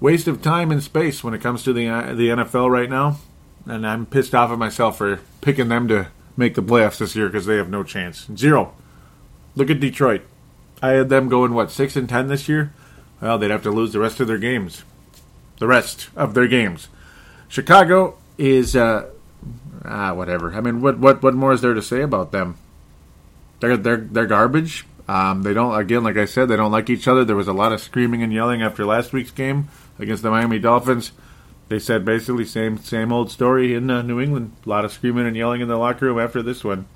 waste 0.00 0.26
of 0.26 0.42
time 0.42 0.72
and 0.72 0.82
space 0.82 1.22
when 1.22 1.32
it 1.32 1.40
comes 1.40 1.62
to 1.62 1.72
the 1.72 1.86
uh, 1.86 2.12
the 2.12 2.30
NFL 2.30 2.68
right 2.72 2.90
now, 2.90 3.18
and 3.66 3.86
I'm 3.86 4.04
pissed 4.04 4.34
off 4.34 4.50
at 4.50 4.58
myself 4.58 4.98
for 4.98 5.20
picking 5.42 5.68
them 5.68 5.86
to 5.86 6.08
make 6.36 6.56
the 6.56 6.60
playoffs 6.60 6.98
this 6.98 7.14
year 7.14 7.28
because 7.28 7.46
they 7.46 7.56
have 7.56 7.70
no 7.70 7.84
chance. 7.84 8.26
Zero. 8.34 8.74
Look 9.54 9.70
at 9.70 9.78
Detroit. 9.78 10.22
I 10.82 10.88
had 10.88 11.08
them 11.08 11.28
going 11.28 11.54
what 11.54 11.70
six 11.70 11.94
and 11.94 12.08
ten 12.08 12.26
this 12.26 12.48
year. 12.48 12.74
Well, 13.20 13.38
they'd 13.38 13.52
have 13.52 13.62
to 13.62 13.70
lose 13.70 13.92
the 13.92 14.00
rest 14.00 14.18
of 14.18 14.26
their 14.26 14.38
games. 14.38 14.82
The 15.60 15.68
rest 15.68 16.08
of 16.16 16.34
their 16.34 16.48
games. 16.48 16.88
Chicago 17.46 18.18
is 18.38 18.74
uh, 18.74 19.08
ah 19.84 20.12
whatever. 20.14 20.52
I 20.52 20.60
mean, 20.60 20.80
what 20.80 20.98
what 20.98 21.22
what 21.22 21.34
more 21.34 21.52
is 21.52 21.60
there 21.60 21.74
to 21.74 21.80
say 21.80 22.00
about 22.00 22.32
them? 22.32 22.56
They're 23.60 23.76
they're 23.76 23.98
they're 23.98 24.26
garbage. 24.26 24.84
Um, 25.08 25.42
they 25.42 25.54
don't, 25.54 25.78
again, 25.78 26.02
like 26.02 26.16
I 26.16 26.24
said, 26.24 26.48
they 26.48 26.56
don't 26.56 26.72
like 26.72 26.90
each 26.90 27.06
other. 27.06 27.24
There 27.24 27.36
was 27.36 27.48
a 27.48 27.52
lot 27.52 27.72
of 27.72 27.80
screaming 27.80 28.22
and 28.22 28.32
yelling 28.32 28.62
after 28.62 28.84
last 28.84 29.12
week's 29.12 29.30
game 29.30 29.68
against 29.98 30.22
the 30.22 30.30
Miami 30.30 30.58
Dolphins. 30.58 31.12
They 31.68 31.78
said 31.78 32.04
basically 32.04 32.44
same 32.44 32.78
same 32.78 33.12
old 33.12 33.30
story 33.30 33.74
in 33.74 33.90
uh, 33.90 34.02
New 34.02 34.20
England. 34.20 34.52
A 34.64 34.68
lot 34.68 34.84
of 34.84 34.92
screaming 34.92 35.26
and 35.26 35.36
yelling 35.36 35.60
in 35.60 35.68
the 35.68 35.76
locker 35.76 36.06
room 36.06 36.18
after 36.18 36.42
this 36.42 36.64
one. 36.64 36.86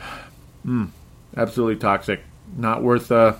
Mm, 0.66 0.88
absolutely 1.36 1.76
toxic. 1.76 2.22
Not 2.56 2.82
worth. 2.82 3.12
Uh, 3.12 3.34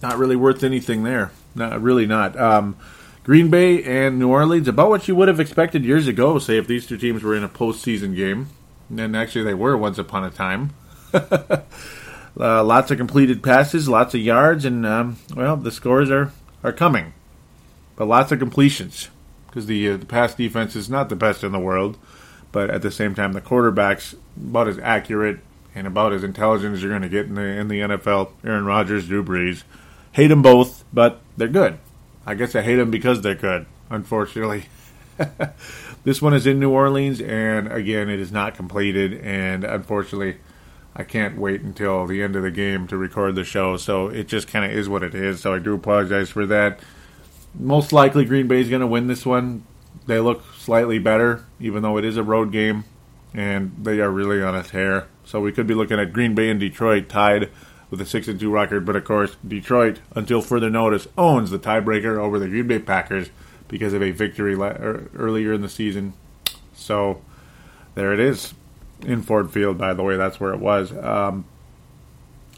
not 0.00 0.16
really 0.16 0.36
worth 0.36 0.64
anything 0.64 1.02
there. 1.02 1.32
Not 1.54 1.82
really 1.82 2.06
not. 2.06 2.34
Um, 2.40 2.78
Green 3.24 3.50
Bay 3.50 3.82
and 3.82 4.18
New 4.18 4.30
Orleans 4.30 4.66
about 4.66 4.88
what 4.88 5.06
you 5.06 5.14
would 5.14 5.28
have 5.28 5.38
expected 5.38 5.84
years 5.84 6.08
ago. 6.08 6.38
Say 6.38 6.56
if 6.56 6.66
these 6.66 6.86
two 6.86 6.96
teams 6.96 7.22
were 7.22 7.34
in 7.36 7.44
a 7.44 7.48
postseason 7.48 8.16
game, 8.16 8.48
and 8.88 9.14
actually 9.14 9.44
they 9.44 9.52
were 9.52 9.76
once 9.76 9.98
upon 9.98 10.24
a 10.24 10.30
time. 10.30 10.70
uh, 12.40 12.64
lots 12.64 12.90
of 12.90 12.98
completed 12.98 13.42
passes, 13.42 13.88
lots 13.88 14.14
of 14.14 14.20
yards, 14.20 14.64
and 14.64 14.86
um, 14.86 15.16
well, 15.34 15.56
the 15.56 15.70
scores 15.70 16.10
are 16.10 16.32
are 16.62 16.72
coming. 16.72 17.12
But 17.96 18.06
lots 18.06 18.32
of 18.32 18.38
completions 18.38 19.10
because 19.46 19.66
the 19.66 19.90
uh, 19.90 19.96
the 19.96 20.06
pass 20.06 20.34
defense 20.34 20.76
is 20.76 20.88
not 20.88 21.08
the 21.08 21.16
best 21.16 21.44
in 21.44 21.52
the 21.52 21.58
world, 21.58 21.98
but 22.52 22.70
at 22.70 22.82
the 22.82 22.90
same 22.90 23.14
time, 23.14 23.32
the 23.32 23.40
quarterback's 23.40 24.14
about 24.36 24.68
as 24.68 24.78
accurate 24.78 25.40
and 25.74 25.86
about 25.86 26.12
as 26.12 26.24
intelligent 26.24 26.74
as 26.74 26.82
you're 26.82 26.90
going 26.90 27.02
to 27.02 27.08
get 27.08 27.26
in 27.26 27.34
the 27.34 27.42
in 27.42 27.68
the 27.68 27.80
NFL. 27.80 28.30
Aaron 28.44 28.64
Rodgers, 28.64 29.08
Drew 29.08 29.24
Brees, 29.24 29.64
hate 30.12 30.28
them 30.28 30.42
both, 30.42 30.84
but 30.92 31.20
they're 31.36 31.48
good. 31.48 31.78
I 32.26 32.34
guess 32.34 32.54
I 32.54 32.62
hate 32.62 32.76
them 32.76 32.90
because 32.90 33.22
they're 33.22 33.34
good. 33.34 33.66
Unfortunately. 33.88 34.66
this 36.04 36.22
one 36.22 36.32
is 36.32 36.46
in 36.46 36.60
New 36.60 36.70
Orleans, 36.70 37.20
and 37.20 37.70
again, 37.70 38.08
it 38.08 38.20
is 38.20 38.32
not 38.32 38.54
completed. 38.54 39.20
And 39.22 39.64
unfortunately, 39.64 40.36
I 40.94 41.04
can't 41.04 41.38
wait 41.38 41.60
until 41.62 42.06
the 42.06 42.22
end 42.22 42.36
of 42.36 42.42
the 42.42 42.50
game 42.50 42.86
to 42.88 42.96
record 42.96 43.34
the 43.34 43.44
show, 43.44 43.76
so 43.76 44.08
it 44.08 44.26
just 44.26 44.48
kind 44.48 44.64
of 44.64 44.72
is 44.72 44.88
what 44.88 45.02
it 45.02 45.14
is. 45.14 45.40
So 45.40 45.54
I 45.54 45.58
do 45.58 45.74
apologize 45.74 46.30
for 46.30 46.46
that. 46.46 46.80
Most 47.54 47.92
likely, 47.92 48.24
Green 48.24 48.48
Bay 48.48 48.60
is 48.60 48.68
going 48.68 48.80
to 48.80 48.86
win 48.86 49.06
this 49.06 49.24
one. 49.24 49.64
They 50.06 50.18
look 50.18 50.42
slightly 50.56 50.98
better, 50.98 51.44
even 51.60 51.82
though 51.82 51.96
it 51.96 52.04
is 52.04 52.16
a 52.16 52.22
road 52.22 52.52
game, 52.52 52.84
and 53.32 53.72
they 53.80 54.00
are 54.00 54.10
really 54.10 54.42
on 54.42 54.54
a 54.54 54.62
tear. 54.62 55.06
So 55.24 55.40
we 55.40 55.52
could 55.52 55.66
be 55.66 55.74
looking 55.74 56.00
at 56.00 56.12
Green 56.12 56.34
Bay 56.34 56.50
and 56.50 56.58
Detroit 56.58 57.08
tied 57.08 57.50
with 57.88 58.00
a 58.00 58.06
six 58.06 58.26
and 58.28 58.38
two 58.38 58.50
record. 58.50 58.84
But 58.84 58.96
of 58.96 59.04
course, 59.04 59.36
Detroit, 59.46 60.00
until 60.14 60.42
further 60.42 60.70
notice, 60.70 61.06
owns 61.16 61.50
the 61.50 61.58
tiebreaker 61.58 62.18
over 62.18 62.38
the 62.38 62.48
Green 62.48 62.66
Bay 62.66 62.78
Packers 62.78 63.30
because 63.68 63.92
of 63.92 64.02
a 64.02 64.10
victory 64.10 64.54
er, 64.54 65.08
earlier 65.14 65.52
in 65.52 65.60
the 65.60 65.68
season. 65.68 66.14
So 66.74 67.22
there 67.94 68.12
it 68.12 68.20
is. 68.20 68.54
In 69.04 69.22
Ford 69.22 69.50
Field, 69.50 69.78
by 69.78 69.94
the 69.94 70.02
way. 70.02 70.16
That's 70.16 70.40
where 70.40 70.52
it 70.52 70.60
was. 70.60 70.92
Um, 70.92 71.44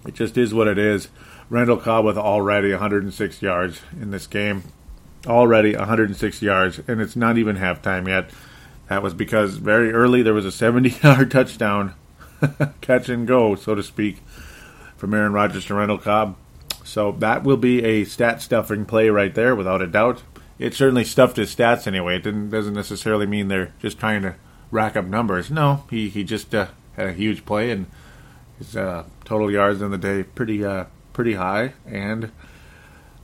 it 0.06 0.14
just 0.14 0.36
is 0.36 0.52
what 0.52 0.68
it 0.68 0.78
is. 0.78 1.08
Randall 1.48 1.76
Cobb 1.76 2.04
with 2.04 2.16
already 2.16 2.70
106 2.70 3.42
yards 3.42 3.82
in 4.00 4.10
this 4.10 4.26
game. 4.26 4.64
Already 5.26 5.76
106 5.76 6.42
yards, 6.42 6.80
and 6.88 7.00
it's 7.00 7.14
not 7.14 7.38
even 7.38 7.56
halftime 7.56 8.08
yet. 8.08 8.30
That 8.88 9.02
was 9.02 9.14
because 9.14 9.56
very 9.56 9.92
early 9.92 10.22
there 10.22 10.34
was 10.34 10.44
a 10.44 10.52
70 10.52 10.96
yard 11.02 11.30
touchdown, 11.30 11.94
catch 12.80 13.08
and 13.08 13.26
go, 13.26 13.54
so 13.54 13.74
to 13.74 13.82
speak, 13.82 14.18
from 14.96 15.14
Aaron 15.14 15.32
Rodgers 15.32 15.66
to 15.66 15.74
Randall 15.74 15.98
Cobb. 15.98 16.36
So 16.84 17.12
that 17.12 17.44
will 17.44 17.56
be 17.56 17.84
a 17.84 18.04
stat 18.04 18.42
stuffing 18.42 18.84
play 18.84 19.08
right 19.08 19.34
there, 19.34 19.54
without 19.54 19.80
a 19.80 19.86
doubt. 19.86 20.22
It 20.58 20.74
certainly 20.74 21.04
stuffed 21.04 21.36
his 21.36 21.54
stats 21.54 21.86
anyway. 21.86 22.16
It 22.16 22.50
doesn't 22.50 22.74
necessarily 22.74 23.26
mean 23.26 23.48
they're 23.48 23.72
just 23.80 23.98
trying 23.98 24.22
to 24.22 24.34
rack 24.72 24.96
up 24.96 25.04
numbers. 25.04 25.50
No, 25.50 25.84
he, 25.88 26.08
he 26.08 26.24
just 26.24 26.52
uh, 26.52 26.66
had 26.96 27.06
a 27.06 27.12
huge 27.12 27.44
play, 27.44 27.70
and 27.70 27.86
his 28.58 28.76
uh, 28.76 29.04
total 29.24 29.48
yards 29.48 29.80
in 29.80 29.92
the 29.92 29.98
day 29.98 30.24
pretty 30.24 30.64
uh, 30.64 30.86
pretty 31.12 31.34
high. 31.34 31.74
And 31.86 32.32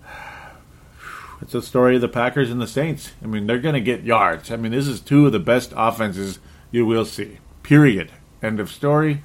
it's 1.40 1.54
a 1.54 1.62
story 1.62 1.96
of 1.96 2.02
the 2.02 2.08
Packers 2.08 2.50
and 2.52 2.60
the 2.60 2.68
Saints. 2.68 3.12
I 3.20 3.26
mean, 3.26 3.48
they're 3.48 3.58
going 3.58 3.74
to 3.74 3.80
get 3.80 4.04
yards. 4.04 4.52
I 4.52 4.56
mean, 4.56 4.70
this 4.70 4.86
is 4.86 5.00
two 5.00 5.26
of 5.26 5.32
the 5.32 5.40
best 5.40 5.72
offenses 5.76 6.38
you 6.70 6.86
will 6.86 7.04
see. 7.04 7.38
Period. 7.64 8.12
End 8.40 8.60
of 8.60 8.70
story. 8.70 9.22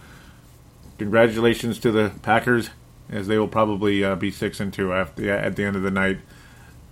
Congratulations 0.97 1.77
to 1.79 1.91
the 1.91 2.13
Packers, 2.21 2.69
as 3.09 3.27
they 3.27 3.37
will 3.37 3.47
probably 3.47 4.03
uh, 4.03 4.15
be 4.15 4.31
six 4.31 4.59
and 4.59 4.73
two 4.73 4.93
after 4.93 5.29
at 5.31 5.55
the 5.55 5.65
end 5.65 5.75
of 5.75 5.83
the 5.83 5.91
night. 5.91 6.19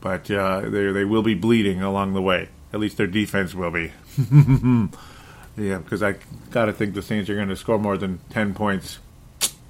But 0.01 0.29
uh, 0.29 0.61
they 0.61 0.91
they 0.91 1.05
will 1.05 1.23
be 1.23 1.35
bleeding 1.35 1.81
along 1.81 2.13
the 2.13 2.21
way. 2.21 2.49
At 2.73 2.79
least 2.79 2.97
their 2.97 3.07
defense 3.07 3.53
will 3.53 3.71
be. 3.71 3.91
yeah, 5.57 5.77
because 5.77 6.01
I 6.01 6.15
got 6.51 6.65
to 6.65 6.73
think 6.73 6.93
the 6.93 7.01
Saints 7.01 7.29
are 7.29 7.35
going 7.35 7.49
to 7.49 7.55
score 7.55 7.77
more 7.79 7.97
than 7.97 8.19
ten 8.29 8.53
points 8.53 8.99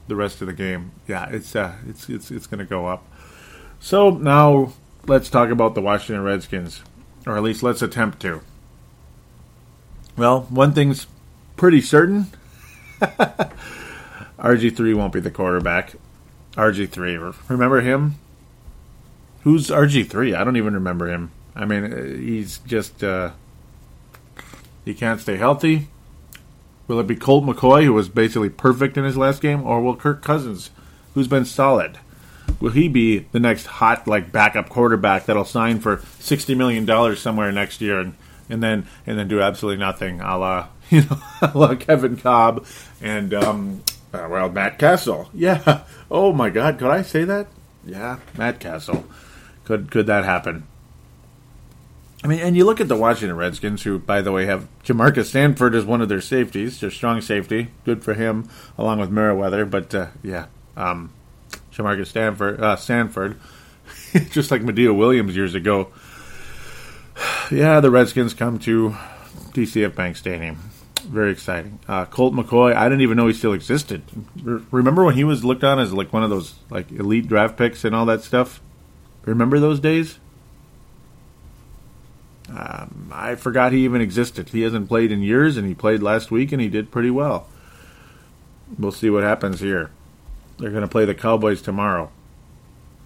the 0.08 0.16
rest 0.16 0.42
of 0.42 0.48
the 0.48 0.54
game. 0.54 0.92
Yeah, 1.08 1.30
it's 1.30 1.56
uh, 1.56 1.76
it's 1.88 2.10
it's 2.10 2.32
it's 2.32 2.48
going 2.48 2.60
to 2.60 2.66
go 2.66 2.88
up. 2.88 3.06
So 3.80 4.12
now 4.12 4.74
let's 5.08 5.30
talk 5.30 5.50
about 5.50 5.76
the 5.76 5.82
Washington 5.82 6.24
Redskins, 6.24 6.84
or 7.26 7.36
at 7.36 7.44
least 7.44 7.64
let's 7.64 7.82
attempt 7.82 8.20
to. 8.22 8.42
Well, 10.18 10.42
one 10.50 10.74
thing's 10.74 11.08
pretty 11.56 11.82
certain 11.82 12.28
RG3 14.40 14.96
won't 14.96 15.14
be 15.14 15.20
the 15.20 15.32
quarterback. 15.32 15.96
RG3, 16.54 17.50
remember 17.50 17.82
him? 17.82 18.16
Who's 19.44 19.70
RG3? 19.70 20.36
I 20.36 20.44
don't 20.44 20.58
even 20.58 20.76
remember 20.76 21.08
him. 21.08 21.32
I 21.56 21.66
mean, 21.66 21.86
uh, 21.86 22.04
he's 22.04 22.60
just. 22.60 23.04
Uh, 23.04 23.32
he 24.86 24.94
can't 24.94 25.22
stay 25.22 25.38
healthy. 25.38 25.88
Will 26.88 27.00
it 27.00 27.08
be 27.08 27.16
Colt 27.16 27.46
McCoy, 27.46 27.84
who 27.84 27.94
was 27.94 28.10
basically 28.10 28.50
perfect 28.50 28.98
in 28.98 29.04
his 29.04 29.18
last 29.18 29.42
game, 29.42 29.64
or 29.64 29.82
will 29.82 29.96
Kirk 29.96 30.22
Cousins, 30.22 30.72
who's 31.14 31.28
been 31.28 31.46
solid? 31.46 32.00
will 32.60 32.72
he 32.72 32.88
be 32.88 33.20
the 33.32 33.40
next 33.40 33.66
hot 33.66 34.08
like 34.08 34.32
backup 34.32 34.70
quarterback 34.70 35.26
that'll 35.26 35.46
sign 35.46 35.80
for 35.80 36.02
sixty 36.20 36.56
million 36.56 36.86
dollars 36.86 37.20
somewhere 37.20 37.52
next 37.52 37.82
year 37.82 38.00
and, 38.00 38.14
and 38.50 38.62
then 38.62 38.88
and 39.06 39.18
then 39.18 39.28
do 39.28 39.42
absolutely 39.42 39.80
nothing, 39.80 40.22
a 40.22 40.38
la 40.38 40.68
you 40.90 41.02
know, 41.02 41.22
a 41.42 41.52
la 41.56 41.76
Kevin 41.76 42.18
Kolb 42.18 42.66
and 43.02 43.34
um, 43.34 43.84
uh, 44.14 44.28
well 44.30 44.50
Matt 44.50 44.80
Cassel. 44.80 45.30
Yeah. 45.34 45.84
Oh 46.14 46.34
my 46.34 46.50
God, 46.50 46.78
could 46.78 46.90
I 46.90 47.04
say 47.04 47.24
that? 47.24 47.48
Yeah, 47.86 48.20
Matt 48.38 48.60
Cassel. 48.60 49.06
Could 49.64 49.90
could 49.90 50.08
that 50.08 50.26
happen? 50.26 50.68
I 52.24 52.28
mean, 52.28 52.40
and 52.40 52.56
you 52.56 52.66
look 52.66 52.80
at 52.80 52.88
the 52.88 52.96
Washington 52.96 53.36
Redskins, 53.36 53.82
who, 53.82 53.98
by 53.98 54.22
the 54.22 54.32
way, 54.32 54.46
have 54.46 54.68
Jamarca 54.84 55.26
Stanford 55.26 55.74
as 55.74 55.86
one 55.86 56.02
of 56.02 56.10
their 56.10 56.22
safeties, 56.22 56.80
their 56.80 56.92
strong 56.92 57.20
safety. 57.20 57.70
Good 57.84 58.04
for 58.04 58.14
him, 58.14 58.48
along 58.78 59.00
with 59.00 59.10
Meriweather. 59.10 59.68
But 59.70 59.96
uh, 59.96 60.08
yeah, 60.22 60.46
um, 60.78 61.12
Jamarcus 61.72 62.08
Stanford, 62.08 62.62
uh, 62.62 62.76
Sanford, 62.76 63.40
just 64.30 64.52
like 64.52 64.62
Madieu 64.62 64.96
Williams 64.96 65.36
years 65.36 65.56
ago. 65.56 65.92
Yeah, 67.52 67.82
the 67.82 67.92
Redskins 67.92 68.34
come 68.34 68.58
to 68.60 68.96
TCF 69.52 69.94
Bank 69.94 70.16
Stadium. 70.16 70.72
Very 71.02 71.32
exciting. 71.32 71.80
Uh, 71.86 72.06
Colt 72.06 72.34
McCoy, 72.34 72.74
I 72.74 72.86
didn't 72.86 73.02
even 73.02 73.18
know 73.18 73.28
he 73.28 73.34
still 73.34 73.52
existed. 73.52 74.04
remember 74.72 75.04
when 75.04 75.16
he 75.16 75.26
was 75.26 75.44
looked 75.44 75.64
on 75.64 75.78
as 75.78 75.92
like 75.92 76.14
one 76.14 76.24
of 76.24 76.30
those 76.30 76.56
like 76.70 76.90
elite 76.92 77.28
draft 77.28 77.58
picks 77.58 77.84
and 77.84 77.94
all 77.94 78.06
that 78.06 78.24
stuff? 78.24 78.62
Remember 79.26 79.60
those 79.60 79.82
days? 79.82 80.20
Um, 82.54 83.12
I 83.14 83.36
forgot 83.36 83.72
he 83.72 83.86
even 83.86 84.02
existed. 84.02 84.50
He 84.50 84.62
hasn't 84.62 84.90
played 84.90 85.12
in 85.12 85.22
years, 85.22 85.58
and 85.58 85.68
he 85.68 85.74
played 85.74 86.02
last 86.02 86.32
week, 86.32 86.52
and 86.52 86.62
he 86.62 86.68
did 86.68 86.92
pretty 86.92 87.10
well. 87.10 87.48
We'll 88.78 88.92
see 88.92 89.10
what 89.10 89.24
happens 89.24 89.60
here. 89.60 89.92
They're 90.58 90.72
going 90.72 90.82
to 90.82 90.88
play 90.88 91.06
the 91.06 91.16
Cowboys 91.16 91.62
tomorrow. 91.62 92.12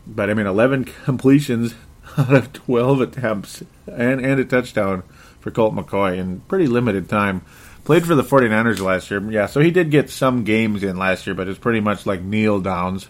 But 0.08 0.30
I 0.30 0.34
mean, 0.34 0.48
11 0.48 0.86
completions 1.06 1.76
out 2.18 2.34
of 2.34 2.54
12 2.54 3.02
attempts 3.02 3.64
and, 3.88 4.24
and 4.24 4.40
a 4.40 4.46
touchdown 4.46 5.04
for 5.40 5.52
Colt 5.52 5.76
McCoy 5.76 6.18
in 6.18 6.42
pretty 6.42 6.68
limited 6.68 7.08
time. 7.08 7.42
Played 7.84 8.06
for 8.06 8.16
the 8.16 8.24
49ers 8.24 8.82
last 8.82 9.12
year. 9.12 9.22
Yeah, 9.32 9.46
so 9.46 9.60
he 9.60 9.70
did 9.70 9.92
get 9.92 10.10
some 10.10 10.44
games 10.44 10.84
in 10.84 10.98
last 10.98 11.28
year, 11.28 11.36
but 11.36 11.48
it's 11.48 11.60
pretty 11.60 11.82
much 11.82 12.08
like 12.08 12.22
kneel 12.22 12.60
downs. 12.60 13.10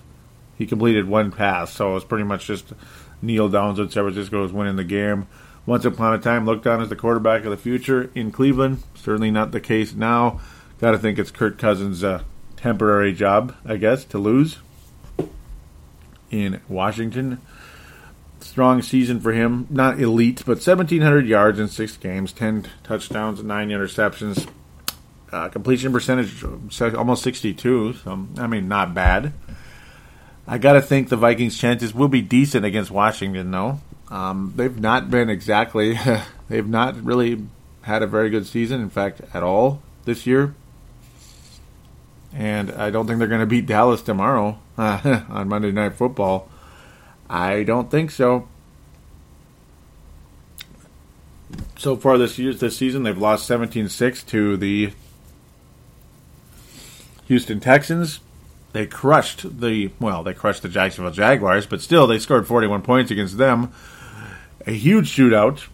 He 0.58 0.66
completed 0.66 1.08
one 1.08 1.32
pass, 1.32 1.72
so 1.72 1.92
it 1.92 1.94
was 1.94 2.04
pretty 2.04 2.26
much 2.26 2.46
just 2.46 2.74
kneel 3.22 3.48
downs 3.48 3.80
when 3.80 3.90
San 3.90 4.04
Francisco 4.04 4.42
was 4.42 4.52
winning 4.52 4.76
the 4.76 4.84
game. 4.84 5.28
Once 5.66 5.84
upon 5.84 6.14
a 6.14 6.20
time, 6.20 6.46
looked 6.46 6.68
on 6.68 6.82
as 6.82 6.90
the 6.90 6.96
quarterback 6.96 7.44
of 7.44 7.50
the 7.50 7.58
future 7.58 8.12
in 8.14 8.32
Cleveland. 8.32 8.84
Certainly 8.94 9.32
not 9.32 9.52
the 9.52 9.60
case 9.60 9.94
now. 9.94 10.40
Got 10.80 10.92
to 10.92 11.00
think 11.00 11.18
it's 11.18 11.32
Kirk 11.32 11.58
Cousins' 11.58 12.04
uh, 12.04 12.24
temporary 12.56 13.14
job, 13.14 13.56
I 13.66 13.78
guess, 13.78 14.04
to 14.06 14.20
lose 14.20 14.60
in 16.30 16.62
Washington. 16.68 17.42
Strong 18.40 18.84
season 18.84 19.20
for 19.20 19.32
him. 19.32 19.66
Not 19.70 20.00
elite, 20.00 20.44
but 20.46 20.58
1,700 20.58 21.26
yards 21.26 21.60
in 21.60 21.68
six 21.68 21.98
games, 21.98 22.32
10 22.32 22.68
touchdowns, 22.84 23.42
9 23.42 23.70
interceptions. 23.70 24.48
Uh, 25.32 25.50
completion 25.50 25.92
percentage 25.92 26.44
almost 26.94 27.24
62. 27.24 27.94
So, 27.94 28.28
I 28.38 28.48
mean, 28.48 28.68
not 28.68 28.94
bad. 28.94 29.34
I 30.48 30.60
got 30.60 30.74
to 30.74 30.82
think 30.82 31.10
the 31.10 31.18
Vikings' 31.18 31.58
chances 31.58 31.94
will 31.94 32.08
be 32.08 32.22
decent 32.22 32.66
against 32.66 32.92
Washington, 32.92 33.50
though. 33.50 33.80
Um, 34.16 34.54
they've 34.56 34.80
not 34.80 35.10
been 35.10 35.30
exactly, 35.30 36.00
they've 36.50 36.68
not 36.68 37.04
really 37.04 37.46
had 37.82 38.02
a 38.02 38.08
very 38.08 38.30
good 38.30 38.48
season, 38.48 38.82
in 38.82 38.90
fact, 38.90 39.22
at 39.34 39.44
all 39.44 39.82
this 40.06 40.26
year 40.26 40.56
and 42.36 42.72
I 42.74 42.90
don't 42.90 43.08
think 43.08 43.20
they're 43.20 43.30
going 43.30 43.40
to 43.40 43.48
beat 43.48 43.66
Dallas 43.66 44.02
tomorrow 44.02 44.60
uh, 44.78 45.22
on 45.30 45.48
Monday 45.48 45.72
Night 45.72 45.94
Football. 45.94 46.50
I 47.30 47.64
don't 47.64 47.90
think 47.90 48.12
so. 48.12 48.48
So 51.78 51.96
far 51.96 52.18
this 52.18 52.38
year, 52.38 52.54
this 52.54 52.76
season, 52.76 53.04
they've 53.04 53.18
lost 53.18 53.50
17-6 53.50 54.26
to 54.28 54.58
the 54.58 54.92
Houston 57.28 57.62
Texans. 57.62 58.20
They 58.74 58.86
crushed 58.86 59.62
the 59.62 59.92
well, 60.02 60.22
they 60.22 60.34
crushed 60.34 60.62
the 60.62 60.68
Jacksonville 60.68 61.14
Jaguars, 61.14 61.66
but 61.66 61.82
still, 61.82 62.08
they 62.08 62.20
scored 62.20 62.46
41 62.46 62.82
points 62.82 63.10
against 63.10 63.38
them. 63.38 63.72
A 64.68 64.72
huge 64.72 65.16
shootout 65.16 65.68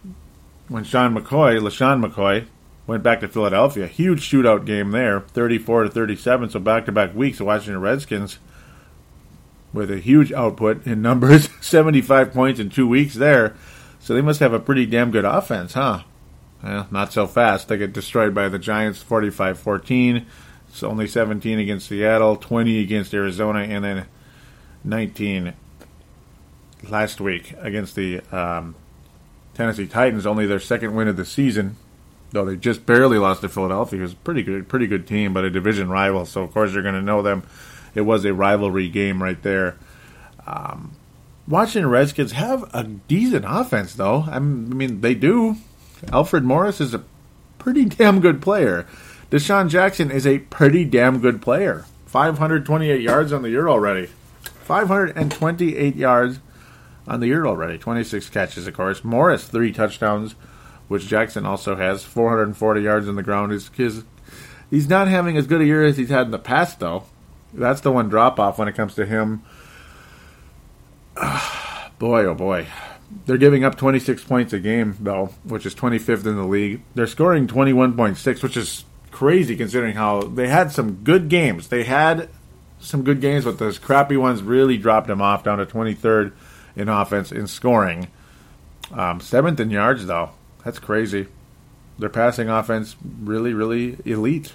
when 0.68 0.84
Sean 0.84 1.14
McCoy, 1.14 1.58
LeSean 1.60 2.04
McCoy, 2.04 2.46
went 2.86 3.02
back 3.02 3.20
to 3.20 3.28
Philadelphia. 3.28 3.86
Huge 3.86 4.20
shootout 4.20 4.66
game 4.66 4.90
there, 4.90 5.20
34 5.20 5.84
to 5.84 5.90
37. 5.90 6.50
So 6.50 6.60
back 6.60 6.86
to 6.86 6.92
back 6.92 7.14
weeks, 7.14 7.40
of 7.40 7.46
watching 7.46 7.72
the 7.72 7.78
Washington 7.78 7.82
Redskins 7.82 8.38
with 9.72 9.90
a 9.90 9.98
huge 9.98 10.32
output 10.32 10.86
in 10.86 11.00
numbers, 11.00 11.48
75 11.60 12.32
points 12.32 12.60
in 12.60 12.68
two 12.68 12.86
weeks 12.86 13.14
there. 13.14 13.54
So 14.00 14.14
they 14.14 14.20
must 14.20 14.40
have 14.40 14.52
a 14.52 14.60
pretty 14.60 14.84
damn 14.84 15.10
good 15.10 15.24
offense, 15.24 15.74
huh? 15.74 16.02
Well, 16.62 16.86
not 16.90 17.12
so 17.12 17.26
fast. 17.26 17.68
They 17.68 17.78
get 17.78 17.92
destroyed 17.92 18.34
by 18.34 18.48
the 18.48 18.58
Giants 18.58 19.02
45 19.02 19.58
14. 19.58 20.26
It's 20.68 20.82
only 20.82 21.06
17 21.06 21.58
against 21.58 21.88
Seattle, 21.88 22.36
20 22.36 22.80
against 22.80 23.14
Arizona, 23.14 23.60
and 23.60 23.84
then 23.84 24.06
19 24.84 25.54
last 26.88 27.20
week 27.20 27.54
against 27.60 27.94
the 27.94 28.20
um, 28.34 28.74
Tennessee 29.54 29.86
Titans, 29.86 30.26
only 30.26 30.46
their 30.46 30.60
second 30.60 30.94
win 30.94 31.08
of 31.08 31.16
the 31.16 31.24
season 31.24 31.76
though 32.32 32.44
they 32.44 32.56
just 32.56 32.84
barely 32.84 33.18
lost 33.18 33.42
to 33.42 33.48
Philadelphia, 33.48 34.00
who's 34.00 34.14
a 34.14 34.16
pretty 34.16 34.42
good, 34.42 34.68
pretty 34.68 34.86
good 34.86 35.06
team, 35.06 35.32
but 35.32 35.44
a 35.44 35.50
division 35.50 35.88
rival. 35.88 36.26
So 36.26 36.42
of 36.42 36.52
course 36.52 36.72
you're 36.72 36.82
going 36.82 36.94
to 36.94 37.02
know 37.02 37.22
them. 37.22 37.44
It 37.94 38.02
was 38.02 38.24
a 38.24 38.34
rivalry 38.34 38.88
game 38.88 39.22
right 39.22 39.40
there. 39.42 39.76
Um, 40.46 40.92
Washington 41.46 41.90
Redskins 41.90 42.32
have 42.32 42.68
a 42.74 42.84
decent 42.84 43.44
offense, 43.46 43.94
though. 43.94 44.24
I 44.28 44.38
mean, 44.38 45.02
they 45.02 45.14
do. 45.14 45.56
Alfred 46.12 46.44
Morris 46.44 46.80
is 46.80 46.94
a 46.94 47.04
pretty 47.58 47.84
damn 47.86 48.20
good 48.20 48.40
player. 48.40 48.86
DeSean 49.30 49.68
Jackson 49.68 50.10
is 50.10 50.26
a 50.26 50.38
pretty 50.38 50.84
damn 50.84 51.20
good 51.20 51.42
player. 51.42 51.84
528 52.06 53.00
yards 53.00 53.32
on 53.32 53.42
the 53.42 53.50
year 53.50 53.68
already. 53.68 54.08
528 54.64 55.96
yards 55.96 56.40
on 57.06 57.20
the 57.20 57.26
year 57.26 57.46
already. 57.46 57.78
26 57.78 58.30
catches, 58.30 58.66
of 58.66 58.74
course. 58.74 59.04
Morris, 59.04 59.46
three 59.46 59.72
touchdowns 59.72 60.34
which 60.88 61.06
Jackson 61.06 61.46
also 61.46 61.76
has. 61.76 62.04
440 62.04 62.82
yards 62.82 63.08
on 63.08 63.16
the 63.16 63.22
ground. 63.22 63.52
His, 63.52 63.70
his 63.74 64.04
He's 64.72 64.88
not 64.88 65.06
having 65.06 65.36
as 65.36 65.46
good 65.46 65.60
a 65.60 65.66
year 65.66 65.84
as 65.84 65.98
he's 65.98 66.08
had 66.08 66.24
in 66.24 66.30
the 66.30 66.38
past, 66.38 66.80
though. 66.80 67.04
That's 67.52 67.82
the 67.82 67.92
one 67.92 68.08
drop 68.08 68.40
off 68.40 68.58
when 68.58 68.68
it 68.68 68.74
comes 68.74 68.94
to 68.94 69.04
him. 69.04 69.42
boy, 71.98 72.24
oh 72.24 72.34
boy. 72.34 72.66
They're 73.26 73.36
giving 73.36 73.64
up 73.64 73.76
26 73.76 74.24
points 74.24 74.54
a 74.54 74.58
game, 74.58 74.96
though, 74.98 75.26
which 75.44 75.66
is 75.66 75.74
25th 75.74 76.24
in 76.24 76.36
the 76.36 76.46
league. 76.46 76.80
They're 76.94 77.06
scoring 77.06 77.46
21.6, 77.46 78.42
which 78.42 78.56
is 78.56 78.86
crazy 79.10 79.56
considering 79.56 79.94
how 79.94 80.22
they 80.22 80.48
had 80.48 80.72
some 80.72 81.04
good 81.04 81.28
games. 81.28 81.68
They 81.68 81.84
had 81.84 82.30
some 82.80 83.02
good 83.02 83.20
games, 83.20 83.44
but 83.44 83.58
those 83.58 83.78
crappy 83.78 84.16
ones 84.16 84.42
really 84.42 84.78
dropped 84.78 85.06
them 85.06 85.20
off 85.20 85.44
down 85.44 85.58
to 85.58 85.66
23rd 85.66 86.32
in 86.76 86.88
offense 86.88 87.32
in 87.32 87.46
scoring. 87.46 88.08
Um, 88.92 89.20
seventh 89.20 89.60
in 89.60 89.70
yards, 89.70 90.06
though. 90.06 90.30
That's 90.64 90.78
crazy. 90.78 91.28
Their 91.98 92.08
passing 92.08 92.48
offense 92.48 92.96
really, 93.20 93.54
really 93.54 93.98
elite. 94.04 94.54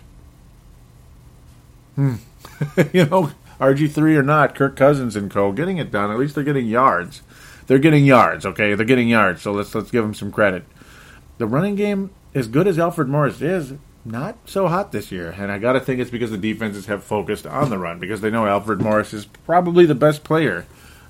Hmm. 1.95 2.15
you 2.93 3.05
know, 3.05 3.32
RG3 3.59 4.18
or 4.18 4.24
not, 4.24 4.55
Kirk 4.55 4.76
Cousins 4.76 5.15
and 5.15 5.32
co 5.32 5.51
getting 5.51 5.78
it 5.78 5.91
done. 5.91 6.11
At 6.11 6.20
least 6.20 6.36
they're 6.36 6.43
getting 6.43 6.68
yards. 6.68 7.22
They're 7.68 7.80
getting 7.80 8.05
yards, 8.05 8.45
okay? 8.45 8.76
They're 8.76 8.86
getting 8.86 9.09
yards, 9.09 9.41
so 9.41 9.51
let's 9.51 9.74
let's 9.76 9.91
give 9.91 10.03
them 10.03 10.13
some 10.13 10.32
credit. 10.32 10.63
The 11.38 11.47
running 11.47 11.76
game, 11.76 12.11
as 12.34 12.47
good 12.47 12.68
as 12.68 12.80
Alfred 12.80 13.09
Morris 13.09 13.41
is, 13.41 13.74
not 14.05 14.38
so 14.45 14.68
hot 14.68 14.91
this 14.91 15.11
year. 15.11 15.36
And 15.38 15.51
I 15.51 15.59
got 15.59 15.74
to 15.74 15.80
think 15.80 15.99
it's 15.99 16.09
because 16.09 16.32
the 16.32 16.38
defenses 16.38 16.86
have 16.86 17.03
focused 17.03 17.45
on 17.45 17.70
the 17.70 17.78
run 17.78 17.99
because 17.99 18.22
they 18.22 18.32
know 18.32 18.45
Alfred 18.47 18.82
Morris 18.82 19.13
is 19.13 19.26
probably 19.26 19.86
the 19.86 19.95
best 19.95 20.24
player 20.24 20.65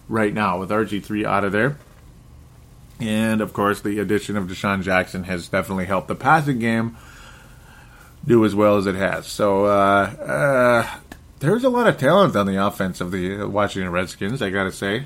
right 0.08 0.34
now 0.34 0.60
with 0.60 0.70
RG3 0.70 1.26
out 1.26 1.43
of 1.43 1.51
there. 1.51 1.78
And 2.99 3.41
of 3.41 3.53
course, 3.53 3.82
the 3.82 3.99
addition 3.99 4.38
of 4.38 4.47
DeSean 4.47 4.82
Jackson 4.82 5.24
has 5.26 5.47
definitely 5.47 5.86
helped 5.86 6.08
the 6.08 6.16
passing 6.16 6.60
game 6.60 6.97
do 8.26 8.43
as 8.43 8.55
well 8.55 8.78
as 8.78 8.88
it 8.88 8.95
has. 8.95 9.28
So 9.28 9.66
uh, 9.66 9.70
uh, 9.70 10.99
there's 11.39 11.64
a 11.64 11.70
lot 11.70 11.88
of 11.88 11.97
talent 11.97 12.36
on 12.36 12.47
the 12.47 12.64
offense 12.64 12.99
of 12.99 13.12
the 13.12 13.45
Washington 13.45 13.91
Redskins, 13.91 14.41
I 14.41 14.49
got 14.49 14.64
to 14.64 14.72
say. 14.72 15.05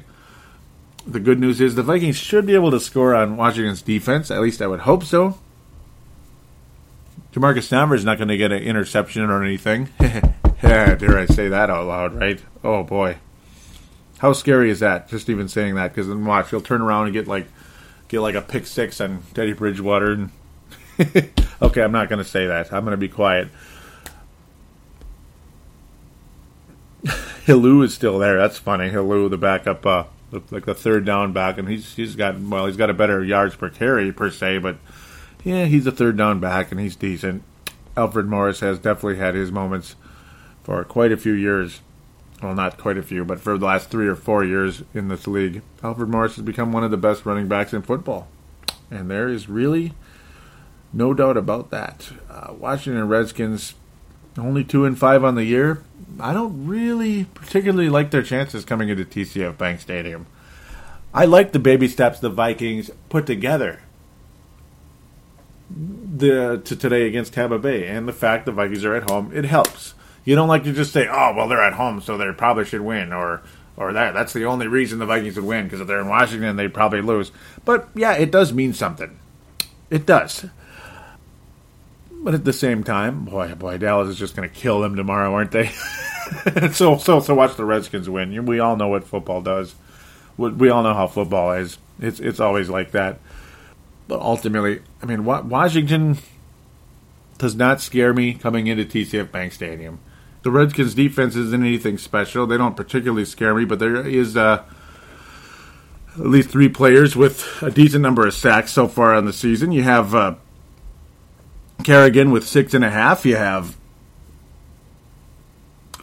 The 1.06 1.20
good 1.20 1.40
news 1.40 1.60
is 1.60 1.76
the 1.76 1.84
Vikings 1.84 2.16
should 2.16 2.46
be 2.46 2.56
able 2.56 2.72
to 2.72 2.80
score 2.80 3.16
on 3.16 3.36
Washington's 3.36 3.82
defense. 3.82 4.32
At 4.32 4.42
least 4.42 4.62
I 4.62 4.68
would 4.68 4.82
hope 4.82 5.04
so. 5.04 5.40
Jamarcus 7.34 7.64
Snapper 7.64 7.96
is 7.96 8.06
not 8.06 8.18
going 8.18 8.28
to 8.28 8.38
get 8.38 8.52
an 8.52 8.62
interception 8.62 9.24
or 9.30 9.44
anything. 9.44 9.90
Dare 10.62 11.18
I 11.18 11.26
say 11.26 11.48
that 11.48 11.70
out 11.70 11.88
loud, 11.88 12.14
right? 12.14 12.42
Oh 12.64 12.84
boy, 12.84 13.18
how 14.22 14.34
scary 14.34 14.70
is 14.70 14.82
that? 14.82 15.10
Just 15.10 15.30
even 15.32 15.48
saying 15.48 15.74
that, 15.76 15.88
because 15.88 16.08
then 16.08 16.24
watch, 16.26 16.52
he'll 16.52 16.62
turn 16.62 16.80
around 16.80 17.06
and 17.06 17.14
get 17.14 17.28
like 17.28 17.48
get 18.08 18.20
like 18.20 18.36
a 18.36 18.42
pick 18.42 18.68
six 18.68 19.02
on 19.02 19.24
Teddy 19.34 19.54
Bridgewater. 19.54 20.12
And 20.12 20.30
okay, 21.62 21.82
I'm 21.82 21.92
not 21.92 22.08
going 22.08 22.24
to 22.24 22.30
say 22.30 22.46
that. 22.46 22.72
I'm 22.72 22.86
going 22.86 22.92
to 22.92 22.98
be 22.98 23.10
quiet. 23.10 23.48
Helu 27.04 27.84
is 27.84 27.96
still 27.96 28.20
there. 28.20 28.38
That's 28.38 28.60
funny. 28.60 28.92
Helu, 28.92 29.28
the 29.28 29.38
backup, 29.40 29.84
uh, 29.88 30.04
like 30.52 30.66
the 30.66 30.76
third 30.76 31.04
down 31.04 31.34
back, 31.34 31.58
and 31.58 31.68
he's 31.68 31.96
he's 31.96 32.16
got 32.16 32.40
well, 32.40 32.68
he's 32.68 32.78
got 32.78 32.92
a 32.92 32.94
better 32.94 33.24
yards 33.24 33.56
per 33.56 33.70
carry 33.70 34.12
per 34.12 34.30
se, 34.30 34.60
but 34.60 34.78
yeah, 35.44 35.66
he's 35.66 35.88
a 35.88 35.92
third 35.92 36.16
down 36.16 36.40
back 36.40 36.72
and 36.72 36.80
he's 36.80 36.96
decent. 36.96 37.42
Alfred 37.98 38.28
Morris 38.28 38.60
has 38.60 38.78
definitely 38.78 39.18
had 39.18 39.34
his 39.34 39.52
moments 39.52 39.96
for 40.62 40.84
quite 40.84 41.12
a 41.12 41.18
few 41.18 41.34
years. 41.34 41.82
Well, 42.42 42.56
not 42.56 42.78
quite 42.78 42.98
a 42.98 43.04
few, 43.04 43.24
but 43.24 43.40
for 43.40 43.58
the 43.58 43.66
last 43.66 43.90
three 43.90 44.08
or 44.08 44.16
four 44.16 44.44
years 44.44 44.84
in 44.94 45.10
this 45.10 45.28
league, 45.28 45.62
Alfred 45.84 46.10
Morris 46.10 46.38
has 46.38 46.46
become 46.46 46.72
one 46.72 46.84
of 46.84 46.92
the 46.92 46.98
best 46.98 47.26
running 47.26 47.48
backs 47.48 47.74
in 47.74 47.84
football. 47.84 48.28
And 48.90 49.12
there 49.12 49.30
is 49.30 49.48
really 49.48 49.94
no 50.92 51.14
doubt 51.14 51.38
about 51.38 51.70
that. 51.70 52.12
Uh, 52.30 52.54
Washington 52.54 53.08
Redskins 53.08 53.76
only 54.38 54.64
two 54.64 54.86
and 54.86 54.98
five 54.98 55.24
on 55.24 55.36
the 55.36 55.44
year. 55.44 55.84
I 56.20 56.34
don't 56.34 56.66
really 56.66 57.26
particularly 57.26 57.90
like 57.90 58.12
their 58.12 58.24
chances 58.24 58.66
coming 58.66 58.90
into 58.90 59.06
TCF 59.06 59.58
Bank 59.58 59.80
Stadium. 59.80 60.26
I 61.14 61.26
like 61.26 61.52
the 61.52 61.60
baby 61.60 61.88
steps 61.88 62.20
the 62.20 62.30
Vikings 62.30 62.90
put 63.10 63.26
together 63.26 63.82
the 65.70 66.62
to 66.64 66.76
today 66.76 67.08
against 67.08 67.34
Tampa 67.34 67.60
Bay, 67.60 67.88
and 67.88 68.08
the 68.08 68.14
fact 68.14 68.46
the 68.46 68.52
Vikings 68.52 68.84
are 68.86 68.96
at 68.96 69.10
home, 69.10 69.32
it 69.34 69.46
helps. 69.46 69.94
You 70.24 70.36
don't 70.36 70.48
like 70.48 70.64
to 70.66 70.74
just 70.74 70.94
say, 70.94 71.08
"Oh, 71.08 71.34
well, 71.36 71.48
they're 71.48 71.64
at 71.64 71.74
home, 71.74 72.02
so 72.02 72.18
they 72.18 72.32
probably 72.32 72.66
should 72.66 72.82
win," 72.82 73.12
or 73.12 73.42
or 73.78 73.94
that 73.94 74.14
that's 74.14 74.34
the 74.34 74.46
only 74.46 74.68
reason 74.68 75.00
the 75.00 75.06
Vikings 75.06 75.36
would 75.36 75.46
win 75.46 75.66
because 75.66 75.82
if 75.82 75.88
they're 75.88 76.02
in 76.02 76.08
Washington, 76.08 76.56
they'd 76.56 76.74
probably 76.74 77.02
lose. 77.02 77.32
But 77.66 77.90
yeah, 77.96 78.14
it 78.14 78.32
does 78.32 78.54
mean 78.54 78.74
something. 78.74 79.18
It 79.90 80.06
does. 80.06 80.46
But 82.12 82.36
at 82.36 82.46
the 82.46 82.54
same 82.54 82.84
time, 82.84 83.26
boy, 83.26 83.56
boy, 83.56 83.80
Dallas 83.80 84.10
is 84.10 84.20
just 84.20 84.36
going 84.36 84.48
to 84.48 84.56
kill 84.56 84.80
them 84.82 84.96
tomorrow, 84.96 85.34
aren't 85.34 85.52
they? 85.52 85.68
so, 86.72 86.98
so, 86.98 87.20
so 87.20 87.34
watch 87.34 87.56
the 87.56 87.66
Redskins 87.66 88.08
win. 88.08 88.46
We 88.46 88.60
all 88.60 88.76
know 88.76 88.90
what 88.90 89.06
football 89.06 89.42
does. 89.42 89.74
We 90.38 90.70
all 90.70 90.84
know 90.84 90.94
how 90.94 91.08
football 91.08 91.54
is. 91.54 91.80
It's 92.00 92.20
it's 92.20 92.40
always 92.40 92.70
like 92.70 92.92
that. 92.92 93.20
But 94.08 94.20
ultimately, 94.20 94.82
I 95.02 95.06
mean, 95.06 95.26
Washington 95.26 96.18
does 97.38 97.56
not 97.56 97.82
scare 97.82 98.14
me 98.14 98.34
coming 98.34 98.68
into 98.68 98.86
TCF 98.86 99.32
Bank 99.32 99.52
Stadium. 99.52 100.00
The 100.44 100.52
Redskins' 100.52 100.96
defense 100.96 101.36
isn't 101.36 101.64
anything 101.64 101.98
special. 101.98 102.48
They 102.48 102.58
don't 102.58 102.76
particularly 102.76 103.26
scare 103.26 103.54
me, 103.54 103.66
but 103.66 103.80
there 103.80 104.06
is 104.08 104.36
uh, 104.36 104.64
at 106.16 106.26
least 106.26 106.50
three 106.50 106.70
players 106.70 107.16
with 107.16 107.62
a 107.62 107.70
decent 107.70 108.02
number 108.02 108.26
of 108.26 108.34
sacks 108.34 108.72
so 108.72 108.88
far 108.88 109.14
on 109.14 109.26
the 109.26 109.34
season. 109.34 109.72
You 109.72 109.84
have 109.84 110.16
uh, 110.16 110.36
Kerrigan 111.84 112.32
with 112.32 112.48
six 112.48 112.74
and 112.74 112.84
a 112.84 112.90
half. 112.90 113.26
You 113.26 113.36
have 113.36 113.78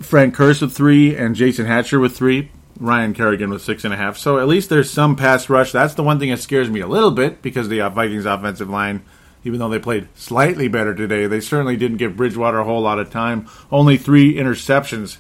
Frank 0.01 0.36
Kearse 0.36 0.62
with 0.62 0.72
three 0.72 1.16
and 1.16 1.34
Jason 1.34 1.66
Hatcher 1.66 1.99
with 1.99 2.16
three. 2.16 2.51
Ryan 2.80 3.12
Kerrigan 3.12 3.51
with 3.51 3.62
six 3.62 3.84
and 3.84 3.93
a 3.93 3.97
half. 3.97 4.16
So 4.16 4.39
at 4.39 4.47
least 4.47 4.68
there's 4.68 4.91
some 4.91 5.16
pass 5.16 5.51
rush. 5.51 5.72
That's 5.72 5.95
the 5.95 6.05
one 6.05 6.18
thing 6.20 6.30
that 6.30 6.39
scares 6.39 6.70
me 6.70 6.80
a 6.80 6.86
little 6.86 7.11
bit 7.11 7.43
because 7.43 7.68
the 7.68 7.80
uh, 7.80 7.91
Vikings 7.91 8.24
offensive 8.24 8.70
line, 8.70 9.05
even 9.45 9.59
though 9.59 9.68
they 9.68 9.78
played 9.78 10.09
slightly 10.14 10.68
better 10.68 10.95
today, 10.95 11.26
they 11.26 11.41
certainly 11.41 11.76
didn't 11.76 11.99
give 11.99 12.16
Bridgewater 12.16 12.59
a 12.59 12.64
whole 12.64 12.82
lot 12.82 12.99
of 12.99 13.11
time. 13.11 13.49
Only 13.70 13.97
three 13.97 14.34
interceptions 14.34 15.18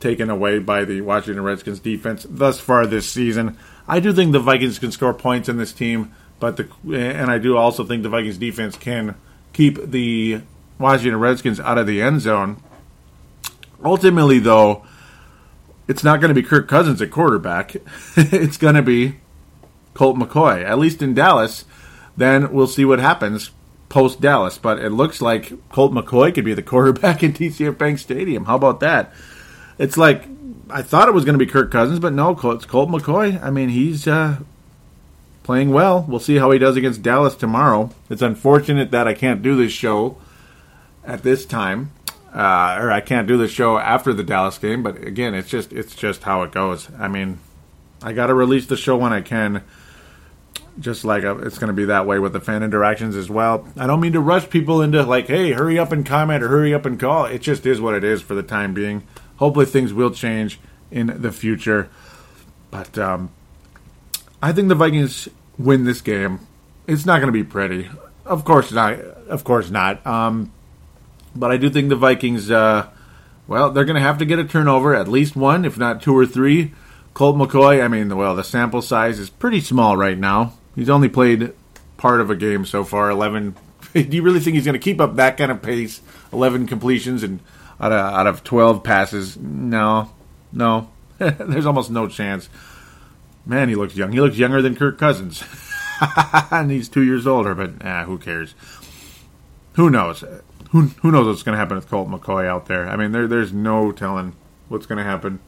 taken 0.00 0.30
away 0.30 0.58
by 0.58 0.84
the 0.84 1.00
Washington 1.00 1.42
Redskins 1.42 1.80
defense 1.80 2.26
thus 2.28 2.60
far 2.60 2.86
this 2.86 3.10
season. 3.10 3.56
I 3.86 4.00
do 4.00 4.12
think 4.12 4.32
the 4.32 4.40
Vikings 4.40 4.78
can 4.78 4.92
score 4.92 5.14
points 5.14 5.48
in 5.48 5.56
this 5.56 5.72
team, 5.72 6.14
but 6.40 6.56
the 6.56 6.68
and 6.84 7.30
I 7.30 7.38
do 7.38 7.56
also 7.56 7.84
think 7.84 8.02
the 8.02 8.08
Vikings 8.08 8.38
defense 8.38 8.76
can 8.76 9.16
keep 9.52 9.90
the 9.90 10.42
Washington 10.78 11.18
Redskins 11.18 11.58
out 11.58 11.78
of 11.78 11.86
the 11.86 12.00
end 12.00 12.20
zone. 12.20 12.62
Ultimately, 13.82 14.38
though 14.38 14.84
it's 15.88 16.04
not 16.04 16.20
going 16.20 16.28
to 16.28 16.40
be 16.40 16.46
Kirk 16.46 16.68
Cousins 16.68 17.00
at 17.00 17.10
quarterback. 17.10 17.74
it's 18.16 18.58
going 18.58 18.74
to 18.74 18.82
be 18.82 19.16
Colt 19.94 20.16
McCoy, 20.16 20.62
at 20.62 20.78
least 20.78 21.02
in 21.02 21.14
Dallas. 21.14 21.64
Then 22.18 22.52
we'll 22.52 22.66
see 22.66 22.84
what 22.84 22.98
happens 22.98 23.50
post 23.88 24.20
Dallas. 24.20 24.58
But 24.58 24.78
it 24.78 24.90
looks 24.90 25.22
like 25.22 25.52
Colt 25.70 25.92
McCoy 25.92 26.34
could 26.34 26.44
be 26.44 26.54
the 26.54 26.62
quarterback 26.62 27.22
in 27.22 27.32
TCF 27.32 27.78
Bank 27.78 27.98
Stadium. 27.98 28.44
How 28.44 28.56
about 28.56 28.80
that? 28.80 29.12
It's 29.78 29.96
like 29.96 30.24
I 30.68 30.82
thought 30.82 31.08
it 31.08 31.14
was 31.14 31.24
going 31.24 31.38
to 31.38 31.44
be 31.44 31.50
Kirk 31.50 31.70
Cousins, 31.70 32.00
but 32.00 32.12
no, 32.12 32.30
it's 32.32 32.66
Colt 32.66 32.90
McCoy. 32.90 33.42
I 33.42 33.50
mean, 33.50 33.70
he's 33.70 34.06
uh, 34.06 34.38
playing 35.44 35.70
well. 35.70 36.04
We'll 36.06 36.20
see 36.20 36.36
how 36.36 36.50
he 36.50 36.58
does 36.58 36.76
against 36.76 37.02
Dallas 37.02 37.34
tomorrow. 37.34 37.90
It's 38.10 38.22
unfortunate 38.22 38.90
that 38.90 39.08
I 39.08 39.14
can't 39.14 39.42
do 39.42 39.56
this 39.56 39.72
show 39.72 40.18
at 41.04 41.22
this 41.22 41.46
time 41.46 41.92
uh, 42.32 42.78
or 42.80 42.90
I 42.90 43.00
can't 43.00 43.26
do 43.26 43.36
the 43.36 43.48
show 43.48 43.78
after 43.78 44.12
the 44.12 44.22
Dallas 44.22 44.58
game. 44.58 44.82
But 44.82 45.02
again, 45.04 45.34
it's 45.34 45.48
just 45.48 45.72
it's 45.72 45.94
just 45.94 46.24
how 46.24 46.42
it 46.42 46.52
goes. 46.52 46.88
I 46.98 47.08
mean, 47.08 47.38
I 48.02 48.12
got 48.12 48.26
to 48.26 48.34
release 48.34 48.66
the 48.66 48.76
show 48.76 48.96
when 48.96 49.12
I 49.12 49.20
can. 49.20 49.62
Just 50.78 51.04
like 51.04 51.24
a, 51.24 51.32
uh, 51.32 51.38
it's 51.38 51.58
going 51.58 51.68
to 51.68 51.74
be 51.74 51.86
that 51.86 52.06
way 52.06 52.18
with 52.18 52.32
the 52.32 52.40
fan 52.40 52.62
interactions 52.62 53.16
as 53.16 53.28
well. 53.28 53.66
I 53.76 53.86
don't 53.86 54.00
mean 54.00 54.12
to 54.12 54.20
rush 54.20 54.48
people 54.48 54.80
into 54.80 55.02
like, 55.02 55.26
hey, 55.26 55.52
hurry 55.52 55.78
up 55.78 55.90
and 55.90 56.06
comment 56.06 56.42
or 56.42 56.48
hurry 56.48 56.72
up 56.72 56.86
and 56.86 57.00
call. 57.00 57.24
It 57.24 57.40
just 57.40 57.66
is 57.66 57.80
what 57.80 57.94
it 57.94 58.04
is 58.04 58.22
for 58.22 58.34
the 58.34 58.42
time 58.42 58.74
being. 58.74 59.02
Hopefully, 59.36 59.66
things 59.66 59.92
will 59.92 60.10
change 60.10 60.60
in 60.90 61.20
the 61.20 61.32
future. 61.32 61.88
But 62.70 62.96
um, 62.98 63.30
I 64.42 64.52
think 64.52 64.68
the 64.68 64.74
Vikings 64.74 65.28
win 65.58 65.84
this 65.84 66.00
game. 66.00 66.40
It's 66.86 67.04
not 67.04 67.20
going 67.20 67.32
to 67.32 67.32
be 67.32 67.44
pretty. 67.44 67.88
Of 68.24 68.44
course 68.44 68.70
not. 68.70 68.98
Of 68.98 69.44
course 69.44 69.70
not. 69.70 70.06
Um, 70.06 70.52
but 71.34 71.50
I 71.50 71.56
do 71.56 71.70
think 71.70 71.88
the 71.88 71.96
Vikings, 71.96 72.50
uh, 72.50 72.88
well, 73.46 73.70
they're 73.70 73.84
going 73.84 73.96
to 73.96 74.02
have 74.02 74.18
to 74.18 74.24
get 74.24 74.38
a 74.38 74.44
turnover, 74.44 74.94
at 74.94 75.08
least 75.08 75.36
one, 75.36 75.64
if 75.64 75.76
not 75.76 76.02
two 76.02 76.16
or 76.16 76.26
three. 76.26 76.72
Colt 77.14 77.36
McCoy, 77.36 77.82
I 77.82 77.88
mean, 77.88 78.14
well, 78.16 78.36
the 78.36 78.44
sample 78.44 78.82
size 78.82 79.18
is 79.18 79.28
pretty 79.28 79.60
small 79.60 79.96
right 79.96 80.18
now. 80.18 80.54
He's 80.78 80.88
only 80.88 81.08
played 81.08 81.54
part 81.96 82.20
of 82.20 82.30
a 82.30 82.36
game 82.36 82.64
so 82.64 82.84
far, 82.84 83.10
11. 83.10 83.56
do 83.94 84.00
you 84.00 84.22
really 84.22 84.38
think 84.38 84.54
he's 84.54 84.64
going 84.64 84.74
to 84.74 84.78
keep 84.78 85.00
up 85.00 85.16
that 85.16 85.36
kind 85.36 85.50
of 85.50 85.60
pace? 85.60 86.00
11 86.32 86.68
completions 86.68 87.24
and 87.24 87.40
out 87.80 87.90
of, 87.90 88.14
out 88.14 88.28
of 88.28 88.44
12 88.44 88.84
passes? 88.84 89.36
No, 89.36 90.12
no. 90.52 90.88
There's 91.18 91.66
almost 91.66 91.90
no 91.90 92.06
chance. 92.06 92.48
Man, 93.44 93.68
he 93.68 93.74
looks 93.74 93.96
young. 93.96 94.12
He 94.12 94.20
looks 94.20 94.36
younger 94.36 94.62
than 94.62 94.76
Kirk 94.76 94.98
Cousins. 94.98 95.42
and 96.52 96.70
he's 96.70 96.88
two 96.88 97.02
years 97.02 97.26
older, 97.26 97.56
but 97.56 97.72
ah, 97.84 98.04
who 98.04 98.16
cares? 98.16 98.54
Who 99.72 99.90
knows? 99.90 100.22
who 100.70 100.82
who 100.82 101.10
knows 101.10 101.26
what's 101.26 101.42
going 101.42 101.54
to 101.54 101.58
happen 101.58 101.76
with 101.76 101.88
Colt 101.88 102.08
McCoy 102.08 102.46
out 102.46 102.66
there? 102.66 102.88
I 102.88 102.94
mean, 102.94 103.10
there 103.10 103.26
there's 103.26 103.52
no 103.52 103.90
telling 103.90 104.36
what's 104.68 104.86
going 104.86 104.98
to 104.98 105.04
happen. 105.04 105.40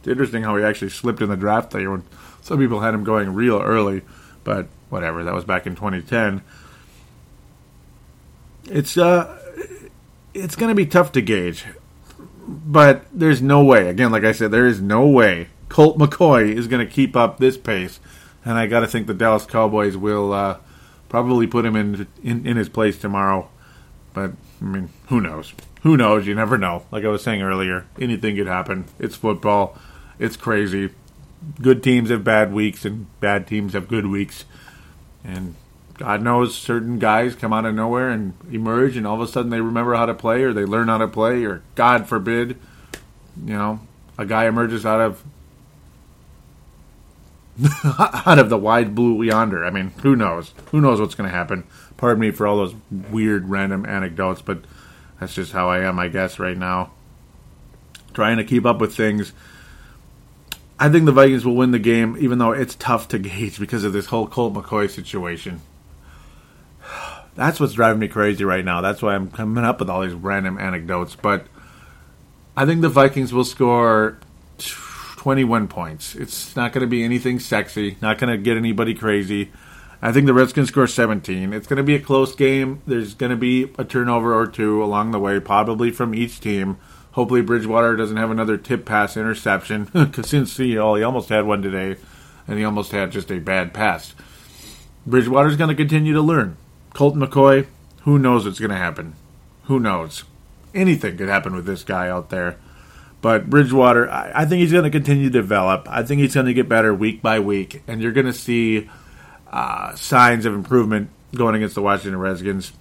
It's 0.00 0.08
interesting 0.08 0.42
how 0.42 0.56
he 0.56 0.64
actually 0.64 0.90
slipped 0.90 1.22
in 1.22 1.28
the 1.28 1.36
draft 1.36 1.70
there 1.70 1.88
when 1.88 2.02
some 2.42 2.58
people 2.58 2.80
had 2.80 2.92
him 2.92 3.04
going 3.04 3.34
real 3.34 3.60
early, 3.60 4.02
but 4.44 4.66
whatever. 4.90 5.24
That 5.24 5.34
was 5.34 5.44
back 5.44 5.66
in 5.66 5.74
2010. 5.74 6.42
It's 8.64 8.96
uh, 8.96 9.38
it's 10.34 10.56
going 10.56 10.68
to 10.68 10.74
be 10.74 10.86
tough 10.86 11.12
to 11.12 11.22
gauge, 11.22 11.64
but 12.46 13.06
there's 13.12 13.40
no 13.40 13.64
way. 13.64 13.88
Again, 13.88 14.12
like 14.12 14.24
I 14.24 14.32
said, 14.32 14.50
there 14.50 14.66
is 14.66 14.80
no 14.80 15.06
way 15.06 15.48
Colt 15.68 15.98
McCoy 15.98 16.54
is 16.54 16.68
going 16.68 16.86
to 16.86 16.92
keep 16.92 17.16
up 17.16 17.38
this 17.38 17.56
pace, 17.56 17.98
and 18.44 18.58
I 18.58 18.66
got 18.66 18.80
to 18.80 18.86
think 18.86 19.06
the 19.06 19.14
Dallas 19.14 19.46
Cowboys 19.46 19.96
will 19.96 20.32
uh, 20.32 20.58
probably 21.08 21.46
put 21.46 21.64
him 21.64 21.76
in, 21.76 22.06
in 22.22 22.46
in 22.46 22.56
his 22.56 22.68
place 22.68 22.98
tomorrow. 22.98 23.48
But 24.12 24.32
I 24.60 24.64
mean, 24.64 24.90
who 25.06 25.20
knows? 25.20 25.54
Who 25.82 25.96
knows? 25.96 26.26
You 26.26 26.34
never 26.34 26.58
know. 26.58 26.84
Like 26.90 27.04
I 27.04 27.08
was 27.08 27.22
saying 27.22 27.42
earlier, 27.42 27.86
anything 27.98 28.36
could 28.36 28.46
happen. 28.46 28.84
It's 28.98 29.16
football. 29.16 29.78
It's 30.18 30.36
crazy. 30.36 30.90
Good 31.60 31.82
teams 31.82 32.10
have 32.10 32.24
bad 32.24 32.52
weeks, 32.52 32.84
and 32.84 33.06
bad 33.20 33.46
teams 33.46 33.72
have 33.72 33.88
good 33.88 34.06
weeks. 34.06 34.44
And 35.24 35.54
God 35.98 36.22
knows 36.22 36.56
certain 36.56 36.98
guys 36.98 37.34
come 37.34 37.52
out 37.52 37.64
of 37.64 37.74
nowhere 37.74 38.10
and 38.10 38.34
emerge, 38.50 38.96
and 38.96 39.06
all 39.06 39.14
of 39.14 39.20
a 39.20 39.30
sudden 39.30 39.50
they 39.50 39.60
remember 39.60 39.94
how 39.94 40.06
to 40.06 40.14
play, 40.14 40.42
or 40.42 40.52
they 40.52 40.64
learn 40.64 40.88
how 40.88 40.98
to 40.98 41.08
play, 41.08 41.44
or 41.44 41.62
God 41.74 42.08
forbid, 42.08 42.58
you 43.44 43.54
know, 43.54 43.80
a 44.18 44.26
guy 44.26 44.46
emerges 44.46 44.84
out 44.86 45.00
of 45.00 45.22
out 48.26 48.38
of 48.38 48.48
the 48.48 48.58
wide 48.58 48.94
blue 48.94 49.22
yonder. 49.22 49.64
I 49.64 49.70
mean, 49.70 49.92
who 50.02 50.16
knows? 50.16 50.54
Who 50.70 50.80
knows 50.80 51.00
what's 51.00 51.14
going 51.14 51.28
to 51.28 51.36
happen? 51.36 51.64
Pardon 51.96 52.20
me 52.20 52.30
for 52.30 52.46
all 52.46 52.56
those 52.56 52.74
weird, 52.90 53.48
random 53.48 53.86
anecdotes, 53.86 54.42
but 54.42 54.64
that's 55.20 55.34
just 55.34 55.52
how 55.52 55.68
I 55.68 55.80
am, 55.80 55.98
I 55.98 56.08
guess, 56.08 56.38
right 56.38 56.56
now. 56.56 56.92
Trying 58.14 58.38
to 58.38 58.44
keep 58.44 58.66
up 58.66 58.80
with 58.80 58.96
things. 58.96 59.32
I 60.82 60.88
think 60.88 61.04
the 61.04 61.12
Vikings 61.12 61.44
will 61.44 61.54
win 61.54 61.70
the 61.70 61.78
game, 61.78 62.16
even 62.18 62.38
though 62.38 62.50
it's 62.50 62.74
tough 62.74 63.06
to 63.08 63.18
gauge 63.20 63.60
because 63.60 63.84
of 63.84 63.92
this 63.92 64.06
whole 64.06 64.26
Colt 64.26 64.52
McCoy 64.52 64.90
situation. 64.90 65.60
That's 67.36 67.60
what's 67.60 67.74
driving 67.74 68.00
me 68.00 68.08
crazy 68.08 68.44
right 68.44 68.64
now. 68.64 68.80
That's 68.80 69.00
why 69.00 69.14
I'm 69.14 69.30
coming 69.30 69.62
up 69.62 69.78
with 69.78 69.88
all 69.88 70.00
these 70.00 70.12
random 70.12 70.58
anecdotes. 70.58 71.14
But 71.14 71.46
I 72.56 72.66
think 72.66 72.80
the 72.80 72.88
Vikings 72.88 73.32
will 73.32 73.44
score 73.44 74.18
21 74.58 75.68
points. 75.68 76.16
It's 76.16 76.56
not 76.56 76.72
going 76.72 76.80
to 76.80 76.88
be 76.88 77.04
anything 77.04 77.38
sexy, 77.38 77.96
not 78.02 78.18
going 78.18 78.36
to 78.36 78.36
get 78.36 78.56
anybody 78.56 78.92
crazy. 78.92 79.52
I 80.02 80.10
think 80.10 80.26
the 80.26 80.34
Redskins 80.34 80.70
score 80.70 80.88
17. 80.88 81.52
It's 81.52 81.68
going 81.68 81.76
to 81.76 81.84
be 81.84 81.94
a 81.94 82.00
close 82.00 82.34
game. 82.34 82.82
There's 82.88 83.14
going 83.14 83.30
to 83.30 83.36
be 83.36 83.70
a 83.78 83.84
turnover 83.84 84.34
or 84.34 84.48
two 84.48 84.82
along 84.82 85.12
the 85.12 85.20
way, 85.20 85.38
probably 85.38 85.92
from 85.92 86.12
each 86.12 86.40
team. 86.40 86.76
Hopefully, 87.12 87.42
Bridgewater 87.42 87.96
doesn't 87.96 88.16
have 88.16 88.30
another 88.30 88.56
tip 88.56 88.84
pass 88.84 89.16
interception, 89.16 89.84
because 89.92 90.28
since 90.28 90.56
he, 90.56 90.78
oh, 90.78 90.94
he 90.94 91.02
almost 91.02 91.28
had 91.28 91.44
one 91.44 91.62
today, 91.62 91.96
and 92.48 92.58
he 92.58 92.64
almost 92.64 92.92
had 92.92 93.12
just 93.12 93.30
a 93.30 93.38
bad 93.38 93.74
pass. 93.74 94.14
Bridgewater's 95.06 95.56
going 95.56 95.68
to 95.68 95.74
continue 95.74 96.14
to 96.14 96.22
learn. 96.22 96.56
Colt 96.94 97.14
McCoy, 97.14 97.66
who 98.02 98.18
knows 98.18 98.44
what's 98.44 98.58
going 98.58 98.70
to 98.70 98.76
happen? 98.76 99.14
Who 99.64 99.78
knows? 99.78 100.24
Anything 100.74 101.16
could 101.16 101.28
happen 101.28 101.54
with 101.54 101.66
this 101.66 101.84
guy 101.84 102.08
out 102.08 102.30
there. 102.30 102.58
But 103.20 103.48
Bridgewater, 103.48 104.10
I, 104.10 104.32
I 104.34 104.44
think 104.46 104.60
he's 104.60 104.72
going 104.72 104.84
to 104.84 104.90
continue 104.90 105.24
to 105.24 105.30
develop. 105.30 105.86
I 105.88 106.02
think 106.02 106.20
he's 106.20 106.34
going 106.34 106.46
to 106.46 106.54
get 106.54 106.68
better 106.68 106.92
week 106.92 107.22
by 107.22 107.38
week, 107.38 107.82
and 107.86 108.02
you're 108.02 108.12
going 108.12 108.26
to 108.26 108.32
see 108.32 108.90
uh, 109.52 109.94
signs 109.94 110.44
of 110.44 110.54
improvement 110.54 111.10
going 111.34 111.54
against 111.54 111.74
the 111.74 111.82
Washington 111.82 112.18
Redskins, 112.18 112.72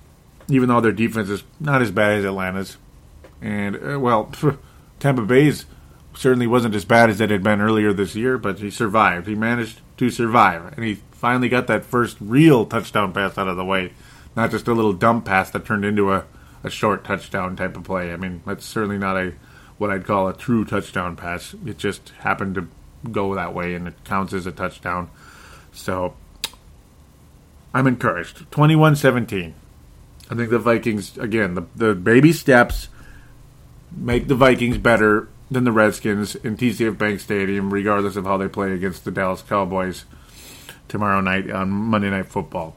even 0.48 0.70
though 0.70 0.82
their 0.82 0.92
defense 0.92 1.30
is 1.30 1.44
not 1.60 1.82
as 1.82 1.92
bad 1.92 2.20
as 2.20 2.26
Atlanta's. 2.26 2.78
And, 3.42 3.76
uh, 3.76 4.00
well, 4.00 4.32
Tampa 5.00 5.24
Bay's 5.24 5.66
certainly 6.14 6.48
wasn't 6.48 6.76
as 6.76 6.86
bad 6.86 7.10
as 7.10 7.22
it 7.22 7.30
had 7.30 7.44
been 7.44 7.62
earlier 7.62 7.94
this 7.94 8.16
year, 8.16 8.38
but 8.38 8.60
he 8.60 8.70
survived. 8.70 9.28
He 9.28 9.36
managed 9.36 9.82
to 9.98 10.10
survive, 10.10 10.74
and 10.76 10.86
he 10.86 10.96
finally 11.12 11.50
got 11.50 11.68
that 11.68 11.86
first 11.86 12.18
real 12.20 12.66
touchdown 12.66 13.14
pass 13.14 13.38
out 13.38 13.48
of 13.48 13.58
the 13.58 13.66
way, 13.66 13.94
not 14.36 14.52
just 14.52 14.68
a 14.68 14.74
little 14.74 14.94
dump 14.94 15.26
pass 15.26 15.50
that 15.52 15.66
turned 15.66 15.86
into 15.86 16.12
a, 16.12 16.26
a 16.64 16.70
short 16.70 17.04
touchdown 17.04 17.56
type 17.56 17.78
of 17.78 17.84
play. 17.84 18.12
I 18.12 18.18
mean, 18.18 18.42
that's 18.46 18.66
certainly 18.66 18.98
not 18.98 19.18
a 19.18 19.34
what 19.78 19.90
I'd 19.90 20.06
call 20.06 20.28
a 20.28 20.34
true 20.34 20.64
touchdown 20.64 21.16
pass. 21.16 21.56
It 21.66 21.80
just 21.80 22.10
happened 22.20 22.56
to 22.56 22.68
go 23.10 23.34
that 23.34 23.56
way, 23.56 23.74
and 23.74 23.88
it 23.88 24.04
counts 24.04 24.34
as 24.34 24.46
a 24.46 24.52
touchdown. 24.52 25.10
So 25.72 26.16
I'm 27.74 27.88
encouraged. 27.88 28.52
21 28.52 28.96
17. 28.96 29.54
I 30.30 30.36
think 30.36 30.50
the 30.50 30.60
Vikings, 30.60 31.18
again, 31.18 31.56
the, 31.56 31.64
the 31.76 31.96
baby 31.96 32.32
steps 32.32 32.90
make 33.96 34.28
the 34.28 34.36
Vikings 34.36 34.78
better 34.78 35.28
than 35.50 35.64
the 35.66 35.72
Redskins 35.72 36.36
in 36.36 36.56
TCF 36.56 36.98
Bank 36.98 37.20
Stadium, 37.20 37.74
regardless 37.74 38.16
of 38.16 38.26
how 38.26 38.38
they 38.38 38.48
play 38.48 38.72
against 38.72 39.04
the 39.04 39.12
Dallas 39.12 39.42
Cowboys 39.42 40.06
tomorrow 40.88 41.22
night 41.22 41.50
on 41.50 41.70
Monday 41.70 42.10
Night 42.10 42.28
Football. 42.28 42.76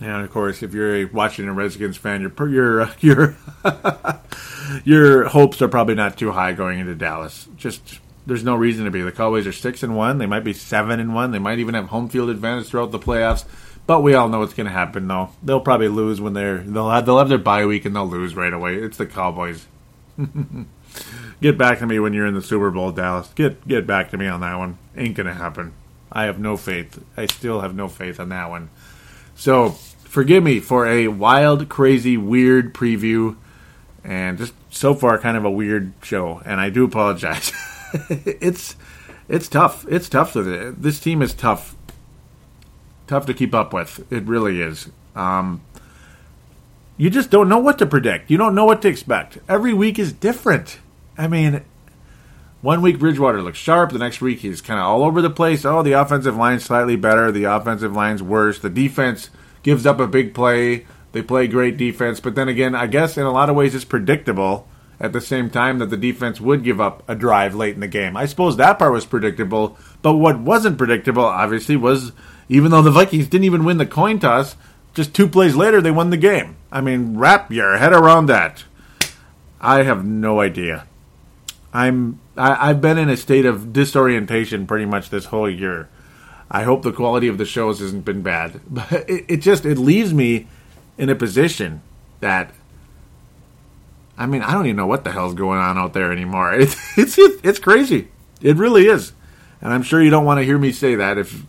And 0.00 0.24
of 0.24 0.30
course, 0.32 0.62
if 0.62 0.74
you're 0.74 0.96
a 0.96 1.04
Washington 1.04 1.54
Redskins 1.54 1.96
fan, 1.96 2.20
your 2.20 2.48
your 2.48 2.80
uh, 2.82 2.92
your 3.00 3.36
your 4.84 5.24
hopes 5.28 5.62
are 5.62 5.68
probably 5.68 5.94
not 5.94 6.18
too 6.18 6.32
high 6.32 6.52
going 6.52 6.80
into 6.80 6.94
Dallas. 6.94 7.48
Just 7.56 8.00
there's 8.26 8.44
no 8.44 8.54
reason 8.54 8.84
to 8.84 8.90
be. 8.90 9.02
The 9.02 9.12
Cowboys 9.12 9.46
are 9.46 9.52
six 9.52 9.82
and 9.82 9.96
one. 9.96 10.18
They 10.18 10.26
might 10.26 10.44
be 10.44 10.52
seven 10.52 11.00
and 11.00 11.14
one. 11.14 11.30
They 11.30 11.38
might 11.38 11.60
even 11.60 11.74
have 11.74 11.86
home 11.86 12.08
field 12.08 12.30
advantage 12.30 12.68
throughout 12.68 12.90
the 12.90 12.98
playoffs. 12.98 13.44
But 13.86 14.00
we 14.02 14.14
all 14.14 14.28
know 14.28 14.38
what's 14.38 14.54
going 14.54 14.66
to 14.66 14.72
happen. 14.72 15.08
Though 15.08 15.30
they'll 15.42 15.60
probably 15.60 15.88
lose 15.88 16.20
when 16.20 16.34
they're 16.34 16.58
they'll 16.58 16.90
have 16.90 17.06
they'll 17.06 17.18
have 17.18 17.28
their 17.28 17.38
bye 17.38 17.66
week 17.66 17.84
and 17.84 17.94
they'll 17.94 18.08
lose 18.08 18.36
right 18.36 18.52
away. 18.52 18.76
It's 18.76 18.96
the 18.96 19.06
Cowboys. 19.06 19.66
get 21.40 21.58
back 21.58 21.78
to 21.80 21.86
me 21.86 21.98
when 21.98 22.12
you're 22.12 22.26
in 22.26 22.34
the 22.34 22.42
Super 22.42 22.70
Bowl, 22.70 22.92
Dallas. 22.92 23.28
Get 23.34 23.66
get 23.66 23.86
back 23.86 24.10
to 24.10 24.18
me 24.18 24.26
on 24.26 24.40
that 24.40 24.56
one. 24.56 24.78
Ain't 24.96 25.16
gonna 25.16 25.34
happen. 25.34 25.72
I 26.10 26.24
have 26.24 26.38
no 26.38 26.56
faith. 26.56 27.02
I 27.16 27.26
still 27.26 27.60
have 27.60 27.74
no 27.74 27.88
faith 27.88 28.20
on 28.20 28.28
that 28.28 28.50
one. 28.50 28.70
So 29.34 29.70
forgive 30.04 30.44
me 30.44 30.60
for 30.60 30.86
a 30.86 31.08
wild, 31.08 31.68
crazy, 31.68 32.16
weird 32.16 32.74
preview, 32.74 33.36
and 34.04 34.38
just 34.38 34.52
so 34.70 34.94
far 34.94 35.18
kind 35.18 35.36
of 35.36 35.44
a 35.44 35.50
weird 35.50 35.92
show. 36.02 36.42
And 36.44 36.60
I 36.60 36.70
do 36.70 36.84
apologize. 36.84 37.52
it's 38.08 38.76
it's 39.28 39.48
tough. 39.48 39.86
It's 39.88 40.08
tough. 40.08 40.34
This 40.34 41.00
team 41.00 41.22
is 41.22 41.32
tough. 41.32 41.74
Tough 43.06 43.26
to 43.26 43.34
keep 43.34 43.54
up 43.54 43.72
with. 43.72 44.10
It 44.12 44.24
really 44.24 44.60
is. 44.60 44.90
Um, 45.14 45.62
you 46.96 47.10
just 47.10 47.30
don't 47.30 47.48
know 47.48 47.58
what 47.58 47.78
to 47.78 47.86
predict. 47.86 48.30
You 48.30 48.38
don't 48.38 48.54
know 48.54 48.64
what 48.64 48.82
to 48.82 48.88
expect. 48.88 49.38
Every 49.48 49.74
week 49.74 49.98
is 49.98 50.12
different. 50.12 50.78
I 51.18 51.26
mean, 51.26 51.62
one 52.60 52.80
week 52.80 53.00
Bridgewater 53.00 53.42
looks 53.42 53.58
sharp, 53.58 53.90
the 53.90 53.98
next 53.98 54.20
week 54.20 54.38
he's 54.38 54.60
kind 54.60 54.78
of 54.78 54.86
all 54.86 55.02
over 55.02 55.20
the 55.20 55.30
place. 55.30 55.64
Oh, 55.64 55.82
the 55.82 55.92
offensive 55.92 56.36
line's 56.36 56.64
slightly 56.64 56.96
better, 56.96 57.32
the 57.32 57.44
offensive 57.44 57.94
line's 57.94 58.22
worse. 58.22 58.60
The 58.60 58.70
defense 58.70 59.30
gives 59.64 59.84
up 59.84 59.98
a 59.98 60.06
big 60.06 60.32
play. 60.32 60.86
They 61.10 61.22
play 61.22 61.48
great 61.48 61.76
defense, 61.76 62.20
but 62.20 62.36
then 62.36 62.48
again, 62.48 62.74
I 62.74 62.86
guess 62.86 63.18
in 63.18 63.24
a 63.24 63.32
lot 63.32 63.50
of 63.50 63.56
ways 63.56 63.74
it's 63.74 63.84
predictable 63.84 64.68
at 65.00 65.12
the 65.12 65.20
same 65.20 65.50
time 65.50 65.80
that 65.80 65.90
the 65.90 65.96
defense 65.96 66.40
would 66.40 66.62
give 66.62 66.80
up 66.80 67.02
a 67.08 67.16
drive 67.16 67.56
late 67.56 67.74
in 67.74 67.80
the 67.80 67.88
game. 67.88 68.16
I 68.16 68.26
suppose 68.26 68.56
that 68.56 68.78
part 68.78 68.92
was 68.92 69.04
predictable, 69.04 69.76
but 70.00 70.14
what 70.14 70.38
wasn't 70.38 70.78
predictable, 70.78 71.24
obviously, 71.24 71.76
was 71.76 72.12
even 72.48 72.70
though 72.70 72.82
the 72.82 72.90
Vikings 72.90 73.28
didn't 73.28 73.44
even 73.44 73.64
win 73.64 73.78
the 73.78 73.86
coin 73.86 74.18
toss, 74.18 74.56
just 74.94 75.14
two 75.14 75.28
plays 75.28 75.54
later 75.54 75.80
they 75.80 75.90
won 75.90 76.10
the 76.10 76.16
game. 76.16 76.56
I 76.70 76.80
mean, 76.80 77.16
wrap 77.16 77.50
your 77.50 77.78
head 77.78 77.92
around 77.92 78.26
that. 78.26 78.64
I 79.60 79.84
have 79.84 80.04
no 80.04 80.40
idea. 80.40 80.86
I'm 81.72 82.20
I, 82.36 82.68
have 82.68 82.80
been 82.80 82.98
in 82.98 83.08
a 83.08 83.16
state 83.16 83.46
of 83.46 83.72
disorientation 83.72 84.66
pretty 84.66 84.84
much 84.84 85.10
this 85.10 85.26
whole 85.26 85.48
year. 85.48 85.88
I 86.50 86.64
hope 86.64 86.82
the 86.82 86.92
quality 86.92 87.28
of 87.28 87.38
the 87.38 87.46
shows 87.46 87.80
hasn't 87.80 88.04
been 88.04 88.22
bad, 88.22 88.60
but 88.70 88.92
it, 89.08 89.24
it 89.28 89.36
just 89.38 89.64
it 89.64 89.78
leaves 89.78 90.12
me 90.12 90.48
in 90.98 91.08
a 91.08 91.14
position 91.14 91.80
that 92.20 92.52
I 94.18 94.26
mean 94.26 94.42
I 94.42 94.52
don't 94.52 94.66
even 94.66 94.76
know 94.76 94.86
what 94.86 95.04
the 95.04 95.12
hell's 95.12 95.34
going 95.34 95.58
on 95.58 95.78
out 95.78 95.94
there 95.94 96.12
anymore. 96.12 96.52
It's 96.60 96.76
it's 96.98 97.18
it's 97.18 97.58
crazy. 97.58 98.08
It 98.42 98.56
really 98.56 98.86
is, 98.86 99.12
and 99.60 99.72
I'm 99.72 99.82
sure 99.82 100.02
you 100.02 100.10
don't 100.10 100.24
want 100.24 100.38
to 100.40 100.44
hear 100.44 100.58
me 100.58 100.72
say 100.72 100.96
that 100.96 101.16
if 101.16 101.42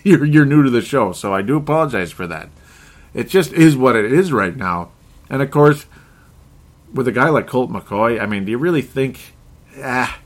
you're 0.04 0.24
you're 0.24 0.46
new 0.46 0.62
to 0.62 0.70
the 0.70 0.82
show. 0.82 1.12
So 1.12 1.34
I 1.34 1.42
do 1.42 1.56
apologize 1.56 2.12
for 2.12 2.26
that. 2.26 2.48
It 3.12 3.28
just 3.28 3.52
is 3.52 3.76
what 3.76 3.96
it 3.96 4.12
is 4.12 4.32
right 4.32 4.56
now, 4.56 4.90
and 5.28 5.42
of 5.42 5.50
course, 5.50 5.86
with 6.92 7.08
a 7.08 7.12
guy 7.12 7.28
like 7.28 7.46
Colt 7.46 7.70
McCoy, 7.70 8.20
I 8.20 8.26
mean, 8.26 8.44
do 8.44 8.52
you 8.52 8.58
really 8.58 8.82
think? 8.82 9.34
Ah, 9.82 10.20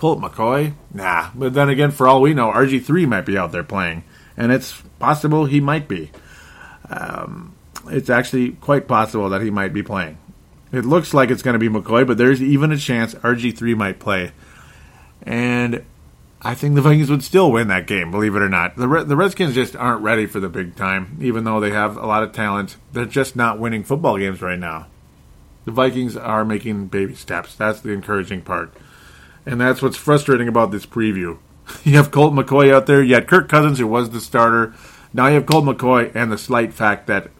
Colt 0.00 0.18
McCoy? 0.18 0.72
Nah. 0.94 1.28
But 1.34 1.52
then 1.52 1.68
again, 1.68 1.90
for 1.90 2.08
all 2.08 2.22
we 2.22 2.32
know, 2.32 2.50
RG3 2.50 3.06
might 3.06 3.26
be 3.26 3.36
out 3.36 3.52
there 3.52 3.62
playing. 3.62 4.02
And 4.34 4.50
it's 4.50 4.80
possible 4.98 5.44
he 5.44 5.60
might 5.60 5.88
be. 5.88 6.10
Um, 6.88 7.54
it's 7.86 8.08
actually 8.08 8.52
quite 8.52 8.88
possible 8.88 9.28
that 9.28 9.42
he 9.42 9.50
might 9.50 9.74
be 9.74 9.82
playing. 9.82 10.16
It 10.72 10.86
looks 10.86 11.12
like 11.12 11.30
it's 11.30 11.42
going 11.42 11.52
to 11.52 11.58
be 11.58 11.68
McCoy, 11.68 12.06
but 12.06 12.16
there's 12.16 12.42
even 12.42 12.72
a 12.72 12.78
chance 12.78 13.14
RG3 13.14 13.76
might 13.76 13.98
play. 13.98 14.32
And 15.22 15.84
I 16.42 16.54
think 16.54 16.74
the 16.74 16.80
Vikings 16.80 17.10
would 17.10 17.22
still 17.22 17.52
win 17.52 17.68
that 17.68 17.86
game, 17.86 18.10
believe 18.10 18.34
it 18.34 18.40
or 18.40 18.48
not. 18.48 18.76
The 18.76 19.04
the 19.04 19.16
Redskins 19.16 19.54
just 19.54 19.76
aren't 19.76 20.02
ready 20.02 20.24
for 20.24 20.40
the 20.40 20.48
big 20.48 20.74
time, 20.74 21.18
even 21.20 21.44
though 21.44 21.60
they 21.60 21.70
have 21.70 21.98
a 21.98 22.06
lot 22.06 22.22
of 22.22 22.32
talent. 22.32 22.76
They're 22.92 23.04
just 23.04 23.36
not 23.36 23.58
winning 23.58 23.84
football 23.84 24.16
games 24.16 24.40
right 24.40 24.58
now. 24.58 24.86
The 25.66 25.70
Vikings 25.70 26.16
are 26.16 26.44
making 26.44 26.86
baby 26.86 27.14
steps. 27.14 27.54
That's 27.54 27.80
the 27.80 27.92
encouraging 27.92 28.40
part. 28.42 28.72
And 29.44 29.60
that's 29.60 29.82
what's 29.82 29.98
frustrating 29.98 30.48
about 30.48 30.70
this 30.70 30.86
preview. 30.86 31.38
You 31.84 31.96
have 31.96 32.10
Colt 32.10 32.34
McCoy 32.34 32.74
out 32.74 32.86
there. 32.86 33.00
You 33.00 33.14
had 33.14 33.28
Kirk 33.28 33.48
Cousins, 33.48 33.78
who 33.78 33.86
was 33.86 34.10
the 34.10 34.20
starter. 34.20 34.74
Now 35.12 35.28
you 35.28 35.34
have 35.34 35.46
Colt 35.46 35.64
McCoy, 35.64 36.10
and 36.16 36.32
the 36.32 36.38
slight 36.38 36.74
fact 36.74 37.06
that 37.06 37.30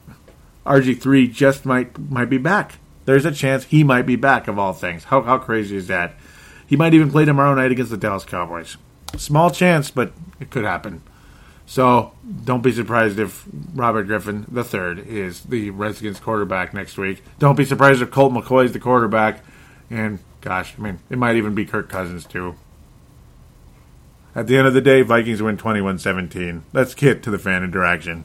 RG3 0.65 1.33
just 1.33 1.65
might 1.65 1.99
might 1.99 2.31
be 2.31 2.39
back. 2.39 2.79
There's 3.07 3.25
a 3.25 3.33
chance 3.33 3.65
he 3.65 3.83
might 3.83 4.07
be 4.07 4.15
back, 4.15 4.47
of 4.47 4.59
all 4.59 4.73
things. 4.73 5.05
How, 5.05 5.23
how 5.23 5.39
crazy 5.39 5.77
is 5.77 5.89
that? 5.89 6.15
He 6.67 6.77
might 6.77 6.95
even 6.95 7.11
play 7.11 7.25
tomorrow 7.25 7.55
night 7.55 7.73
against 7.73 7.91
the 7.91 7.97
Dallas 7.97 8.25
Cowboys. 8.25 8.77
Small 9.17 9.51
chance, 9.51 9.91
but 9.91 10.13
it 10.39 10.51
could 10.51 10.65
happen. 10.65 11.03
So 11.67 12.13
don't 12.45 12.63
be 12.63 12.73
surprised 12.73 13.19
if 13.19 13.47
Robert 13.75 14.05
Griffin 14.05 14.45
III 14.53 15.05
is 15.09 15.43
the 15.43 15.71
Redskins 15.71 16.19
quarterback 16.19 16.75
next 16.75 16.99
week. 16.99 17.23
Don't 17.39 17.57
be 17.57 17.65
surprised 17.65 18.03
if 18.03 18.11
Colt 18.11 18.33
McCoy 18.33 18.65
is 18.65 18.73
the 18.73 18.81
quarterback. 18.81 19.45
And 19.89 20.19
gosh, 20.41 20.75
I 20.77 20.83
mean, 20.83 20.99
it 21.11 21.19
might 21.19 21.37
even 21.37 21.55
be 21.55 21.65
Kirk 21.65 21.89
Cousins 21.89 22.27
too. 22.27 22.57
At 24.35 24.47
the 24.47 24.57
end 24.57 24.67
of 24.67 24.75
the 24.75 24.81
day, 24.81 25.03
Vikings 25.03 25.43
win 25.43 25.57
21 25.57 25.99
17. 25.99 26.65
Let's 26.73 26.95
get 26.95 27.23
to 27.23 27.31
the 27.31 27.39
fan 27.39 27.63
interaction. 27.63 28.25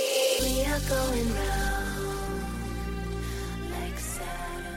We 0.41 0.65
are 0.65 0.79
going 0.89 1.33
round 1.35 2.41
like 3.71 3.99
Saturn 3.99 4.75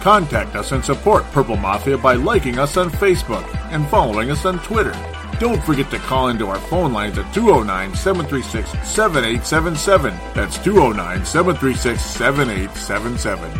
Contact 0.00 0.54
us 0.54 0.70
and 0.70 0.84
support 0.84 1.24
Purple 1.32 1.56
Mafia 1.56 1.98
by 1.98 2.14
liking 2.14 2.58
us 2.60 2.76
on 2.76 2.90
Facebook 2.90 3.44
and 3.72 3.88
following 3.88 4.30
us 4.30 4.44
on 4.44 4.60
Twitter. 4.60 4.94
Don't 5.40 5.62
forget 5.64 5.90
to 5.90 5.98
call 5.98 6.28
into 6.28 6.46
our 6.46 6.60
phone 6.70 6.92
lines 6.92 7.18
at 7.18 7.34
209 7.34 7.96
736 7.96 8.70
7877. 8.88 10.14
That's 10.34 10.56
209 10.58 11.26
736 11.26 12.00
7877. 12.00 13.50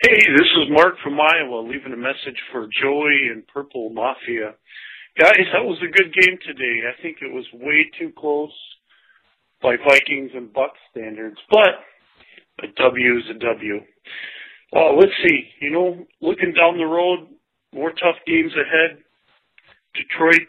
Hey, 0.00 0.14
this 0.14 0.46
is 0.62 0.70
Mark 0.70 0.94
from 1.02 1.18
Iowa 1.20 1.60
leaving 1.68 1.92
a 1.92 1.96
message 1.96 2.40
for 2.52 2.68
Joey 2.80 3.28
and 3.32 3.46
Purple 3.48 3.90
Mafia. 3.90 4.54
Guys, 5.18 5.50
that 5.52 5.66
was 5.66 5.82
a 5.82 5.90
good 5.90 6.14
game 6.14 6.38
today. 6.46 6.86
I 6.86 6.94
think 7.02 7.16
it 7.20 7.34
was 7.34 7.44
way 7.52 7.90
too 7.98 8.12
close 8.16 8.54
by 9.60 9.74
Vikings 9.74 10.30
and 10.32 10.54
Bucs 10.54 10.78
standards, 10.92 11.38
but 11.50 11.82
a 12.62 12.68
W 12.68 13.18
is 13.18 13.24
a 13.28 13.34
W. 13.34 13.80
Uh, 14.76 14.92
let's 14.94 15.10
see. 15.26 15.40
You 15.60 15.72
know, 15.72 16.06
looking 16.20 16.54
down 16.54 16.78
the 16.78 16.86
road, 16.86 17.26
more 17.74 17.90
tough 17.90 18.14
games 18.28 18.52
ahead. 18.54 19.02
Detroit 19.98 20.46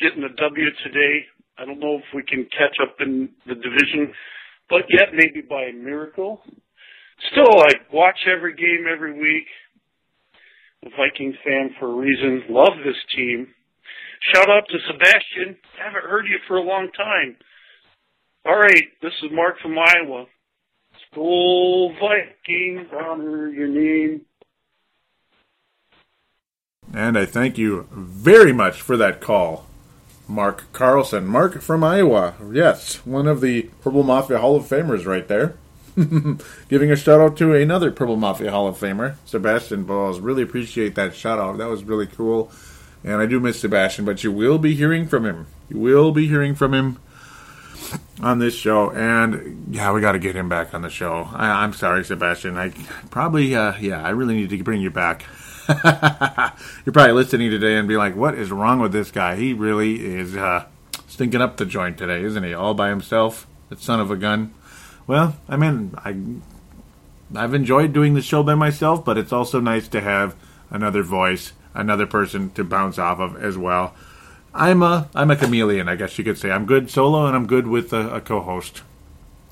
getting 0.00 0.24
a 0.24 0.34
W 0.34 0.66
today. 0.82 1.26
I 1.56 1.64
don't 1.64 1.78
know 1.78 1.98
if 1.98 2.04
we 2.12 2.24
can 2.24 2.48
catch 2.50 2.82
up 2.82 2.96
in 2.98 3.28
the 3.46 3.54
division, 3.54 4.12
but 4.68 4.90
yet 4.90 5.14
maybe 5.14 5.46
by 5.48 5.70
a 5.70 5.72
miracle. 5.72 6.42
Still, 7.30 7.60
I 7.60 7.74
watch 7.92 8.18
every 8.26 8.56
game 8.56 8.86
every 8.92 9.12
week. 9.12 9.46
A 10.84 10.88
Vikings 10.98 11.36
fan 11.44 11.70
for 11.78 11.92
a 11.92 11.94
reason. 11.94 12.42
Love 12.48 12.74
this 12.84 12.98
team. 13.14 13.46
Shout 14.20 14.50
out 14.50 14.68
to 14.68 14.78
Sebastian. 14.86 15.56
I 15.80 15.84
Haven't 15.84 16.10
heard 16.10 16.26
you 16.26 16.38
for 16.46 16.56
a 16.56 16.62
long 16.62 16.90
time. 16.92 17.36
All 18.44 18.58
right, 18.58 18.84
this 19.02 19.12
is 19.22 19.30
Mark 19.32 19.58
from 19.60 19.78
Iowa. 19.78 20.26
Skol 21.12 21.98
Vikings, 21.98 22.88
honor 22.92 23.48
your 23.48 23.68
name. 23.68 24.22
And 26.92 27.16
I 27.16 27.24
thank 27.24 27.56
you 27.56 27.88
very 27.92 28.52
much 28.52 28.82
for 28.82 28.96
that 28.96 29.20
call, 29.20 29.66
Mark 30.28 30.64
Carlson. 30.72 31.26
Mark 31.26 31.62
from 31.62 31.82
Iowa. 31.82 32.34
Yes, 32.52 32.96
one 33.06 33.26
of 33.26 33.40
the 33.40 33.70
Purple 33.80 34.02
Mafia 34.02 34.38
Hall 34.38 34.56
of 34.56 34.64
Famers 34.64 35.06
right 35.06 35.28
there. 35.28 35.56
Giving 36.68 36.90
a 36.90 36.96
shout 36.96 37.20
out 37.20 37.36
to 37.38 37.54
another 37.54 37.90
Purple 37.90 38.16
Mafia 38.16 38.50
Hall 38.50 38.66
of 38.68 38.78
Famer, 38.78 39.16
Sebastian 39.24 39.84
Bowles. 39.84 40.20
Really 40.20 40.42
appreciate 40.42 40.94
that 40.94 41.14
shout 41.14 41.38
out. 41.38 41.58
That 41.58 41.68
was 41.68 41.84
really 41.84 42.06
cool. 42.06 42.50
And 43.02 43.14
I 43.14 43.26
do 43.26 43.40
miss 43.40 43.60
Sebastian, 43.60 44.04
but 44.04 44.22
you 44.22 44.30
will 44.30 44.58
be 44.58 44.74
hearing 44.74 45.06
from 45.06 45.24
him. 45.24 45.46
You 45.68 45.78
will 45.78 46.12
be 46.12 46.26
hearing 46.26 46.54
from 46.54 46.74
him 46.74 46.98
on 48.22 48.38
this 48.38 48.54
show. 48.54 48.90
And 48.90 49.74
yeah, 49.74 49.92
we 49.92 50.00
got 50.00 50.12
to 50.12 50.18
get 50.18 50.36
him 50.36 50.48
back 50.48 50.74
on 50.74 50.82
the 50.82 50.90
show. 50.90 51.28
I, 51.32 51.64
I'm 51.64 51.72
sorry, 51.72 52.04
Sebastian. 52.04 52.58
I 52.58 52.70
probably, 53.10 53.54
uh, 53.54 53.74
yeah, 53.80 54.02
I 54.02 54.10
really 54.10 54.34
need 54.34 54.50
to 54.50 54.62
bring 54.62 54.82
you 54.82 54.90
back. 54.90 55.24
You're 56.84 56.92
probably 56.92 57.12
listening 57.12 57.50
today 57.50 57.76
and 57.76 57.88
be 57.88 57.96
like, 57.96 58.16
what 58.16 58.34
is 58.34 58.50
wrong 58.50 58.80
with 58.80 58.92
this 58.92 59.10
guy? 59.10 59.36
He 59.36 59.52
really 59.52 60.04
is 60.04 60.36
uh, 60.36 60.66
stinking 61.06 61.40
up 61.40 61.56
the 61.56 61.66
joint 61.66 61.96
today, 61.96 62.22
isn't 62.22 62.42
he? 62.42 62.52
All 62.52 62.74
by 62.74 62.88
himself, 62.88 63.46
that 63.68 63.80
son 63.80 64.00
of 64.00 64.10
a 64.10 64.16
gun. 64.16 64.52
Well, 65.06 65.36
I 65.48 65.56
mean, 65.56 65.94
I, 65.98 66.16
I've 67.34 67.54
enjoyed 67.54 67.92
doing 67.92 68.14
the 68.14 68.22
show 68.22 68.42
by 68.42 68.54
myself, 68.54 69.04
but 69.04 69.16
it's 69.16 69.32
also 69.32 69.60
nice 69.60 69.88
to 69.88 70.00
have 70.00 70.34
another 70.70 71.02
voice, 71.02 71.52
another 71.74 72.06
person 72.06 72.50
to 72.52 72.64
bounce 72.64 72.98
off 72.98 73.20
of 73.20 73.42
as 73.42 73.56
well. 73.56 73.94
I'm 74.52 74.82
a 74.82 75.08
I'm 75.14 75.30
a 75.30 75.36
chameleon, 75.36 75.88
I 75.88 75.96
guess 75.96 76.18
you 76.18 76.24
could 76.24 76.38
say. 76.38 76.50
I'm 76.50 76.66
good 76.66 76.90
solo, 76.90 77.26
and 77.26 77.36
I'm 77.36 77.46
good 77.46 77.66
with 77.66 77.92
a, 77.92 78.16
a 78.16 78.20
co-host. 78.20 78.82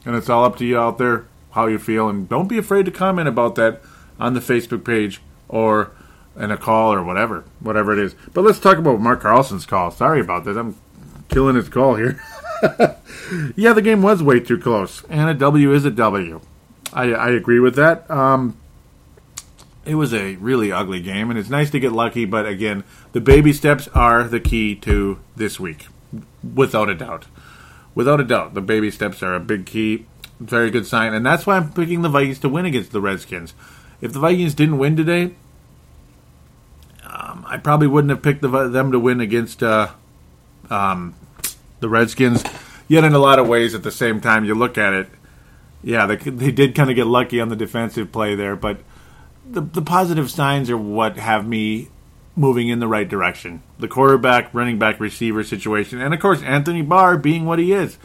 And 0.04 0.16
it's 0.16 0.28
all 0.28 0.44
up 0.44 0.56
to 0.58 0.64
you 0.64 0.78
out 0.78 0.98
there 0.98 1.26
how 1.52 1.66
you 1.66 1.78
feel, 1.78 2.08
and 2.08 2.28
don't 2.28 2.48
be 2.48 2.58
afraid 2.58 2.84
to 2.86 2.90
comment 2.90 3.28
about 3.28 3.54
that 3.56 3.80
on 4.18 4.34
the 4.34 4.40
Facebook 4.40 4.84
page 4.84 5.20
or 5.48 5.92
in 6.36 6.50
a 6.50 6.56
call 6.56 6.92
or 6.92 7.02
whatever, 7.02 7.44
whatever 7.60 7.92
it 7.92 7.98
is. 7.98 8.14
But 8.32 8.42
let's 8.42 8.60
talk 8.60 8.78
about 8.78 9.00
Mark 9.00 9.22
Carlson's 9.22 9.66
call. 9.66 9.90
Sorry 9.90 10.20
about 10.20 10.44
this. 10.44 10.56
I'm 10.56 10.76
killing 11.28 11.56
his 11.56 11.68
call 11.68 11.96
here. 11.96 12.22
yeah, 13.56 13.72
the 13.72 13.82
game 13.82 14.02
was 14.02 14.22
way 14.22 14.40
too 14.40 14.58
close, 14.58 15.04
and 15.08 15.30
a 15.30 15.34
W 15.34 15.72
is 15.72 15.84
a 15.84 15.90
W. 15.90 16.40
I, 16.92 17.12
I 17.12 17.30
agree 17.30 17.60
with 17.60 17.74
that. 17.76 18.10
Um, 18.10 18.56
it 19.88 19.94
was 19.94 20.12
a 20.12 20.36
really 20.36 20.70
ugly 20.70 21.00
game, 21.00 21.30
and 21.30 21.38
it's 21.38 21.48
nice 21.48 21.70
to 21.70 21.80
get 21.80 21.92
lucky. 21.92 22.26
But 22.26 22.46
again, 22.46 22.84
the 23.12 23.20
baby 23.20 23.52
steps 23.54 23.88
are 23.88 24.24
the 24.24 24.38
key 24.38 24.74
to 24.76 25.18
this 25.34 25.58
week, 25.58 25.86
without 26.54 26.90
a 26.90 26.94
doubt. 26.94 27.26
Without 27.94 28.20
a 28.20 28.24
doubt, 28.24 28.54
the 28.54 28.60
baby 28.60 28.90
steps 28.90 29.22
are 29.22 29.34
a 29.34 29.40
big 29.40 29.66
key. 29.66 30.06
Very 30.38 30.70
good 30.70 30.86
sign, 30.86 31.14
and 31.14 31.24
that's 31.24 31.46
why 31.46 31.56
I'm 31.56 31.72
picking 31.72 32.02
the 32.02 32.08
Vikings 32.08 32.38
to 32.40 32.48
win 32.48 32.66
against 32.66 32.92
the 32.92 33.00
Redskins. 33.00 33.54
If 34.00 34.12
the 34.12 34.20
Vikings 34.20 34.54
didn't 34.54 34.78
win 34.78 34.94
today, 34.94 35.34
um, 37.02 37.44
I 37.48 37.56
probably 37.56 37.88
wouldn't 37.88 38.10
have 38.10 38.22
picked 38.22 38.42
the, 38.42 38.68
them 38.68 38.92
to 38.92 39.00
win 39.00 39.20
against 39.20 39.62
uh, 39.62 39.88
um, 40.70 41.14
the 41.80 41.88
Redskins. 41.88 42.44
Yet, 42.86 43.04
in 43.04 43.14
a 43.14 43.18
lot 43.18 43.38
of 43.38 43.48
ways, 43.48 43.74
at 43.74 43.82
the 43.82 43.90
same 43.90 44.20
time, 44.20 44.44
you 44.44 44.54
look 44.54 44.78
at 44.78 44.92
it, 44.92 45.08
yeah, 45.82 46.06
they, 46.06 46.16
they 46.16 46.52
did 46.52 46.74
kind 46.74 46.90
of 46.90 46.96
get 46.96 47.06
lucky 47.06 47.40
on 47.40 47.48
the 47.48 47.56
defensive 47.56 48.12
play 48.12 48.34
there, 48.34 48.54
but 48.54 48.78
the, 49.50 49.60
the 49.60 49.82
positive 49.82 50.30
signs 50.30 50.70
are 50.70 50.76
what 50.76 51.16
have 51.16 51.46
me 51.46 51.88
moving 52.36 52.68
in 52.68 52.78
the 52.78 52.88
right 52.88 53.08
direction. 53.08 53.62
The 53.78 53.88
quarterback, 53.88 54.52
running 54.54 54.78
back, 54.78 55.00
receiver 55.00 55.42
situation, 55.42 56.00
and 56.00 56.14
of 56.14 56.20
course, 56.20 56.42
Anthony 56.42 56.82
Barr 56.82 57.16
being 57.16 57.44
what 57.44 57.58
he 57.58 57.72
is. 57.72 57.98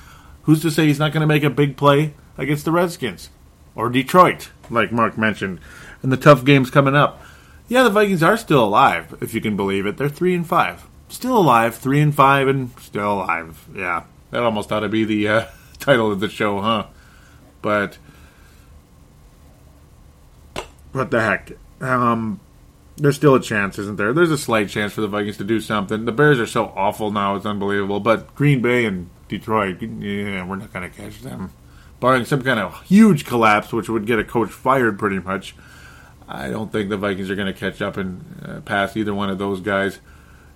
Who's 0.44 0.62
to 0.64 0.72
say 0.72 0.88
he's 0.88 1.00
not 1.00 1.14
going 1.14 1.22
to 1.22 1.28
make 1.28 1.44
a 1.44 1.50
big 1.50 1.78
play 1.78 2.14
against 2.38 2.66
the 2.66 2.72
Redskins 2.72 3.30
or 3.76 3.90
Detroit, 3.90 4.50
like 4.70 4.92
Mark 4.92 5.18
mentioned, 5.18 5.60
and 6.02 6.12
the 6.12 6.18
tough 6.18 6.44
games 6.44 6.70
coming 6.70 6.96
up? 6.96 7.24
Yeah, 7.68 7.84
the 7.84 7.90
Vikings 7.90 8.24
are 8.24 8.38
still 8.38 8.64
alive, 8.64 9.16
if 9.22 9.34
you 9.34 9.40
can 9.40 9.56
believe 9.56 9.86
it. 9.86 9.98
They're 9.98 10.10
three 10.10 10.36
and 10.36 10.46
five, 10.46 10.84
still 11.08 11.38
alive, 11.38 11.76
three 11.76 12.02
and 12.02 12.14
five, 12.14 12.48
and 12.48 12.72
still 12.80 13.14
alive. 13.14 13.66
Yeah, 13.74 14.04
that 14.32 14.44
almost 14.44 14.72
ought 14.72 14.82
to 14.82 14.90
be 14.90 15.06
the 15.06 15.28
uh, 15.28 15.46
title 15.80 16.12
of 16.12 16.20
the 16.20 16.30
show, 16.30 16.60
huh? 16.60 16.88
But 17.62 17.98
what 20.94 21.12
the 21.12 21.22
heck? 21.22 21.52
Um, 21.82 22.40
there's 22.96 23.16
still 23.16 23.36
a 23.36 23.42
chance, 23.42 23.78
isn't 23.78 23.98
there? 23.98 24.14
There's 24.14 24.32
a 24.32 24.38
slight 24.38 24.70
chance 24.70 24.94
for 24.94 25.02
the 25.02 25.08
Vikings 25.08 25.38
to 25.38 25.44
do 25.44 25.60
something. 25.60 26.06
The 26.06 26.12
Bears 26.12 26.40
are 26.40 26.48
so 26.48 26.66
awful 26.76 27.12
now; 27.12 27.36
it's 27.36 27.46
unbelievable. 27.46 28.00
But 28.00 28.34
Green 28.36 28.62
Bay 28.62 28.86
and 28.86 29.10
Detroit, 29.28 29.82
yeah, 29.82 30.46
we're 30.46 30.56
not 30.56 30.72
going 30.72 30.90
to 30.90 30.96
catch 30.96 31.22
them. 31.22 31.52
Barring 32.00 32.26
some 32.26 32.42
kind 32.42 32.60
of 32.60 32.84
huge 32.84 33.26
collapse, 33.26 33.74
which 33.74 33.90
would 33.90 34.06
get 34.06 34.20
a 34.20 34.24
coach 34.24 34.50
fired, 34.50 35.00
pretty 35.00 35.20
much. 35.20 35.56
I 36.28 36.50
don't 36.50 36.72
think 36.72 36.90
the 36.90 36.98
Vikings 36.98 37.30
are 37.30 37.36
going 37.36 37.52
to 37.52 37.60
catch 37.60 37.82
up 37.82 37.98
and 37.98 38.24
uh, 38.46 38.62
pass 38.62 38.96
either 38.96 39.14
one 39.14 39.30
of 39.30 39.38
those 39.38 39.60
guys. 39.60 40.00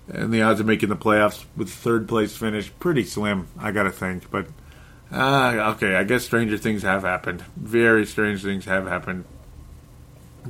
And 0.08 0.32
the 0.32 0.40
odds 0.42 0.60
of 0.60 0.66
making 0.66 0.88
the 0.88 0.96
playoffs 0.96 1.44
with 1.56 1.68
third 1.68 2.08
place 2.08 2.34
finish 2.34 2.72
pretty 2.78 3.04
slim, 3.04 3.48
I 3.58 3.72
got 3.72 3.82
to 3.82 3.90
think. 3.90 4.30
But 4.30 4.46
uh, 5.12 5.74
okay, 5.74 5.96
I 5.96 6.04
guess 6.04 6.24
stranger 6.24 6.56
things 6.56 6.82
have 6.82 7.02
happened. 7.02 7.44
Very 7.56 8.06
strange 8.06 8.42
things 8.42 8.64
have 8.64 8.86
happened. 8.86 9.24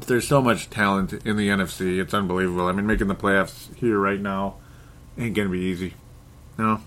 There's 0.06 0.26
so 0.26 0.40
much 0.40 0.70
talent 0.70 1.12
in 1.12 1.36
the 1.36 1.48
NFC. 1.48 1.98
It's 1.98 2.14
unbelievable. 2.14 2.66
I 2.66 2.72
mean, 2.72 2.86
making 2.86 3.08
the 3.08 3.14
playoffs 3.14 3.74
here 3.76 3.98
right 3.98 4.20
now 4.20 4.56
ain't 5.18 5.34
to 5.34 5.48
be 5.48 5.58
easy. 5.58 5.94
No. 6.56 6.80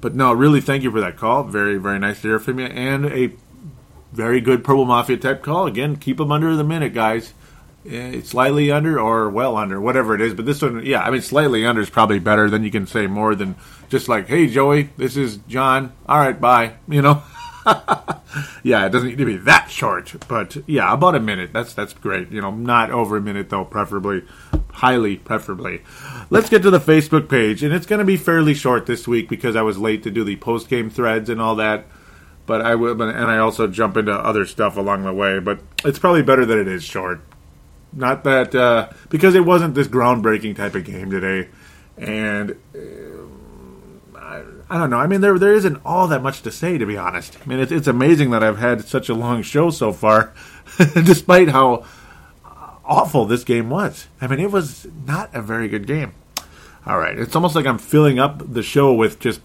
But 0.00 0.14
no, 0.14 0.32
really, 0.32 0.60
thank 0.60 0.82
you 0.82 0.90
for 0.90 1.00
that 1.00 1.16
call. 1.16 1.44
Very, 1.44 1.76
very 1.76 1.98
nice 1.98 2.22
to 2.22 2.28
hear 2.28 2.38
from 2.38 2.58
you. 2.58 2.66
And 2.66 3.06
a 3.06 3.32
very 4.12 4.40
good 4.40 4.64
Purple 4.64 4.84
Mafia 4.84 5.16
type 5.16 5.42
call. 5.42 5.66
Again, 5.66 5.96
keep 5.96 6.16
them 6.16 6.32
under 6.32 6.56
the 6.56 6.64
minute, 6.64 6.94
guys. 6.94 7.34
Eh, 7.86 8.18
it's 8.18 8.30
slightly 8.30 8.70
under 8.70 9.00
or 9.00 9.30
well 9.30 9.56
under, 9.56 9.80
whatever 9.80 10.14
it 10.14 10.20
is. 10.20 10.34
But 10.34 10.46
this 10.46 10.60
one, 10.62 10.84
yeah, 10.84 11.02
I 11.02 11.10
mean, 11.10 11.22
slightly 11.22 11.64
under 11.64 11.80
is 11.80 11.90
probably 11.90 12.18
better. 12.18 12.50
Then 12.50 12.64
you 12.64 12.70
can 12.70 12.86
say 12.86 13.06
more 13.06 13.34
than 13.34 13.54
just 13.88 14.08
like, 14.08 14.28
"Hey, 14.28 14.48
Joey, 14.48 14.90
this 14.96 15.16
is 15.16 15.38
John. 15.48 15.92
All 16.06 16.18
right, 16.18 16.38
bye." 16.38 16.74
You 16.88 17.02
know. 17.02 17.22
yeah, 18.62 18.86
it 18.86 18.90
doesn't 18.90 19.08
need 19.08 19.18
to 19.18 19.24
be 19.24 19.36
that 19.38 19.70
short, 19.70 20.14
but 20.28 20.56
yeah, 20.66 20.92
about 20.92 21.14
a 21.14 21.20
minute. 21.20 21.52
That's 21.52 21.74
that's 21.74 21.92
great. 21.92 22.30
You 22.30 22.40
know, 22.40 22.50
not 22.50 22.90
over 22.90 23.16
a 23.16 23.20
minute 23.20 23.50
though, 23.50 23.64
preferably, 23.64 24.24
highly 24.72 25.16
preferably. 25.16 25.82
Let's 26.30 26.48
get 26.48 26.62
to 26.62 26.70
the 26.70 26.80
Facebook 26.80 27.28
page, 27.28 27.62
and 27.62 27.74
it's 27.74 27.86
going 27.86 27.98
to 27.98 28.04
be 28.04 28.16
fairly 28.16 28.54
short 28.54 28.86
this 28.86 29.06
week 29.06 29.28
because 29.28 29.56
I 29.56 29.62
was 29.62 29.78
late 29.78 30.02
to 30.04 30.10
do 30.10 30.24
the 30.24 30.36
post 30.36 30.68
game 30.68 30.90
threads 30.90 31.28
and 31.28 31.40
all 31.40 31.56
that. 31.56 31.86
But 32.46 32.62
I 32.62 32.74
will, 32.74 33.00
and 33.00 33.30
I 33.30 33.38
also 33.38 33.66
jump 33.66 33.96
into 33.96 34.12
other 34.12 34.44
stuff 34.46 34.76
along 34.76 35.04
the 35.04 35.12
way. 35.12 35.38
But 35.38 35.60
it's 35.84 35.98
probably 35.98 36.22
better 36.22 36.44
that 36.46 36.58
it 36.58 36.68
is 36.68 36.82
short 36.82 37.20
not 37.92 38.24
that 38.24 38.54
uh, 38.54 38.88
because 39.08 39.34
it 39.34 39.44
wasn't 39.44 39.74
this 39.74 39.88
groundbreaking 39.88 40.56
type 40.56 40.74
of 40.74 40.84
game 40.84 41.10
today, 41.10 41.48
and 41.96 42.52
uh, 42.74 43.19
I, 44.70 44.78
don't 44.78 44.90
know. 44.90 44.98
I 44.98 45.06
mean, 45.06 45.20
there 45.20 45.38
there 45.38 45.54
isn't 45.54 45.80
all 45.84 46.08
that 46.08 46.22
much 46.22 46.42
to 46.42 46.50
say 46.50 46.78
to 46.78 46.86
be 46.86 46.96
honest. 46.96 47.36
I 47.42 47.48
mean, 47.48 47.58
it's 47.58 47.72
it's 47.72 47.88
amazing 47.88 48.30
that 48.30 48.42
I've 48.42 48.58
had 48.58 48.84
such 48.84 49.08
a 49.08 49.14
long 49.14 49.42
show 49.42 49.70
so 49.70 49.92
far, 49.92 50.32
despite 50.94 51.48
how 51.48 51.84
awful 52.84 53.24
this 53.24 53.44
game 53.44 53.70
was. 53.70 54.08
I 54.20 54.26
mean, 54.26 54.40
it 54.40 54.50
was 54.50 54.86
not 55.06 55.30
a 55.34 55.42
very 55.42 55.68
good 55.68 55.86
game. 55.86 56.14
All 56.86 56.98
right, 56.98 57.18
it's 57.18 57.36
almost 57.36 57.54
like 57.54 57.66
I'm 57.66 57.78
filling 57.78 58.18
up 58.18 58.42
the 58.52 58.62
show 58.62 58.94
with 58.94 59.20
just 59.20 59.40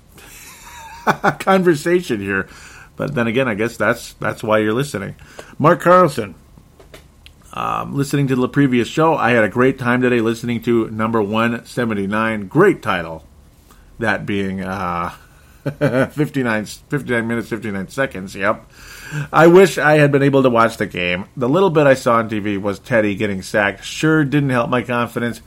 conversation 1.40 2.22
here. 2.22 2.48
But 2.96 3.14
then 3.14 3.28
again, 3.28 3.48
I 3.48 3.56
guess 3.56 3.78
that's 3.78 4.14
that's 4.14 4.44
why 4.44 4.60
you're 4.60 4.74
listening. 4.74 5.16
Mark 5.60 5.82
Carlson, 5.82 6.36
um, 7.54 7.96
listening 7.96 8.28
to 8.28 8.36
the 8.36 8.48
previous 8.48 8.88
show, 8.88 9.16
I 9.16 9.32
had 9.32 9.44
a 9.44 9.50
great 9.50 9.78
time 9.78 10.02
today 10.02 10.22
listening 10.22 10.62
to 10.64 10.90
number 10.92 11.22
179. 11.22 12.48
Great 12.48 12.82
title. 12.82 13.26
That 14.00 14.26
being 14.26 14.62
uh, 14.62 15.12
59, 15.64 16.66
59 16.66 17.28
minutes, 17.28 17.50
59 17.50 17.88
seconds. 17.88 18.36
Yep. 18.36 18.70
I 19.32 19.48
wish 19.48 19.78
I 19.78 19.98
had 19.98 20.12
been 20.12 20.24
able 20.24 20.44
to 20.44 20.50
watch 20.50 20.78
the 20.78 20.86
game. 20.86 21.26
The 21.38 21.50
little 21.50 21.70
bit 21.70 21.88
I 21.88 21.94
saw 21.94 22.18
on 22.18 22.30
TV 22.30 22.60
was 22.60 22.80
Teddy 22.80 23.16
getting 23.16 23.42
sacked. 23.42 23.84
Sure 23.84 24.24
didn't 24.24 24.50
help 24.50 24.70
my 24.70 24.82
confidence 24.82 25.42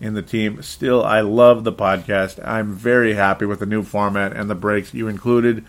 in 0.00 0.14
the 0.14 0.22
team. 0.22 0.62
Still, 0.62 1.04
I 1.04 1.20
love 1.20 1.64
the 1.64 1.72
podcast. 1.72 2.46
I'm 2.46 2.72
very 2.72 3.14
happy 3.14 3.46
with 3.46 3.60
the 3.60 3.66
new 3.66 3.82
format 3.82 4.32
and 4.32 4.50
the 4.50 4.54
breaks 4.54 4.92
you 4.92 5.08
included. 5.08 5.64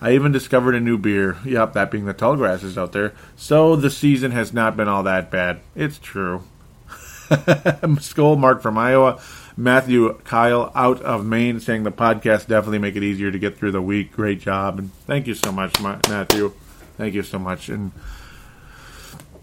I 0.00 0.12
even 0.12 0.32
discovered 0.32 0.74
a 0.74 0.80
new 0.80 0.96
beer. 0.96 1.36
Yep, 1.44 1.72
that 1.72 1.90
being 1.90 2.04
the 2.04 2.12
tall 2.12 2.36
grasses 2.36 2.78
out 2.78 2.92
there. 2.92 3.12
So 3.36 3.74
the 3.76 3.90
season 3.90 4.30
has 4.30 4.52
not 4.52 4.76
been 4.76 4.88
all 4.88 5.02
that 5.02 5.30
bad. 5.30 5.60
It's 5.74 5.98
true. 5.98 6.44
Skol 7.28 8.38
Mark 8.38 8.62
from 8.62 8.78
Iowa. 8.78 9.20
Matthew 9.58 10.16
Kyle 10.22 10.70
out 10.72 11.02
of 11.02 11.26
Maine 11.26 11.58
saying 11.58 11.82
the 11.82 11.90
podcast 11.90 12.46
definitely 12.46 12.78
make 12.78 12.94
it 12.94 13.02
easier 13.02 13.32
to 13.32 13.38
get 13.40 13.58
through 13.58 13.72
the 13.72 13.82
week. 13.82 14.12
Great 14.12 14.40
job. 14.40 14.78
And 14.78 14.94
thank 15.04 15.26
you 15.26 15.34
so 15.34 15.50
much, 15.50 15.80
Matthew. 15.82 16.52
Thank 16.96 17.14
you 17.14 17.24
so 17.24 17.40
much. 17.40 17.68
And 17.68 17.90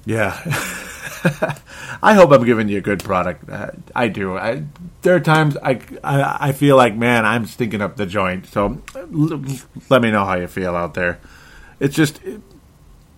yeah. 0.06 0.40
I 2.02 2.14
hope 2.14 2.32
I'm 2.32 2.46
giving 2.46 2.70
you 2.70 2.78
a 2.78 2.82
good 2.82 3.04
product. 3.04 3.50
Uh, 3.50 3.72
I 3.94 4.08
do. 4.08 4.38
I, 4.38 4.64
there 5.02 5.16
are 5.16 5.20
times 5.20 5.58
I, 5.58 5.82
I, 6.02 6.38
I 6.40 6.52
feel 6.54 6.78
like 6.78 6.96
man, 6.96 7.26
I'm 7.26 7.46
stinking 7.46 7.82
up 7.82 7.98
the 7.98 8.06
joint. 8.06 8.46
So 8.46 8.82
l- 8.96 9.44
let 9.90 10.02
me 10.02 10.12
know 10.12 10.24
how 10.24 10.36
you 10.36 10.48
feel 10.48 10.78
out 10.78 10.94
there. 10.94 11.20
It's 11.82 11.96
just 11.96 12.22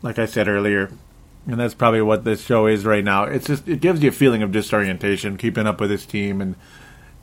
like 0.02 0.18
I 0.18 0.26
said 0.26 0.48
earlier, 0.48 0.92
and 1.46 1.60
that's 1.60 1.76
probably 1.76 2.02
what 2.02 2.24
this 2.24 2.44
show 2.44 2.66
is 2.66 2.86
right 2.86 3.04
now. 3.04 3.26
It's 3.26 3.46
just 3.46 3.68
it 3.68 3.82
gives 3.82 4.02
you 4.02 4.10
a 4.10 4.14
feeling 4.14 4.42
of 4.42 4.52
disorientation, 4.52 5.38
keeping 5.38 5.68
up 5.68 5.80
with 5.80 5.92
this 5.92 6.08
team 6.08 6.42
and 6.42 6.56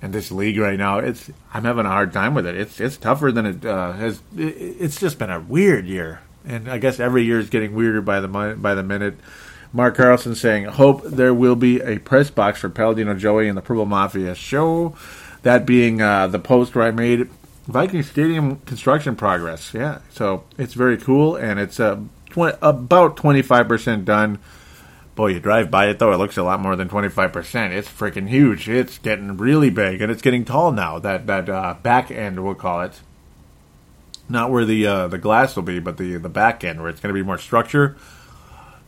and 0.04 0.12
this 0.12 0.30
league 0.30 0.58
right 0.58 0.78
now. 0.78 0.98
It's 0.98 1.30
I'm 1.54 1.64
having 1.64 1.86
a 1.86 1.88
hard 1.88 2.12
time 2.12 2.34
with 2.34 2.46
it. 2.46 2.54
It's 2.54 2.78
it's 2.78 2.98
tougher 2.98 3.32
than 3.32 3.46
it 3.46 3.64
uh, 3.64 3.92
has. 3.92 4.20
It, 4.36 4.42
it's 4.78 5.00
just 5.00 5.18
been 5.18 5.30
a 5.30 5.40
weird 5.40 5.86
year, 5.86 6.20
and 6.44 6.68
I 6.68 6.76
guess 6.76 7.00
every 7.00 7.24
year 7.24 7.40
is 7.40 7.48
getting 7.48 7.74
weirder 7.74 8.02
by 8.02 8.20
the 8.20 8.28
by 8.28 8.74
the 8.74 8.82
minute. 8.82 9.14
Mark 9.72 9.96
Carlson 9.96 10.36
saying, 10.36 10.66
Hope 10.66 11.02
there 11.02 11.34
will 11.34 11.56
be 11.56 11.80
a 11.80 11.98
press 11.98 12.30
box 12.30 12.60
for 12.60 12.68
Paladino 12.68 13.14
Joey 13.14 13.48
and 13.48 13.56
the 13.56 13.62
Purple 13.62 13.86
Mafia 13.86 14.34
show. 14.36 14.94
That 15.42 15.66
being 15.66 16.00
uh, 16.00 16.28
the 16.28 16.38
post 16.38 16.76
where 16.76 16.86
I 16.86 16.92
made 16.92 17.28
Viking 17.66 18.02
Stadium 18.04 18.58
construction 18.66 19.16
progress. 19.16 19.72
Yeah, 19.74 19.98
so 20.10 20.44
it's 20.58 20.74
very 20.74 20.98
cool, 20.98 21.34
and 21.34 21.58
it's 21.58 21.80
uh, 21.80 21.96
tw- 22.30 22.56
about 22.62 23.16
25% 23.16 24.04
done. 24.04 24.38
Boy, 25.14 25.28
you 25.28 25.40
drive 25.40 25.70
by 25.70 25.86
it 25.86 25.98
though, 26.00 26.12
it 26.12 26.16
looks 26.16 26.36
a 26.36 26.42
lot 26.42 26.60
more 26.60 26.74
than 26.74 26.88
25%. 26.88 27.70
It's 27.70 27.88
freaking 27.88 28.28
huge. 28.28 28.68
It's 28.68 28.98
getting 28.98 29.36
really 29.36 29.70
big, 29.70 30.02
and 30.02 30.10
it's 30.10 30.22
getting 30.22 30.44
tall 30.44 30.72
now. 30.72 30.98
That 30.98 31.26
that 31.28 31.48
uh, 31.48 31.76
back 31.82 32.10
end, 32.10 32.42
we'll 32.42 32.54
call 32.54 32.82
it. 32.82 33.00
Not 34.28 34.50
where 34.50 34.64
the 34.64 34.86
uh, 34.86 35.08
the 35.08 35.18
glass 35.18 35.54
will 35.54 35.62
be, 35.62 35.78
but 35.78 35.98
the 35.98 36.16
the 36.16 36.28
back 36.28 36.64
end 36.64 36.80
where 36.80 36.88
it's 36.88 37.00
going 37.00 37.14
to 37.14 37.18
be 37.18 37.22
more 37.24 37.38
structure 37.38 37.96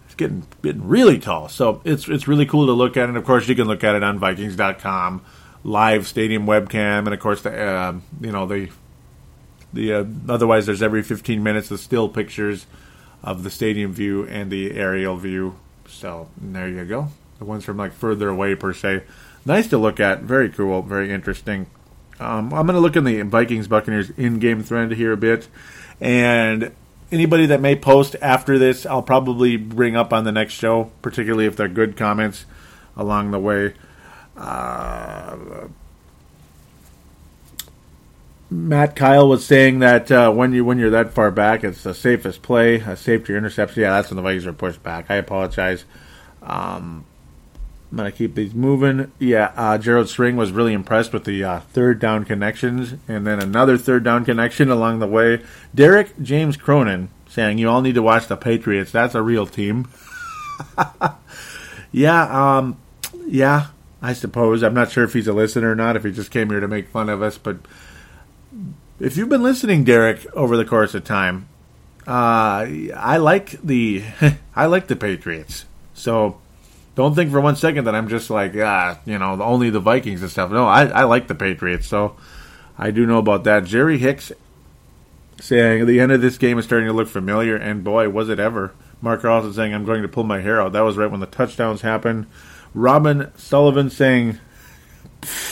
It's 0.06 0.14
getting 0.16 0.46
getting 0.62 0.88
really 0.88 1.18
tall. 1.18 1.48
So 1.48 1.80
it's 1.84 2.08
it's 2.08 2.26
really 2.26 2.46
cool 2.46 2.66
to 2.66 2.72
look 2.72 2.96
at, 2.96 3.08
and 3.08 3.16
of 3.16 3.24
course 3.24 3.46
you 3.46 3.54
can 3.54 3.68
look 3.68 3.84
at 3.84 3.94
it 3.94 4.02
on 4.02 4.18
Vikings.com, 4.18 5.22
live 5.62 6.06
stadium 6.08 6.46
webcam, 6.46 7.00
and 7.00 7.14
of 7.14 7.20
course 7.20 7.42
the 7.42 7.56
uh, 7.56 7.94
you 8.20 8.32
know 8.32 8.46
the 8.46 8.70
the 9.72 9.92
uh, 9.92 10.04
otherwise 10.28 10.66
there's 10.66 10.82
every 10.82 11.02
15 11.02 11.40
minutes 11.42 11.68
the 11.68 11.78
still 11.78 12.08
pictures 12.08 12.66
of 13.22 13.42
the 13.44 13.50
stadium 13.50 13.92
view 13.92 14.26
and 14.26 14.50
the 14.50 14.72
aerial 14.72 15.16
view. 15.16 15.56
So 15.88 16.28
there 16.36 16.68
you 16.68 16.84
go. 16.84 17.08
The 17.38 17.44
ones 17.44 17.64
from 17.64 17.76
like 17.76 17.92
further 17.92 18.28
away 18.28 18.54
per 18.54 18.72
se, 18.72 19.02
nice 19.44 19.66
to 19.68 19.78
look 19.78 20.00
at. 20.00 20.22
Very 20.22 20.48
cool. 20.48 20.82
Very 20.82 21.12
interesting. 21.12 21.66
Um, 22.18 22.52
I'm 22.54 22.66
going 22.66 22.74
to 22.74 22.80
look 22.80 22.96
in 22.96 23.04
the 23.04 23.22
Vikings 23.22 23.68
Buccaneers 23.68 24.10
in 24.10 24.38
game 24.38 24.62
thread 24.62 24.92
here 24.92 25.12
a 25.12 25.18
bit, 25.18 25.48
and 26.00 26.72
anybody 27.12 27.46
that 27.46 27.60
may 27.60 27.76
post 27.76 28.16
after 28.22 28.58
this, 28.58 28.86
I'll 28.86 29.02
probably 29.02 29.56
bring 29.56 29.96
up 29.96 30.12
on 30.12 30.24
the 30.24 30.32
next 30.32 30.54
show, 30.54 30.90
particularly 31.02 31.46
if 31.46 31.56
they're 31.56 31.68
good 31.68 31.96
comments 31.96 32.46
along 32.96 33.30
the 33.30 33.38
way. 33.38 33.74
Uh, 34.36 35.36
Matt 38.48 38.94
Kyle 38.94 39.28
was 39.28 39.44
saying 39.44 39.80
that 39.80 40.10
uh, 40.10 40.30
when 40.30 40.52
you 40.52 40.64
when 40.64 40.78
you're 40.78 40.90
that 40.90 41.12
far 41.12 41.30
back, 41.30 41.64
it's 41.64 41.82
the 41.82 41.94
safest 41.94 42.42
play, 42.42 42.76
a 42.76 42.96
safety 42.96 43.34
interception. 43.34 43.82
Yeah, 43.82 43.90
that's 43.90 44.10
when 44.10 44.16
the 44.16 44.22
Vikings 44.22 44.46
are 44.46 44.52
pushed 44.52 44.82
back. 44.82 45.06
I 45.10 45.16
apologize. 45.16 45.84
Um, 46.42 47.04
I'm 47.90 47.96
gonna 47.96 48.12
keep 48.12 48.34
these 48.34 48.54
moving. 48.54 49.10
Yeah, 49.18 49.52
uh, 49.56 49.78
Gerald 49.78 50.08
String 50.08 50.36
was 50.36 50.52
really 50.52 50.72
impressed 50.72 51.12
with 51.12 51.24
the 51.24 51.42
uh, 51.42 51.60
third 51.60 51.98
down 51.98 52.24
connections, 52.24 52.94
and 53.08 53.26
then 53.26 53.40
another 53.40 53.76
third 53.76 54.04
down 54.04 54.24
connection 54.24 54.70
along 54.70 55.00
the 55.00 55.06
way. 55.08 55.42
Derek 55.74 56.20
James 56.22 56.56
Cronin 56.56 57.08
saying, 57.28 57.58
"You 57.58 57.68
all 57.68 57.82
need 57.82 57.96
to 57.96 58.02
watch 58.02 58.28
the 58.28 58.36
Patriots. 58.36 58.92
That's 58.92 59.16
a 59.16 59.22
real 59.22 59.46
team." 59.46 59.88
yeah, 61.92 62.56
um, 62.56 62.76
yeah, 63.26 63.68
I 64.00 64.12
suppose. 64.12 64.62
I'm 64.62 64.74
not 64.74 64.92
sure 64.92 65.02
if 65.02 65.14
he's 65.14 65.28
a 65.28 65.32
listener 65.32 65.72
or 65.72 65.76
not. 65.76 65.96
If 65.96 66.04
he 66.04 66.12
just 66.12 66.30
came 66.30 66.50
here 66.50 66.60
to 66.60 66.68
make 66.68 66.88
fun 66.88 67.08
of 67.08 67.22
us, 67.22 67.38
but 67.38 67.56
if 69.00 69.16
you've 69.16 69.28
been 69.28 69.42
listening, 69.42 69.84
Derek, 69.84 70.26
over 70.34 70.56
the 70.56 70.64
course 70.64 70.94
of 70.94 71.04
time, 71.04 71.48
uh, 72.06 72.66
I 72.96 73.18
like 73.18 73.60
the 73.62 74.04
I 74.56 74.66
like 74.66 74.86
the 74.86 74.96
Patriots. 74.96 75.64
So 75.94 76.40
don't 76.94 77.14
think 77.14 77.30
for 77.30 77.40
one 77.40 77.56
second 77.56 77.84
that 77.84 77.94
I'm 77.94 78.08
just 78.08 78.30
like, 78.30 78.54
ah, 78.56 78.98
you 79.04 79.18
know, 79.18 79.40
only 79.42 79.70
the 79.70 79.80
Vikings 79.80 80.22
and 80.22 80.30
stuff. 80.30 80.50
No, 80.50 80.66
I, 80.66 80.86
I 80.86 81.04
like 81.04 81.28
the 81.28 81.34
Patriots, 81.34 81.86
so 81.86 82.16
I 82.78 82.90
do 82.90 83.06
know 83.06 83.18
about 83.18 83.44
that. 83.44 83.64
Jerry 83.64 83.98
Hicks 83.98 84.32
saying 85.40 85.86
the 85.86 86.00
end 86.00 86.12
of 86.12 86.20
this 86.20 86.38
game 86.38 86.58
is 86.58 86.64
starting 86.64 86.88
to 86.88 86.94
look 86.94 87.08
familiar, 87.08 87.56
and 87.56 87.84
boy, 87.84 88.08
was 88.08 88.28
it 88.28 88.38
ever. 88.38 88.72
Mark 89.02 89.22
Carlson 89.22 89.52
saying, 89.52 89.74
I'm 89.74 89.84
going 89.84 90.02
to 90.02 90.08
pull 90.08 90.24
my 90.24 90.40
hair 90.40 90.60
out. 90.60 90.72
That 90.72 90.80
was 90.80 90.96
right 90.96 91.10
when 91.10 91.20
the 91.20 91.26
touchdowns 91.26 91.82
happened. 91.82 92.26
Robin 92.72 93.30
Sullivan 93.36 93.90
saying, 93.90 94.38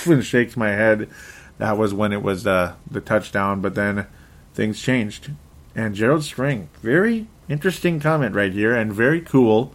and 0.07 0.24
shakes 0.24 0.57
my 0.57 0.70
head. 0.70 1.11
That 1.59 1.78
was 1.78 1.94
when 1.94 2.12
it 2.12 2.22
was 2.22 2.46
uh, 2.46 2.74
the 2.90 3.00
touchdown, 3.00 3.61
but 3.61 3.74
then 3.74 4.07
things 4.55 4.80
changed. 4.80 5.30
And 5.74 5.94
Gerald 5.94 6.24
String, 6.24 6.68
very 6.80 7.26
interesting 7.48 8.00
comment 8.00 8.34
right 8.34 8.52
here, 8.52 8.74
and 8.74 8.92
very 8.92 9.20
cool 9.20 9.74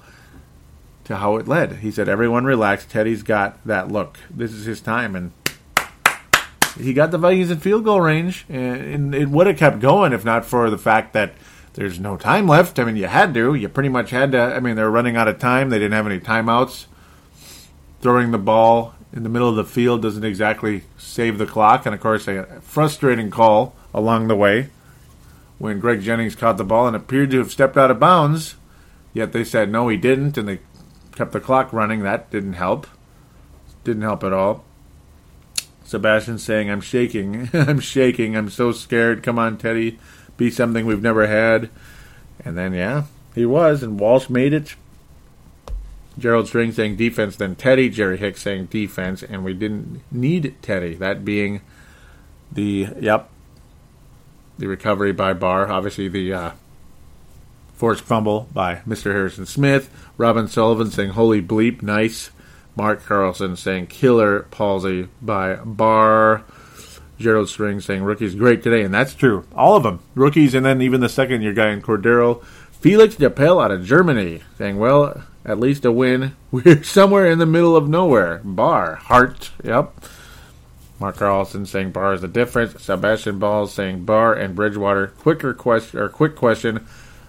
to 1.10 1.18
how 1.18 1.38
it 1.38 1.48
led. 1.48 1.78
He 1.78 1.92
said, 1.92 2.08
Everyone 2.08 2.46
relax. 2.46 2.86
Teddy's 2.86 3.24
got 3.24 3.62
that 3.66 3.92
look. 3.92 4.20
This 4.30 4.54
is 4.54 4.66
his 4.66 4.80
time. 4.80 5.16
And 5.16 5.32
he 6.80 6.94
got 6.94 7.10
the 7.10 7.18
Vikings 7.18 7.50
in 7.50 7.60
field 7.60 7.84
goal 7.84 8.00
range. 8.00 8.46
And 8.48 9.16
it 9.16 9.28
would 9.30 9.48
have 9.48 9.58
kept 9.58 9.80
going 9.80 10.14
if 10.14 10.24
not 10.24 10.46
for 10.46 10.70
the 10.70 10.78
fact 10.78 11.14
that 11.14 11.34
there's 11.74 12.00
no 12.00 12.16
time 12.16 12.48
left. 12.48 12.78
I 12.78 12.84
mean, 12.84 12.96
you 12.96 13.08
had 13.08 13.34
to. 13.34 13.56
You 13.56 13.70
pretty 13.70 13.90
much 13.90 14.12
had 14.12 14.32
to. 14.34 14.40
I 14.40 14.60
mean, 14.60 14.76
they're 14.76 14.90
running 14.90 15.18
out 15.18 15.28
of 15.28 15.40
time. 15.40 15.70
They 15.70 15.80
didn't 15.80 15.94
have 15.94 16.06
any 16.06 16.20
timeouts. 16.20 16.86
Throwing 18.02 18.30
the 18.32 18.38
ball 18.38 18.94
in 19.12 19.24
the 19.24 19.30
middle 19.30 19.50
of 19.50 19.56
the 19.56 19.64
field 19.64 20.02
doesn't 20.02 20.24
exactly 20.24 20.84
save 20.98 21.38
the 21.38 21.46
clock. 21.46 21.86
And 21.86 21.96
of 21.96 22.02
course, 22.02 22.28
a 22.28 22.62
frustrating 22.62 23.32
call 23.32 23.76
along 23.94 24.28
the 24.28 24.36
way 24.36 24.70
when 25.58 25.80
Greg 25.80 26.02
Jennings 26.02 26.36
caught 26.36 26.58
the 26.58 26.64
ball 26.64 26.88
and 26.88 26.96
appeared 26.96 27.32
to 27.32 27.40
have 27.40 27.52
stepped 27.52 27.78
out 27.78 27.92
of 27.92 28.00
bounds. 28.00 28.56
Yet 29.14 29.34
they 29.34 29.44
said 29.44 29.72
no, 29.72 29.88
he 29.88 29.98
didn't, 29.98 30.38
and 30.38 30.48
they 30.48 30.60
kept 31.16 31.32
the 31.32 31.40
clock 31.40 31.74
running. 31.74 32.02
That 32.02 32.30
didn't 32.30 32.54
help. 32.54 32.88
Didn't 33.84 34.04
help 34.04 34.24
at 34.24 34.34
all. 34.34 34.64
Sebastian 35.84 36.38
saying, 36.38 36.70
I'm 36.70 36.82
shaking. 36.82 37.50
I'm 37.54 37.80
shaking. 37.80 38.36
I'm 38.38 38.50
so 38.50 38.72
scared. 38.72 39.24
Come 39.24 39.40
on, 39.40 39.58
Teddy. 39.58 40.00
Be 40.38 40.52
something 40.52 40.86
we've 40.86 41.02
never 41.02 41.26
had. 41.26 41.70
And 42.46 42.58
then, 42.58 42.74
yeah, 42.74 43.06
he 43.34 43.46
was, 43.46 43.82
and 43.84 44.00
Walsh 44.00 44.30
made 44.30 44.54
it. 44.54 44.76
Gerald 46.20 46.48
String 46.48 46.72
saying 46.72 46.96
defense, 46.96 47.36
then 47.36 47.56
Teddy. 47.56 47.90
Jerry 47.90 48.18
Hicks 48.18 48.42
saying 48.42 48.66
defense, 48.66 49.24
and 49.24 49.44
we 49.44 49.54
didn't 49.54 50.02
need 50.12 50.56
Teddy. 50.62 50.96
That 50.96 51.26
being 51.26 51.62
the, 52.52 52.88
yep, 53.00 53.30
the 54.58 54.68
recovery 54.68 55.14
by 55.14 55.34
Barr. 55.34 55.70
Obviously, 55.72 56.08
the 56.08 56.34
uh, 56.34 56.52
forced 57.74 58.04
fumble 58.04 58.50
by 58.54 58.76
Mr. 58.88 59.14
Harrison 59.14 59.46
Smith. 59.46 59.90
Robin 60.18 60.48
Sullivan 60.48 60.92
saying, 60.92 61.12
holy 61.12 61.42
bleep, 61.42 61.82
nice. 61.82 62.30
Mark 62.76 63.06
Carlson 63.06 63.56
saying, 63.56 63.88
killer 63.88 64.44
palsy 64.52 65.08
by 65.22 65.56
Barr. 65.56 66.44
Gerald 67.18 67.50
String 67.50 67.80
saying, 67.80 68.04
rookies 68.04 68.36
great 68.36 68.64
today. 68.64 68.84
And 68.84 68.94
that's 68.94 69.14
true. 69.14 69.46
All 69.56 69.76
of 69.76 69.84
them. 69.84 70.02
Rookies, 70.14 70.54
and 70.54 70.66
then 70.66 70.82
even 70.82 71.00
the 71.02 71.10
second 71.10 71.42
year 71.42 71.54
guy 71.54 71.70
in 71.70 71.82
Cordarrelle. 71.82 72.44
Felix 72.72 73.16
DePel 73.16 73.64
out 73.64 73.72
of 73.72 73.86
Germany 73.86 74.42
saying, 74.58 74.78
well, 74.78 75.24
at 75.46 75.60
least 75.60 75.86
a 75.86 75.92
win. 75.92 76.36
We're 76.52 76.84
somewhere 76.84 77.30
in 77.30 77.40
the 77.40 77.46
middle 77.46 77.76
of 77.76 77.90
nowhere. 77.90 78.42
Barr. 78.44 78.96
Heart. 78.96 79.52
Yep. 79.64 80.04
Mark 81.00 81.16
Carlson 81.18 81.66
saying 81.66 81.92
Barr 81.92 82.14
is 82.14 82.22
the 82.22 82.28
difference. 82.28 82.84
Sebastian 82.84 83.40
Ball 83.40 83.68
saying 83.68 84.04
Barr 84.04 84.34
and 84.34 84.56
Bridgewater. 84.56 85.08
Quicker 85.08 85.54
question 85.54 86.00
or 86.00 86.10
quick 86.10 86.36
question. 86.36 86.86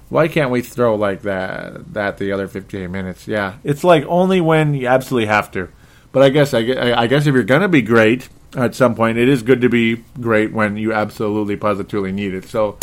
Why 0.08 0.26
can't 0.26 0.50
we 0.50 0.60
throw 0.60 0.96
like 0.96 1.22
that 1.22 1.92
that 1.94 2.18
the 2.18 2.32
other 2.32 2.48
58 2.48 2.88
minutes? 2.88 3.28
Yeah, 3.28 3.58
it's 3.62 3.84
like 3.84 4.04
only 4.06 4.40
when 4.40 4.74
you 4.74 4.88
absolutely 4.88 5.26
have 5.26 5.52
to. 5.52 5.68
But 6.10 6.22
I 6.22 6.30
guess 6.30 6.52
I, 6.52 6.58
I 6.58 7.06
guess 7.06 7.26
if 7.26 7.34
you're 7.34 7.44
gonna 7.44 7.68
be 7.68 7.82
great 7.82 8.28
at 8.56 8.74
some 8.74 8.96
point, 8.96 9.18
it 9.18 9.28
is 9.28 9.44
good 9.44 9.60
to 9.60 9.68
be 9.68 10.02
great 10.20 10.52
when 10.52 10.76
you 10.76 10.92
absolutely 10.92 11.56
positively 11.56 12.10
need 12.10 12.34
it. 12.34 12.46
So 12.46 12.76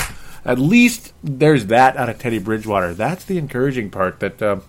at 0.45 0.57
least 0.57 1.11
there's 1.21 1.65
that 1.65 1.97
out 1.97 2.07
of 2.07 2.17
Teddy 2.17 2.39
Bridgewater. 2.39 2.93
That's 2.93 3.25
the 3.25 3.37
encouraging 3.37 3.89
part 3.89 4.21
that 4.21 4.41
uh, 4.41 4.59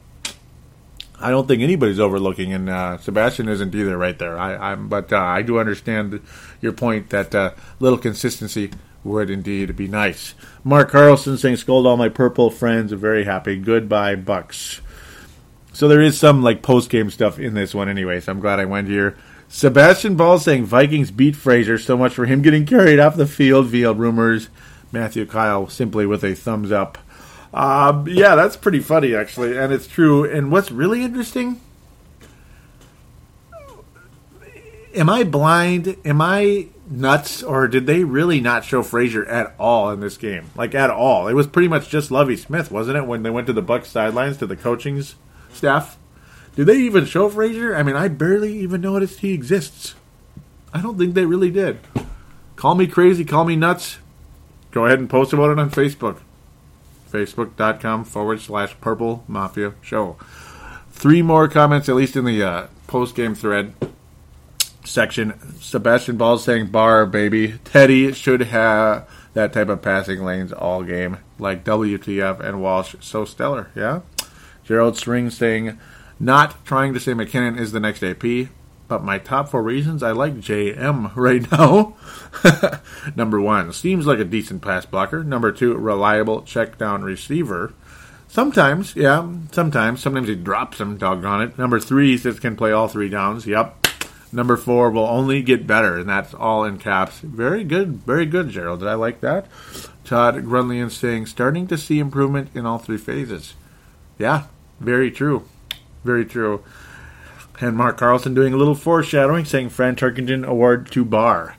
I 1.20 1.30
don't 1.30 1.48
think 1.48 1.62
anybody's 1.62 1.98
overlooking, 1.98 2.52
and 2.52 2.68
uh, 2.68 2.98
Sebastian 2.98 3.48
isn't 3.48 3.74
either. 3.74 3.98
Right 3.98 4.18
there, 4.18 4.38
I, 4.38 4.72
am 4.72 4.88
but 4.88 5.12
uh, 5.12 5.18
I 5.18 5.42
do 5.42 5.58
understand 5.58 6.20
your 6.60 6.72
point 6.72 7.10
that 7.10 7.34
uh, 7.34 7.52
little 7.80 7.98
consistency 7.98 8.70
would 9.04 9.30
indeed 9.30 9.76
be 9.76 9.88
nice. 9.88 10.34
Mark 10.62 10.90
Carlson 10.90 11.36
saying, 11.36 11.56
"Skol 11.56 11.86
all 11.86 11.96
my 11.96 12.08
purple 12.08 12.50
friends." 12.50 12.92
Very 12.92 13.24
happy. 13.24 13.56
Goodbye, 13.56 14.16
Bucs. 14.16 14.80
So 15.72 15.88
there 15.88 16.00
is 16.00 16.18
some 16.18 16.42
like 16.42 16.62
post 16.62 16.90
game 16.90 17.10
stuff 17.10 17.38
in 17.38 17.54
this 17.54 17.74
one 17.74 17.88
anyway. 17.88 18.20
So 18.20 18.32
I'm 18.32 18.40
glad 18.40 18.60
I 18.60 18.64
went 18.64 18.88
here. 18.88 19.16
Sebastian 19.48 20.14
Ball 20.14 20.38
saying 20.38 20.66
Vikings 20.66 21.10
beat 21.10 21.34
Frazier. 21.34 21.78
so 21.78 21.96
much 21.96 22.14
for 22.14 22.26
him 22.26 22.42
getting 22.42 22.66
carried 22.66 23.00
off 23.00 23.16
the 23.16 23.26
field 23.26 23.66
via 23.66 23.92
rumors. 23.92 24.50
Matthew 24.92 25.26
Kyle 25.26 25.68
simply 25.68 26.06
with 26.06 26.22
a 26.22 26.34
thumbs 26.34 26.70
up. 26.70 26.98
Um, 27.52 28.06
yeah, 28.08 28.34
that's 28.34 28.56
pretty 28.56 28.80
funny 28.80 29.14
actually, 29.14 29.56
and 29.56 29.72
it's 29.72 29.86
true. 29.86 30.24
And 30.24 30.52
what's 30.52 30.70
really 30.70 31.02
interesting? 31.02 31.60
Am 34.94 35.08
I 35.08 35.24
blind? 35.24 35.96
Am 36.04 36.20
I 36.20 36.68
nuts, 36.90 37.42
or 37.42 37.68
did 37.68 37.86
they 37.86 38.04
really 38.04 38.40
not 38.40 38.64
show 38.64 38.82
Frazier 38.82 39.24
at 39.26 39.54
all 39.58 39.90
in 39.90 40.00
this 40.00 40.16
game? 40.16 40.50
Like 40.56 40.74
at 40.74 40.90
all? 40.90 41.28
It 41.28 41.34
was 41.34 41.46
pretty 41.46 41.68
much 41.68 41.88
just 41.88 42.10
Lovie 42.10 42.36
Smith, 42.36 42.70
wasn't 42.70 42.96
it? 42.96 43.06
When 43.06 43.22
they 43.22 43.30
went 43.30 43.46
to 43.46 43.52
the 43.52 43.62
Bucs 43.62 43.86
sidelines 43.86 44.38
to 44.38 44.46
the 44.46 44.56
coaching 44.56 45.02
staff, 45.52 45.98
did 46.56 46.66
they 46.66 46.78
even 46.78 47.04
show 47.04 47.28
Frazier? 47.28 47.76
I 47.76 47.82
mean, 47.82 47.96
I 47.96 48.08
barely 48.08 48.58
even 48.58 48.80
noticed 48.80 49.20
he 49.20 49.32
exists. 49.32 49.94
I 50.72 50.82
don't 50.82 50.98
think 50.98 51.14
they 51.14 51.24
really 51.24 51.50
did. 51.50 51.78
Call 52.56 52.74
me 52.74 52.86
crazy, 52.86 53.24
call 53.24 53.44
me 53.44 53.56
nuts. 53.56 53.98
Go 54.70 54.84
ahead 54.84 54.98
and 54.98 55.08
post 55.08 55.32
about 55.32 55.50
it 55.50 55.58
on 55.58 55.70
Facebook. 55.70 56.18
Facebook.com 57.10 58.04
forward 58.04 58.40
slash 58.40 58.78
Purple 58.80 59.24
Mafia 59.26 59.74
Show. 59.82 60.16
Three 60.90 61.22
more 61.22 61.48
comments, 61.48 61.88
at 61.88 61.94
least 61.94 62.16
in 62.16 62.24
the 62.24 62.42
uh, 62.42 62.66
post 62.86 63.14
game 63.14 63.34
thread 63.34 63.74
section. 64.84 65.34
Sebastian 65.60 66.16
Ball 66.16 66.38
saying 66.38 66.68
Barr 66.68 67.06
baby. 67.06 67.58
Teddy 67.64 68.12
should 68.12 68.42
have 68.42 69.08
that 69.34 69.52
type 69.52 69.68
of 69.68 69.82
passing 69.82 70.24
lanes 70.24 70.52
all 70.52 70.82
game, 70.82 71.18
like 71.38 71.64
WTF 71.64 72.40
and 72.40 72.60
Walsh. 72.60 72.96
So 73.00 73.24
stellar, 73.24 73.70
yeah. 73.74 74.00
Gerald 74.64 74.96
String 74.96 75.30
saying, 75.30 75.78
not 76.20 76.64
trying 76.64 76.92
to 76.94 77.00
say 77.00 77.12
McKinnon 77.12 77.58
is 77.58 77.72
the 77.72 77.80
next 77.80 78.02
AP, 78.02 78.48
but 78.88 79.04
my 79.04 79.18
top 79.18 79.50
four 79.50 79.62
reasons 79.62 80.02
I 80.02 80.12
like 80.12 80.36
JM 80.36 81.14
right 81.14 81.50
now. 81.52 81.96
Number 83.14 83.40
one, 83.40 83.72
seems 83.72 84.06
like 84.06 84.18
a 84.18 84.24
decent 84.24 84.62
pass 84.62 84.86
blocker. 84.86 85.22
Number 85.22 85.52
two, 85.52 85.74
reliable 85.74 86.42
check 86.42 86.78
down 86.78 87.02
receiver. 87.02 87.74
Sometimes, 88.28 88.96
yeah, 88.96 89.30
sometimes. 89.52 90.02
Sometimes 90.02 90.28
he 90.28 90.34
drops 90.34 90.78
them, 90.78 90.96
doggone 90.96 91.42
it. 91.42 91.58
Number 91.58 91.78
three, 91.78 92.12
he 92.12 92.18
says 92.18 92.40
can 92.40 92.56
play 92.56 92.72
all 92.72 92.88
three 92.88 93.08
downs. 93.08 93.46
Yep. 93.46 93.86
Number 94.30 94.58
four 94.58 94.90
will 94.90 95.06
only 95.06 95.42
get 95.42 95.66
better, 95.66 95.98
and 95.98 96.08
that's 96.08 96.34
all 96.34 96.64
in 96.64 96.78
caps. 96.78 97.20
Very 97.20 97.64
good, 97.64 98.04
very 98.04 98.26
good, 98.26 98.50
Gerald. 98.50 98.80
Did 98.80 98.88
I 98.88 98.94
like 98.94 99.20
that? 99.20 99.46
Todd 100.04 100.36
Grunlian 100.36 100.90
saying, 100.90 101.26
starting 101.26 101.66
to 101.68 101.78
see 101.78 101.98
improvement 101.98 102.50
in 102.54 102.66
all 102.66 102.78
three 102.78 102.98
phases. 102.98 103.54
Yeah, 104.18 104.44
very 104.80 105.10
true. 105.10 105.44
Very 106.04 106.26
true. 106.26 106.62
And 107.60 107.76
Mark 107.76 107.98
Carlson 107.98 108.34
doing 108.34 108.54
a 108.54 108.56
little 108.56 108.74
foreshadowing, 108.74 109.44
saying 109.44 109.70
Fran 109.70 109.96
Tarkenton 109.96 110.46
award 110.46 110.90
to 110.92 111.04
Barr. 111.04 111.56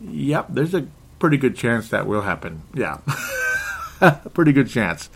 Yep, 0.00 0.46
there's 0.50 0.74
a 0.74 0.86
pretty 1.18 1.36
good 1.36 1.56
chance 1.56 1.90
that 1.90 2.06
will 2.06 2.22
happen. 2.22 2.62
Yeah. 2.74 2.98
pretty 4.34 4.52
good 4.52 4.68
chance. 4.68 5.10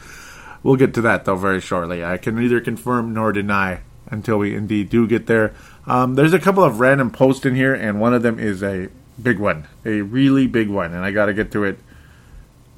We'll 0.62 0.76
get 0.76 0.94
to 0.94 1.00
that, 1.02 1.24
though, 1.24 1.36
very 1.36 1.60
shortly. 1.60 2.04
I 2.04 2.18
can 2.18 2.36
neither 2.36 2.60
confirm 2.60 3.14
nor 3.14 3.32
deny 3.32 3.80
until 4.10 4.38
we 4.38 4.54
indeed 4.54 4.90
do 4.90 5.06
get 5.06 5.26
there. 5.26 5.54
Um, 5.86 6.14
there's 6.16 6.32
a 6.32 6.38
couple 6.38 6.64
of 6.64 6.80
random 6.80 7.10
posts 7.10 7.46
in 7.46 7.54
here, 7.54 7.74
and 7.74 8.00
one 8.00 8.14
of 8.14 8.22
them 8.22 8.38
is 8.38 8.62
a 8.62 8.88
big 9.20 9.38
one, 9.38 9.66
a 9.84 10.02
really 10.02 10.46
big 10.46 10.68
one, 10.68 10.92
and 10.92 11.04
I 11.04 11.12
got 11.12 11.26
to 11.26 11.34
get 11.34 11.50
to 11.52 11.64
it 11.64 11.78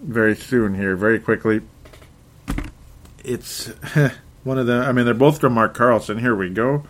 very 0.00 0.36
soon 0.36 0.74
here, 0.74 0.96
very 0.96 1.18
quickly. 1.18 1.62
It's 3.24 3.66
one 4.44 4.58
of 4.58 4.66
the, 4.66 4.74
I 4.74 4.92
mean, 4.92 5.04
they're 5.04 5.14
both 5.14 5.40
from 5.40 5.54
Mark 5.54 5.74
Carlson. 5.74 6.18
Here 6.18 6.34
we 6.34 6.50
go. 6.50 6.84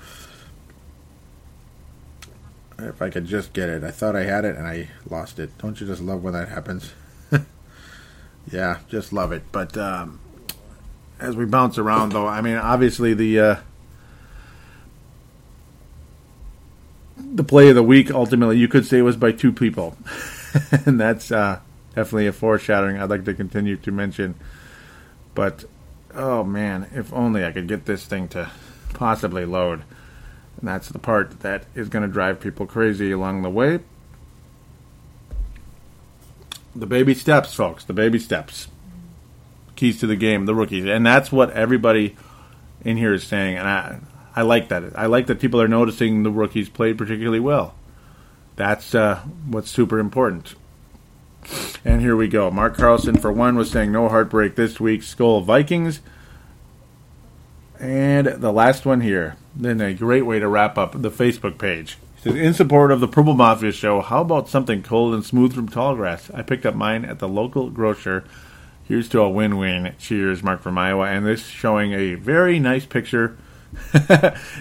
If 2.79 3.03
I 3.03 3.11
could 3.11 3.26
just 3.26 3.53
get 3.53 3.68
it. 3.68 3.83
I 3.83 3.91
thought 3.91 4.14
I 4.14 4.22
had 4.22 4.45
it 4.45 4.57
and 4.57 4.66
I 4.66 4.89
lost 5.09 5.39
it. 5.41 5.57
Don't 5.59 5.81
you 5.81 5.87
just 5.87 6.01
love 6.01 6.22
when 6.22 6.35
that 6.35 6.49
happens? 6.49 6.93
yeah, 8.53 8.79
just 8.89 9.12
love 9.12 9.33
it. 9.33 9.43
But 9.51 9.76
um, 9.76 10.20
as 11.18 11.35
we 11.35 11.45
bounce 11.45 11.76
around, 11.76 12.12
though, 12.12 12.26
I 12.26 12.41
mean, 12.41 12.57
obviously 12.57 13.14
the. 13.14 13.41
Uh, 13.41 13.57
the 17.16 17.45
play 17.45 17.68
of 17.68 17.74
the 17.74 17.83
week 17.83 18.11
ultimately 18.11 18.57
you 18.57 18.68
could 18.68 18.87
say 18.87 19.03
was 19.03 19.16
by 19.16 19.33
two 19.33 19.53
people 19.53 19.97
and 20.87 21.01
that's 21.01 21.31
uh, 21.31 21.59
definitely 21.95 22.26
a 22.26 22.33
foreshadowing 22.33 22.97
i'd 22.97 23.11
like 23.11 23.24
to 23.24 23.35
continue 23.35 23.76
to 23.76 23.91
mention 23.91 24.35
but 25.35 25.64
oh 26.14 26.43
man 26.43 26.89
if 26.95 27.12
only 27.12 27.45
i 27.45 27.53
could 27.53 27.66
get 27.66 27.85
this 27.85 28.07
thing 28.07 28.29
to 28.29 28.51
possibly 28.95 29.45
load 29.45 29.83
and 30.59 30.68
that's 30.68 30.88
the 30.88 30.98
part 30.98 31.40
that 31.40 31.64
is 31.74 31.88
going 31.88 32.02
to 32.02 32.12
drive 32.12 32.40
people 32.40 32.66
crazy 32.66 33.11
along 33.11 33.42
the 33.42 33.50
way 33.50 33.80
the 36.74 36.86
baby 36.86 37.14
steps 37.14 37.54
folks 37.54 37.84
the 37.84 37.92
baby 37.92 38.18
steps 38.18 38.68
keys 39.76 39.98
to 39.98 40.06
the 40.06 40.16
game 40.16 40.46
the 40.46 40.54
rookies 40.54 40.84
and 40.84 41.06
that's 41.06 41.32
what 41.32 41.50
everybody 41.50 42.16
in 42.84 42.96
here 42.96 43.14
is 43.14 43.24
saying 43.24 43.56
and 43.56 43.68
i 43.68 43.98
I 44.38 44.42
like 44.42 44.68
that. 44.68 44.96
I 44.96 45.06
like 45.06 45.26
that 45.26 45.40
people 45.40 45.61
are 45.61 45.66
noticing 45.66 46.22
the 46.22 46.30
rookies 46.30 46.68
played 46.68 46.96
particularly 46.96 47.40
well. 47.40 47.74
That's 48.54 48.94
uh, 48.94 49.16
what's 49.48 49.68
super 49.68 49.98
important. 49.98 50.54
And 51.84 52.00
here 52.00 52.14
we 52.14 52.28
go. 52.28 52.48
Mark 52.48 52.76
Carlson, 52.76 53.18
for 53.18 53.32
one, 53.32 53.56
was 53.56 53.68
saying 53.68 53.90
no 53.90 54.09
heartbreak 54.09 54.54
this 54.54 54.78
week. 54.78 55.00
Skol 55.00 55.44
Vikings. 55.44 56.02
And 57.80 58.28
the 58.28 58.52
last 58.52 58.86
one 58.86 59.00
here. 59.00 59.34
Then 59.59 59.80
a 59.80 59.92
great 59.92 60.24
way 60.24 60.38
to 60.38 60.46
wrap 60.46 60.78
up 60.78 61.02
the 61.02 61.11
Facebook 61.11 61.59
page. 61.59 61.98
He 62.14 62.22
says, 62.22 62.36
in 62.36 62.54
support 62.54 62.92
of 62.92 63.00
the 63.00 63.09
Purple 63.09 63.34
Mafia 63.34 63.72
show, 63.72 64.00
how 64.00 64.20
about 64.20 64.48
something 64.48 64.84
cold 64.84 65.14
and 65.14 65.24
smooth 65.24 65.52
from 65.52 65.68
Tallgrass? 65.68 66.32
I 66.32 66.42
picked 66.42 66.64
up 66.64 66.76
mine 66.76 67.04
at 67.04 67.18
the 67.18 67.28
local 67.28 67.68
grocer. 67.68 68.24
Here's 68.84 69.09
to 69.11 69.20
a 69.20 69.28
win-win. 69.28 69.94
Cheers, 69.98 70.44
Mark 70.44 70.62
from 70.62 70.78
Iowa. 70.78 71.06
And 71.06 71.26
this 71.26 71.46
showing 71.46 71.92
a 71.92 72.14
very 72.14 72.61
nice 72.61 72.86
picture. 72.86 73.36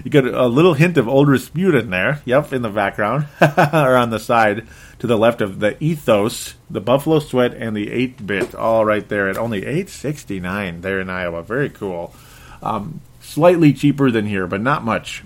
you 0.03 0.09
got 0.09 0.25
a 0.25 0.47
little 0.47 0.73
hint 0.73 0.97
of 0.97 1.07
old 1.07 1.29
Rasputin 1.29 1.81
in 1.81 1.89
there. 1.91 2.21
Yep, 2.25 2.53
in 2.53 2.61
the 2.63 2.69
background 2.69 3.27
or 3.41 3.95
on 3.95 4.09
the 4.09 4.19
side 4.19 4.67
to 4.99 5.07
the 5.07 5.17
left 5.17 5.41
of 5.41 5.59
the 5.59 5.81
Ethos, 5.81 6.55
the 6.69 6.81
Buffalo 6.81 7.19
Sweat, 7.19 7.53
and 7.53 7.75
the 7.75 7.87
8-bit, 7.87 8.55
all 8.55 8.83
right 8.83 9.07
there 9.07 9.29
at 9.29 9.37
only 9.37 9.61
8.69 9.61 10.81
there 10.81 10.99
in 10.99 11.09
Iowa. 11.09 11.43
Very 11.43 11.69
cool. 11.69 12.13
Um, 12.61 13.01
slightly 13.37 13.71
cheaper 13.71 14.09
than 14.09 14.25
here, 14.25 14.47
but 14.47 14.59
not 14.59 14.83
much. 14.83 15.23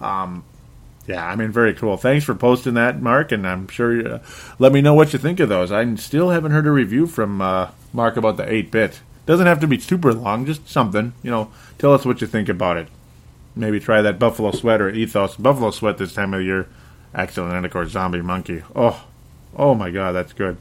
Um, 0.00 0.44
yeah, 1.06 1.26
I 1.26 1.36
mean, 1.36 1.52
very 1.52 1.74
cool. 1.74 1.98
Thanks 1.98 2.24
for 2.24 2.34
posting 2.34 2.72
that, 2.72 3.02
Mark, 3.02 3.32
and 3.32 3.46
I'm 3.46 3.68
sure. 3.68 4.14
Uh, 4.14 4.18
let 4.58 4.72
me 4.72 4.80
know 4.80 4.94
what 4.94 5.12
you 5.12 5.18
think 5.18 5.38
of 5.38 5.50
those. 5.50 5.70
I 5.70 5.94
still 5.96 6.30
haven't 6.30 6.52
heard 6.52 6.66
a 6.66 6.70
review 6.70 7.06
from 7.06 7.42
uh, 7.42 7.72
Mark 7.92 8.16
about 8.16 8.38
the 8.38 8.44
8-bit. 8.44 9.02
Doesn't 9.26 9.46
have 9.46 9.60
to 9.60 9.66
be 9.66 9.78
super 9.78 10.14
long, 10.14 10.46
just 10.46 10.66
something. 10.66 11.12
You 11.22 11.30
know, 11.30 11.52
tell 11.76 11.92
us 11.92 12.06
what 12.06 12.22
you 12.22 12.26
think 12.26 12.48
about 12.48 12.78
it. 12.78 12.88
Maybe 13.54 13.78
try 13.78 14.00
that 14.00 14.18
Buffalo 14.18 14.50
Sweat 14.52 14.80
or 14.80 14.88
Ethos. 14.88 15.36
Buffalo 15.36 15.70
Sweat 15.70 15.98
this 15.98 16.14
time 16.14 16.32
of 16.32 16.40
year. 16.40 16.66
Excellent. 17.14 17.52
And 17.52 17.66
of 17.66 17.72
course, 17.72 17.90
Zombie 17.90 18.20
Monkie. 18.20 18.64
Oh, 18.74 19.04
oh 19.54 19.74
my 19.74 19.90
God, 19.90 20.12
that's 20.12 20.32
good. 20.32 20.56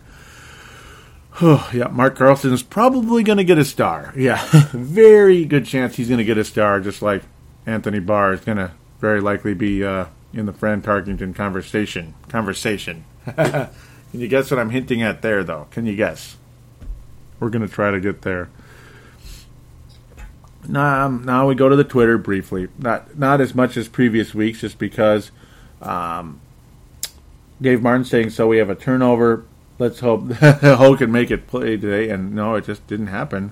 Yeah, 1.42 1.88
Mark 1.92 2.18
Carlson 2.18 2.54
is 2.54 2.64
probably 2.64 3.24
going 3.24 3.38
to 3.38 3.44
get 3.44 3.58
a 3.58 3.66
star. 3.66 4.14
Yeah, 4.16 4.46
very 4.72 5.46
good 5.46 5.66
chance 5.66 5.96
he's 5.96 6.08
going 6.08 6.20
to 6.20 6.26
get 6.26 6.38
a 6.38 6.44
star, 6.44 6.80
just 6.80 7.02
like 7.02 7.24
Anthony 7.66 8.00
Barr 8.00 8.34
is 8.34 8.42
going 8.42 8.58
to 8.58 8.72
very 9.00 9.22
likely 9.22 9.54
be 9.54 9.84
uh, 9.84 10.06
in 10.34 10.46
the 10.46 10.54
Fran 10.54 10.82
Tarkenton 10.82 11.36
conversation. 11.36 12.14
Conversation. 12.30 13.06
Can 13.26 13.70
you 14.14 14.28
guess 14.28 14.52
what 14.52 14.60
I'm 14.60 14.70
hinting 14.70 15.02
at 15.02 15.22
there, 15.22 15.44
though? 15.44 15.68
Can 15.72 15.86
you 15.86 15.96
guess? 15.96 16.38
We're 17.40 17.50
going 17.50 17.68
to 17.68 17.74
try 17.74 17.92
to 17.92 18.00
get 18.00 18.22
there. 18.22 18.50
Now, 20.68 21.06
um, 21.06 21.24
now 21.26 21.48
we 21.48 21.56
go 21.56 21.70
to 21.70 21.76
the 21.76 21.84
Twitter 21.84 22.18
briefly. 22.18 22.68
Not 22.78 23.18
not 23.18 23.42
as 23.42 23.56
much 23.56 23.78
as 23.78 23.88
previous 23.88 24.36
weeks, 24.36 24.62
just 24.62 24.78
because 24.78 25.32
um, 25.82 26.40
Dave 27.60 27.82
Martin 27.82 28.06
saying 28.06 28.30
so. 28.30 28.48
We 28.48 28.58
have 28.58 28.70
a 28.70 28.76
turnover. 28.76 29.46
Let's 29.82 30.02
hope 30.02 30.32
Ho 30.34 30.96
can 31.00 31.12
make 31.12 31.32
it 31.32 31.48
play 31.48 31.76
today. 31.76 32.12
And 32.12 32.36
no, 32.36 32.54
it 32.54 32.66
just 32.66 32.86
didn't 32.86 33.08
happen. 33.08 33.52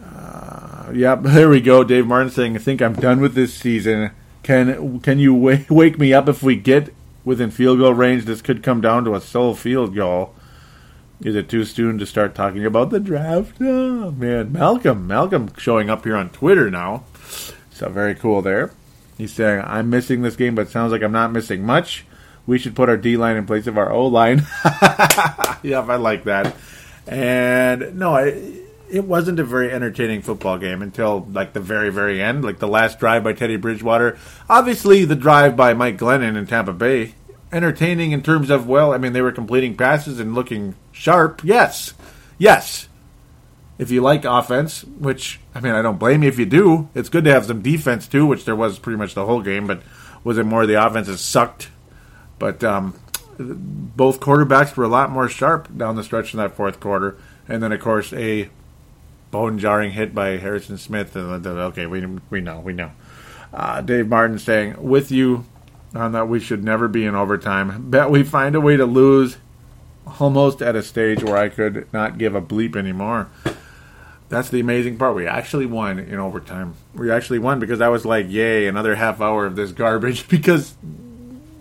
Uh, 0.00 0.92
yeah, 0.94 1.14
there 1.20 1.48
we 1.48 1.60
go. 1.60 1.82
Dave 1.82 2.06
Martin 2.06 2.30
saying, 2.30 2.54
"I 2.54 2.60
think 2.60 2.80
I'm 2.80 2.92
done 2.92 3.20
with 3.20 3.34
this 3.34 3.52
season. 3.52 4.12
Can 4.44 5.00
can 5.00 5.18
you 5.18 5.34
w- 5.34 5.64
wake 5.70 5.98
me 5.98 6.14
up 6.14 6.28
if 6.28 6.40
we 6.40 6.54
get 6.54 6.94
within 7.24 7.50
field 7.50 7.80
goal 7.80 7.94
range? 7.94 8.26
This 8.26 8.40
could 8.40 8.62
come 8.62 8.80
down 8.80 9.02
to 9.06 9.16
a 9.16 9.20
sole 9.20 9.56
field 9.56 9.92
goal." 9.96 10.36
Is 11.20 11.34
it 11.34 11.48
too 11.48 11.64
soon 11.64 11.98
to 11.98 12.06
start 12.06 12.36
talking 12.36 12.64
about 12.64 12.90
the 12.90 13.00
draft? 13.00 13.56
Oh, 13.60 14.12
man, 14.12 14.52
Malcolm, 14.52 15.04
Malcolm 15.08 15.50
showing 15.58 15.90
up 15.90 16.04
here 16.04 16.14
on 16.14 16.30
Twitter 16.30 16.70
now. 16.70 17.02
So 17.72 17.88
very 17.88 18.14
cool 18.14 18.40
there. 18.40 18.70
He's 19.16 19.32
saying, 19.32 19.64
I'm 19.66 19.90
missing 19.90 20.22
this 20.22 20.36
game, 20.36 20.54
but 20.54 20.68
sounds 20.68 20.92
like 20.92 21.02
I'm 21.02 21.10
not 21.10 21.32
missing 21.32 21.66
much. 21.66 22.06
We 22.48 22.58
should 22.58 22.74
put 22.74 22.88
our 22.88 22.96
D 22.96 23.18
line 23.18 23.36
in 23.36 23.44
place 23.44 23.66
of 23.66 23.76
our 23.76 23.92
O 23.92 24.06
line. 24.06 24.38
yep, 25.62 25.86
I 25.86 25.96
like 25.96 26.24
that. 26.24 26.56
And 27.06 27.98
no, 27.98 28.16
I, 28.16 28.52
it 28.90 29.04
wasn't 29.04 29.38
a 29.38 29.44
very 29.44 29.70
entertaining 29.70 30.22
football 30.22 30.56
game 30.56 30.80
until 30.80 31.28
like 31.30 31.52
the 31.52 31.60
very, 31.60 31.90
very 31.90 32.22
end, 32.22 32.42
like 32.42 32.58
the 32.58 32.66
last 32.66 32.98
drive 32.98 33.22
by 33.22 33.34
Teddy 33.34 33.56
Bridgewater. 33.56 34.18
Obviously, 34.48 35.04
the 35.04 35.14
drive 35.14 35.56
by 35.56 35.74
Mike 35.74 35.98
Glennon 35.98 36.38
in 36.38 36.46
Tampa 36.46 36.72
Bay 36.72 37.14
entertaining 37.52 38.12
in 38.12 38.22
terms 38.22 38.48
of 38.48 38.66
well, 38.66 38.94
I 38.94 38.98
mean 38.98 39.12
they 39.12 39.20
were 39.20 39.30
completing 39.30 39.76
passes 39.76 40.18
and 40.18 40.34
looking 40.34 40.74
sharp. 40.90 41.42
Yes, 41.44 41.92
yes. 42.38 42.88
If 43.76 43.90
you 43.90 44.00
like 44.00 44.24
offense, 44.24 44.84
which 44.84 45.38
I 45.54 45.60
mean 45.60 45.74
I 45.74 45.82
don't 45.82 45.98
blame 45.98 46.22
you 46.22 46.30
if 46.30 46.38
you 46.38 46.46
do, 46.46 46.88
it's 46.94 47.10
good 47.10 47.24
to 47.24 47.30
have 47.30 47.44
some 47.44 47.60
defense 47.60 48.08
too, 48.08 48.24
which 48.24 48.46
there 48.46 48.56
was 48.56 48.78
pretty 48.78 48.96
much 48.96 49.12
the 49.12 49.26
whole 49.26 49.42
game. 49.42 49.66
But 49.66 49.82
was 50.24 50.38
it 50.38 50.46
more 50.46 50.64
the 50.64 50.82
offenses 50.82 51.20
sucked? 51.20 51.68
But 52.38 52.62
um, 52.62 52.94
both 53.38 54.20
quarterbacks 54.20 54.76
were 54.76 54.84
a 54.84 54.88
lot 54.88 55.10
more 55.10 55.28
sharp 55.28 55.76
down 55.76 55.96
the 55.96 56.04
stretch 56.04 56.32
in 56.34 56.38
that 56.38 56.54
fourth 56.54 56.80
quarter, 56.80 57.16
and 57.48 57.62
then 57.62 57.72
of 57.72 57.80
course 57.80 58.12
a 58.12 58.48
bone 59.30 59.58
jarring 59.58 59.92
hit 59.92 60.14
by 60.14 60.38
Harrison 60.38 60.78
Smith. 60.78 61.14
And 61.16 61.46
okay, 61.46 61.86
we 61.86 62.04
we 62.30 62.40
know 62.40 62.60
we 62.60 62.72
know. 62.72 62.92
Uh, 63.52 63.80
Dave 63.80 64.08
Martin 64.08 64.38
saying 64.38 64.82
with 64.82 65.10
you 65.10 65.44
on 65.94 66.12
that 66.12 66.28
we 66.28 66.40
should 66.40 66.64
never 66.64 66.88
be 66.88 67.04
in 67.04 67.14
overtime. 67.14 67.90
Bet 67.90 68.10
we 68.10 68.22
find 68.22 68.54
a 68.54 68.60
way 68.60 68.76
to 68.76 68.86
lose 68.86 69.38
almost 70.20 70.62
at 70.62 70.76
a 70.76 70.82
stage 70.82 71.22
where 71.22 71.36
I 71.36 71.48
could 71.48 71.92
not 71.92 72.18
give 72.18 72.34
a 72.34 72.42
bleep 72.42 72.76
anymore. 72.76 73.28
That's 74.28 74.50
the 74.50 74.60
amazing 74.60 74.98
part. 74.98 75.14
We 75.14 75.26
actually 75.26 75.64
won 75.64 75.98
in 75.98 76.18
overtime. 76.18 76.74
We 76.94 77.10
actually 77.10 77.38
won 77.38 77.60
because 77.60 77.80
I 77.80 77.88
was 77.88 78.04
like, 78.04 78.26
"Yay, 78.28 78.66
another 78.66 78.96
half 78.96 79.20
hour 79.20 79.46
of 79.46 79.56
this 79.56 79.72
garbage." 79.72 80.28
Because 80.38 80.74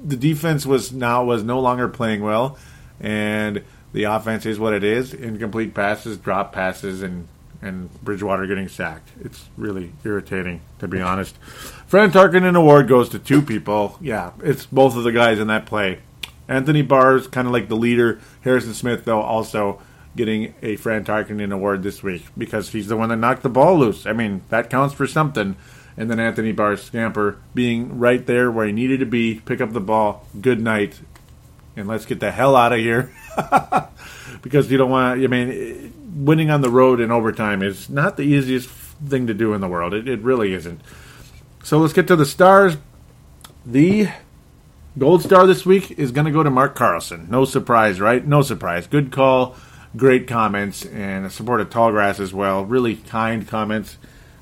the 0.07 0.15
defense 0.15 0.65
was 0.65 0.91
now 0.91 1.23
was 1.23 1.43
no 1.43 1.59
longer 1.59 1.87
playing 1.87 2.21
well, 2.21 2.57
and 2.99 3.63
the 3.93 4.03
offense 4.03 4.45
is 4.45 4.57
what 4.57 4.73
it 4.73 4.83
is: 4.83 5.13
incomplete 5.13 5.73
passes, 5.73 6.17
drop 6.17 6.53
passes, 6.53 7.01
and 7.01 7.27
and 7.61 7.91
Bridgewater 8.03 8.47
getting 8.47 8.67
sacked. 8.67 9.09
It's 9.21 9.45
really 9.57 9.91
irritating, 10.03 10.61
to 10.79 10.87
be 10.87 11.01
honest. 11.01 11.35
Fran 11.87 12.11
Tarkenton 12.11 12.55
Award 12.55 12.87
goes 12.87 13.09
to 13.09 13.19
two 13.19 13.41
people. 13.41 13.97
Yeah, 14.01 14.31
it's 14.43 14.65
both 14.65 14.95
of 14.95 15.03
the 15.03 15.11
guys 15.11 15.39
in 15.39 15.47
that 15.47 15.65
play. 15.65 15.99
Anthony 16.47 16.81
Barr's 16.81 17.27
kind 17.27 17.47
of 17.47 17.53
like 17.53 17.67
the 17.67 17.75
leader. 17.75 18.21
Harrison 18.41 18.73
Smith, 18.73 19.05
though, 19.05 19.21
also 19.21 19.81
getting 20.15 20.53
a 20.61 20.75
Fran 20.77 21.03
Tarkenton 21.03 21.53
Award 21.53 21.83
this 21.83 22.01
week 22.01 22.25
because 22.37 22.69
he's 22.69 22.87
the 22.87 22.97
one 22.97 23.09
that 23.09 23.17
knocked 23.17 23.43
the 23.43 23.49
ball 23.49 23.77
loose. 23.77 24.05
I 24.05 24.13
mean, 24.13 24.41
that 24.49 24.69
counts 24.69 24.95
for 24.95 25.07
something. 25.07 25.55
And 25.97 26.11
then 26.11 26.19
Anthony 26.19 26.51
Barr's 26.51 26.83
scamper 26.83 27.39
being 27.55 27.97
right 27.97 28.23
there 28.25 28.51
where 28.51 28.67
he 28.67 28.71
needed 28.71 28.99
to 28.99 29.05
be, 29.05 29.41
pick 29.43 29.59
up 29.59 29.73
the 29.73 29.81
ball. 29.81 30.27
Good 30.39 30.61
night. 30.61 30.99
And 31.75 31.87
let's 31.87 32.05
get 32.05 32.19
the 32.19 32.31
hell 32.31 32.55
out 32.55 32.71
of 32.71 32.79
here. 32.79 33.11
because 34.43 34.69
you 34.71 34.77
don't 34.77 34.91
want, 34.91 35.21
I 35.21 35.27
mean, 35.27 35.93
winning 36.15 36.51
on 36.51 36.61
the 36.61 36.69
road 36.69 36.99
in 36.99 37.11
overtime 37.11 37.63
is 37.63 37.89
not 37.89 38.15
the 38.15 38.23
easiest 38.23 38.69
thing 38.69 39.27
to 39.27 39.33
do 39.33 39.53
in 39.53 39.61
the 39.61 39.67
world. 39.67 39.93
It, 39.93 40.07
it 40.07 40.21
really 40.21 40.53
isn't. 40.53 40.81
So 41.63 41.79
let's 41.79 41.93
get 41.93 42.07
to 42.07 42.15
the 42.15 42.25
stars. 42.25 42.77
The 43.65 44.09
gold 44.97 45.23
star 45.23 45.47
this 45.47 45.65
week 45.65 45.91
is 45.91 46.11
going 46.11 46.25
to 46.25 46.31
go 46.31 46.43
to 46.43 46.49
Mark 46.49 46.75
Carlson. 46.75 47.27
No 47.29 47.43
surprise, 47.43 47.99
right? 47.99 48.25
No 48.25 48.41
surprise. 48.41 48.87
Good 48.87 49.11
call, 49.11 49.55
great 49.95 50.27
comments, 50.27 50.85
and 50.85 51.31
supported 51.31 51.69
Tallgrass 51.69 52.19
as 52.19 52.33
well. 52.33 52.63
Really 52.65 52.95
kind 52.95 53.47
comments 53.47 53.97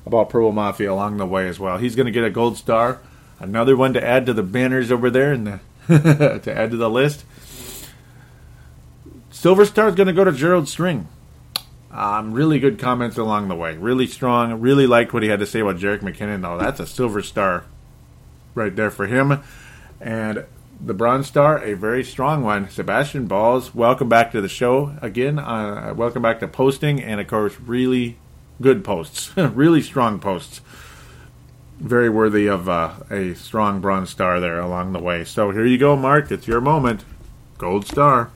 about 0.06 0.30
Purple 0.30 0.52
Mafia 0.52 0.92
along 0.92 1.16
the 1.16 1.26
way 1.26 1.48
as 1.48 1.58
well. 1.58 1.78
He's 1.78 1.96
going 1.96 2.06
to 2.06 2.12
get 2.12 2.24
a 2.24 2.30
gold 2.30 2.56
star. 2.56 3.00
Another 3.38 3.76
one 3.76 3.92
to 3.92 4.02
add 4.02 4.24
to 4.26 4.32
the 4.32 4.42
banners 4.42 4.90
over 4.90 5.10
there 5.10 5.32
and 5.32 5.46
the 5.46 5.60
to 6.42 6.52
add 6.56 6.70
to 6.70 6.76
the 6.76 6.90
list. 6.90 7.24
Silver 9.30 9.66
Star 9.66 9.88
is 9.88 9.94
going 9.94 10.06
to 10.06 10.12
go 10.12 10.24
to 10.24 10.32
Gerald 10.32 10.66
String. 10.68 11.08
Um, 11.92 12.32
really 12.32 12.58
good 12.58 12.78
comments 12.78 13.16
along 13.16 13.48
the 13.48 13.54
way. 13.54 13.76
Really 13.76 14.06
strong. 14.06 14.60
Really 14.60 14.86
liked 14.86 15.12
what 15.12 15.22
he 15.22 15.28
had 15.28 15.40
to 15.40 15.46
say 15.46 15.60
about 15.60 15.76
Jerick 15.76 16.00
McKinnon, 16.00 16.42
though. 16.42 16.58
That's 16.58 16.80
a 16.80 16.86
silver 16.86 17.22
star 17.22 17.64
right 18.54 18.74
there 18.74 18.90
for 18.90 19.06
him. 19.06 19.42
And 20.00 20.46
the 20.80 20.94
bronze 20.94 21.26
star, 21.26 21.62
a 21.62 21.74
very 21.74 22.02
strong 22.02 22.42
one. 22.42 22.68
Sebastian 22.68 23.26
Balls, 23.26 23.74
welcome 23.74 24.08
back 24.08 24.32
to 24.32 24.40
the 24.40 24.48
show 24.48 24.96
again. 25.00 25.38
Uh, 25.38 25.94
welcome 25.96 26.22
back 26.22 26.40
to 26.40 26.48
posting, 26.48 27.02
and 27.02 27.20
of 27.20 27.28
course, 27.28 27.58
really 27.60 28.16
good 28.60 28.84
posts. 28.84 29.36
really 29.36 29.82
strong 29.82 30.18
posts. 30.18 30.60
Very 31.78 32.08
worthy 32.08 32.46
of 32.46 32.68
uh, 32.68 32.94
a 33.10 33.34
strong 33.34 33.80
bronze 33.80 34.10
star 34.10 34.40
there 34.40 34.58
along 34.60 34.92
the 34.92 35.00
way. 35.00 35.24
So 35.24 35.50
here 35.50 35.66
you 35.66 35.78
go, 35.78 35.94
Mark. 35.94 36.30
It's 36.30 36.48
your 36.48 36.60
moment. 36.60 37.04
Gold 37.58 37.86
star. 37.86 38.30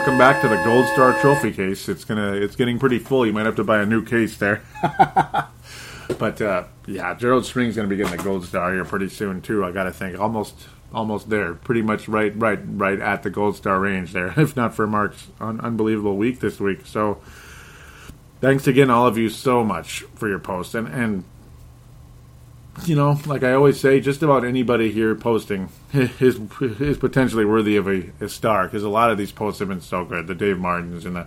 welcome 0.00 0.16
back 0.16 0.40
to 0.40 0.48
the 0.48 0.56
Gold 0.64 0.86
Star 0.88 1.12
Trophy 1.20 1.52
case. 1.52 1.86
It's 1.86 2.04
gonna, 2.04 2.32
it's 2.32 2.56
getting 2.56 2.78
pretty 2.78 2.98
full. 2.98 3.26
You 3.26 3.34
might 3.34 3.44
have 3.44 3.56
to 3.56 3.64
buy 3.64 3.82
a 3.82 3.86
new 3.86 4.02
case 4.02 4.36
there. 4.38 4.62
but 6.18 6.40
uh, 6.40 6.64
yeah, 6.86 7.14
Gerald 7.14 7.44
String's 7.44 7.76
gonna 7.76 7.86
be 7.86 7.96
getting 7.96 8.16
the 8.16 8.22
Gold 8.22 8.46
Star 8.46 8.72
here 8.72 8.84
pretty 8.86 9.10
soon 9.10 9.42
too. 9.42 9.62
I 9.62 9.72
gotta 9.72 9.92
think 9.92 10.18
almost 10.18 10.54
almost 10.92 11.30
there, 11.30 11.54
pretty 11.54 11.82
much 11.82 12.08
right, 12.08 12.32
right, 12.36 12.58
right 12.64 13.00
at 13.00 13.22
the 13.22 13.30
gold 13.30 13.56
star 13.56 13.80
range 13.80 14.12
there. 14.12 14.34
If 14.36 14.56
not 14.56 14.74
for 14.74 14.86
Mark's 14.86 15.28
un- 15.40 15.60
unbelievable 15.60 16.16
week 16.16 16.40
this 16.40 16.58
week, 16.60 16.86
so 16.86 17.20
thanks 18.40 18.66
again, 18.66 18.90
all 18.90 19.06
of 19.06 19.16
you, 19.18 19.28
so 19.28 19.64
much 19.64 20.00
for 20.14 20.28
your 20.28 20.38
posts 20.38 20.74
and 20.74 20.88
and 20.88 21.24
you 22.86 22.94
know, 22.94 23.18
like 23.26 23.42
I 23.42 23.52
always 23.52 23.78
say, 23.78 24.00
just 24.00 24.22
about 24.22 24.44
anybody 24.44 24.90
here 24.90 25.14
posting 25.14 25.68
is 25.92 26.40
is 26.60 26.98
potentially 26.98 27.44
worthy 27.44 27.76
of 27.76 27.88
a, 27.88 28.10
a 28.20 28.28
star 28.28 28.64
because 28.64 28.82
a 28.82 28.88
lot 28.88 29.10
of 29.10 29.18
these 29.18 29.32
posts 29.32 29.58
have 29.58 29.68
been 29.68 29.80
so 29.80 30.04
good. 30.04 30.26
The 30.26 30.34
Dave 30.34 30.58
Martins 30.58 31.04
and 31.04 31.16
the 31.16 31.26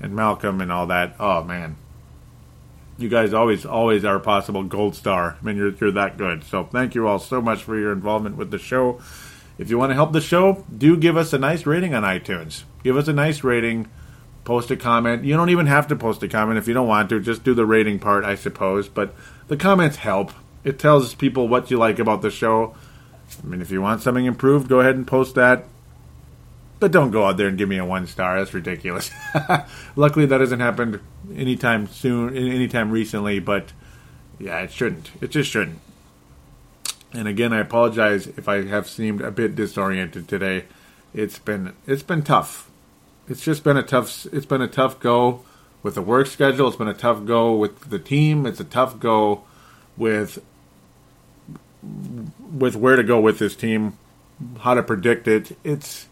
and 0.00 0.14
Malcolm 0.14 0.60
and 0.60 0.72
all 0.72 0.86
that. 0.86 1.16
Oh 1.18 1.42
man, 1.42 1.76
you 2.98 3.08
guys 3.08 3.32
always 3.32 3.66
always 3.66 4.04
are 4.04 4.16
a 4.16 4.20
possible 4.20 4.62
gold 4.62 4.94
star. 4.94 5.36
I 5.40 5.44
mean, 5.44 5.56
you're 5.56 5.74
you're 5.74 5.92
that 5.92 6.16
good. 6.16 6.44
So 6.44 6.64
thank 6.64 6.94
you 6.94 7.06
all 7.06 7.18
so 7.18 7.40
much 7.40 7.62
for 7.62 7.78
your 7.78 7.92
involvement 7.92 8.36
with 8.36 8.50
the 8.50 8.58
show. 8.58 9.00
If 9.58 9.70
you 9.70 9.78
want 9.78 9.90
to 9.90 9.94
help 9.94 10.12
the 10.12 10.20
show, 10.20 10.64
do 10.76 10.96
give 10.96 11.16
us 11.16 11.32
a 11.32 11.38
nice 11.38 11.66
rating 11.66 11.94
on 11.94 12.02
iTunes. 12.02 12.64
Give 12.82 12.96
us 12.96 13.08
a 13.08 13.12
nice 13.12 13.44
rating. 13.44 13.88
Post 14.44 14.70
a 14.70 14.76
comment. 14.76 15.24
You 15.24 15.36
don't 15.36 15.50
even 15.50 15.66
have 15.66 15.88
to 15.88 15.96
post 15.96 16.22
a 16.22 16.28
comment 16.28 16.58
if 16.58 16.68
you 16.68 16.74
don't 16.74 16.88
want 16.88 17.08
to. 17.08 17.20
Just 17.20 17.44
do 17.44 17.54
the 17.54 17.64
rating 17.64 17.98
part, 17.98 18.24
I 18.24 18.34
suppose. 18.34 18.88
But 18.88 19.14
the 19.48 19.56
comments 19.56 19.96
help. 19.96 20.32
It 20.64 20.78
tells 20.78 21.14
people 21.14 21.48
what 21.48 21.70
you 21.70 21.78
like 21.78 21.98
about 21.98 22.20
the 22.22 22.30
show. 22.30 22.74
I 23.42 23.46
mean, 23.46 23.62
if 23.62 23.70
you 23.70 23.80
want 23.80 24.02
something 24.02 24.26
improved, 24.26 24.68
go 24.68 24.80
ahead 24.80 24.96
and 24.96 25.06
post 25.06 25.34
that. 25.34 25.66
But 26.80 26.92
don't 26.92 27.10
go 27.10 27.24
out 27.24 27.36
there 27.36 27.48
and 27.48 27.56
give 27.56 27.68
me 27.68 27.78
a 27.78 27.84
one 27.84 28.06
star. 28.06 28.38
That's 28.38 28.52
ridiculous. 28.52 29.10
Luckily, 29.96 30.26
that 30.26 30.40
hasn't 30.40 30.60
happened 30.60 31.00
anytime 31.34 31.86
soon, 31.86 32.36
anytime 32.36 32.90
recently. 32.90 33.38
But 33.38 33.72
yeah, 34.38 34.60
it 34.60 34.72
shouldn't. 34.72 35.10
It 35.20 35.30
just 35.30 35.50
shouldn't. 35.50 35.80
And 37.12 37.28
again, 37.28 37.52
I 37.52 37.60
apologize 37.60 38.26
if 38.26 38.48
I 38.48 38.64
have 38.66 38.88
seemed 38.88 39.20
a 39.20 39.30
bit 39.30 39.54
disoriented 39.54 40.26
today. 40.28 40.64
It's 41.14 41.38
been 41.38 41.74
it's 41.86 42.02
been 42.02 42.22
tough. 42.22 42.70
It's 43.28 43.42
just 43.42 43.62
been 43.62 43.76
a 43.76 43.82
tough 43.82 44.26
it's 44.32 44.46
been 44.46 44.60
a 44.60 44.68
tough 44.68 44.98
go 44.98 45.44
with 45.82 45.94
the 45.94 46.02
work 46.02 46.26
schedule. 46.26 46.66
It's 46.66 46.76
been 46.76 46.88
a 46.88 46.94
tough 46.94 47.24
go 47.24 47.54
with 47.54 47.88
the 47.88 48.00
team. 48.00 48.46
It's 48.46 48.58
a 48.58 48.64
tough 48.64 48.98
go 48.98 49.44
with 49.96 50.42
with 52.52 52.74
where 52.74 52.96
to 52.96 53.04
go 53.04 53.20
with 53.20 53.38
this 53.38 53.54
team, 53.54 53.96
how 54.60 54.74
to 54.74 54.82
predict 54.82 55.28
it. 55.28 55.56
It's 55.62 56.08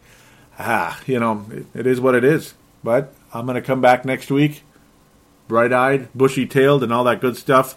ah, 0.59 1.01
you 1.07 1.19
know, 1.19 1.45
it, 1.51 1.67
it 1.75 1.87
is 1.87 2.01
what 2.01 2.15
it 2.15 2.25
is. 2.25 2.55
But 2.85 3.15
I'm 3.33 3.47
going 3.47 3.55
to 3.55 3.67
come 3.67 3.81
back 3.81 4.05
next 4.05 4.31
week, 4.31 4.63
bright-eyed, 5.49 6.13
bushy-tailed, 6.15 6.83
and 6.83 6.93
all 6.93 7.05
that 7.05 7.21
good 7.21 7.37
stuff, 7.37 7.77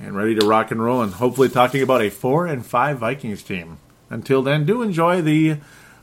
and 0.00 0.16
ready 0.16 0.34
to 0.34 0.46
rock 0.46 0.70
and 0.70 0.82
roll, 0.82 1.02
and 1.02 1.14
hopefully 1.14 1.48
talking 1.48 1.82
about 1.82 2.02
a 2.02 2.10
four 2.10 2.46
and 2.46 2.64
five 2.64 2.98
Vikings 2.98 3.42
team. 3.42 3.78
Until 4.10 4.42
then, 4.42 4.64
do 4.64 4.82
enjoy 4.82 5.22
the. 5.22 5.58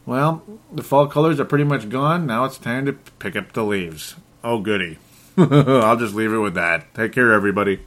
Well, 0.06 0.44
the 0.72 0.84
fall 0.84 1.08
colors 1.08 1.40
are 1.40 1.46
pretty 1.46 1.64
much 1.64 1.90
gone. 1.90 2.28
Now 2.28 2.46
it's 2.46 2.60
time 2.60 2.86
to 2.86 2.94
pick 2.94 3.36
up 3.36 3.54
the 3.54 3.64
leaves. 3.64 4.16
Oh, 4.44 4.60
goody. 4.60 5.00
I'll 5.38 5.98
just 5.98 6.14
leave 6.14 6.32
it 6.32 6.38
with 6.38 6.54
that. 6.54 6.94
Take 6.94 7.14
care, 7.14 7.34
everybody. 7.34 7.80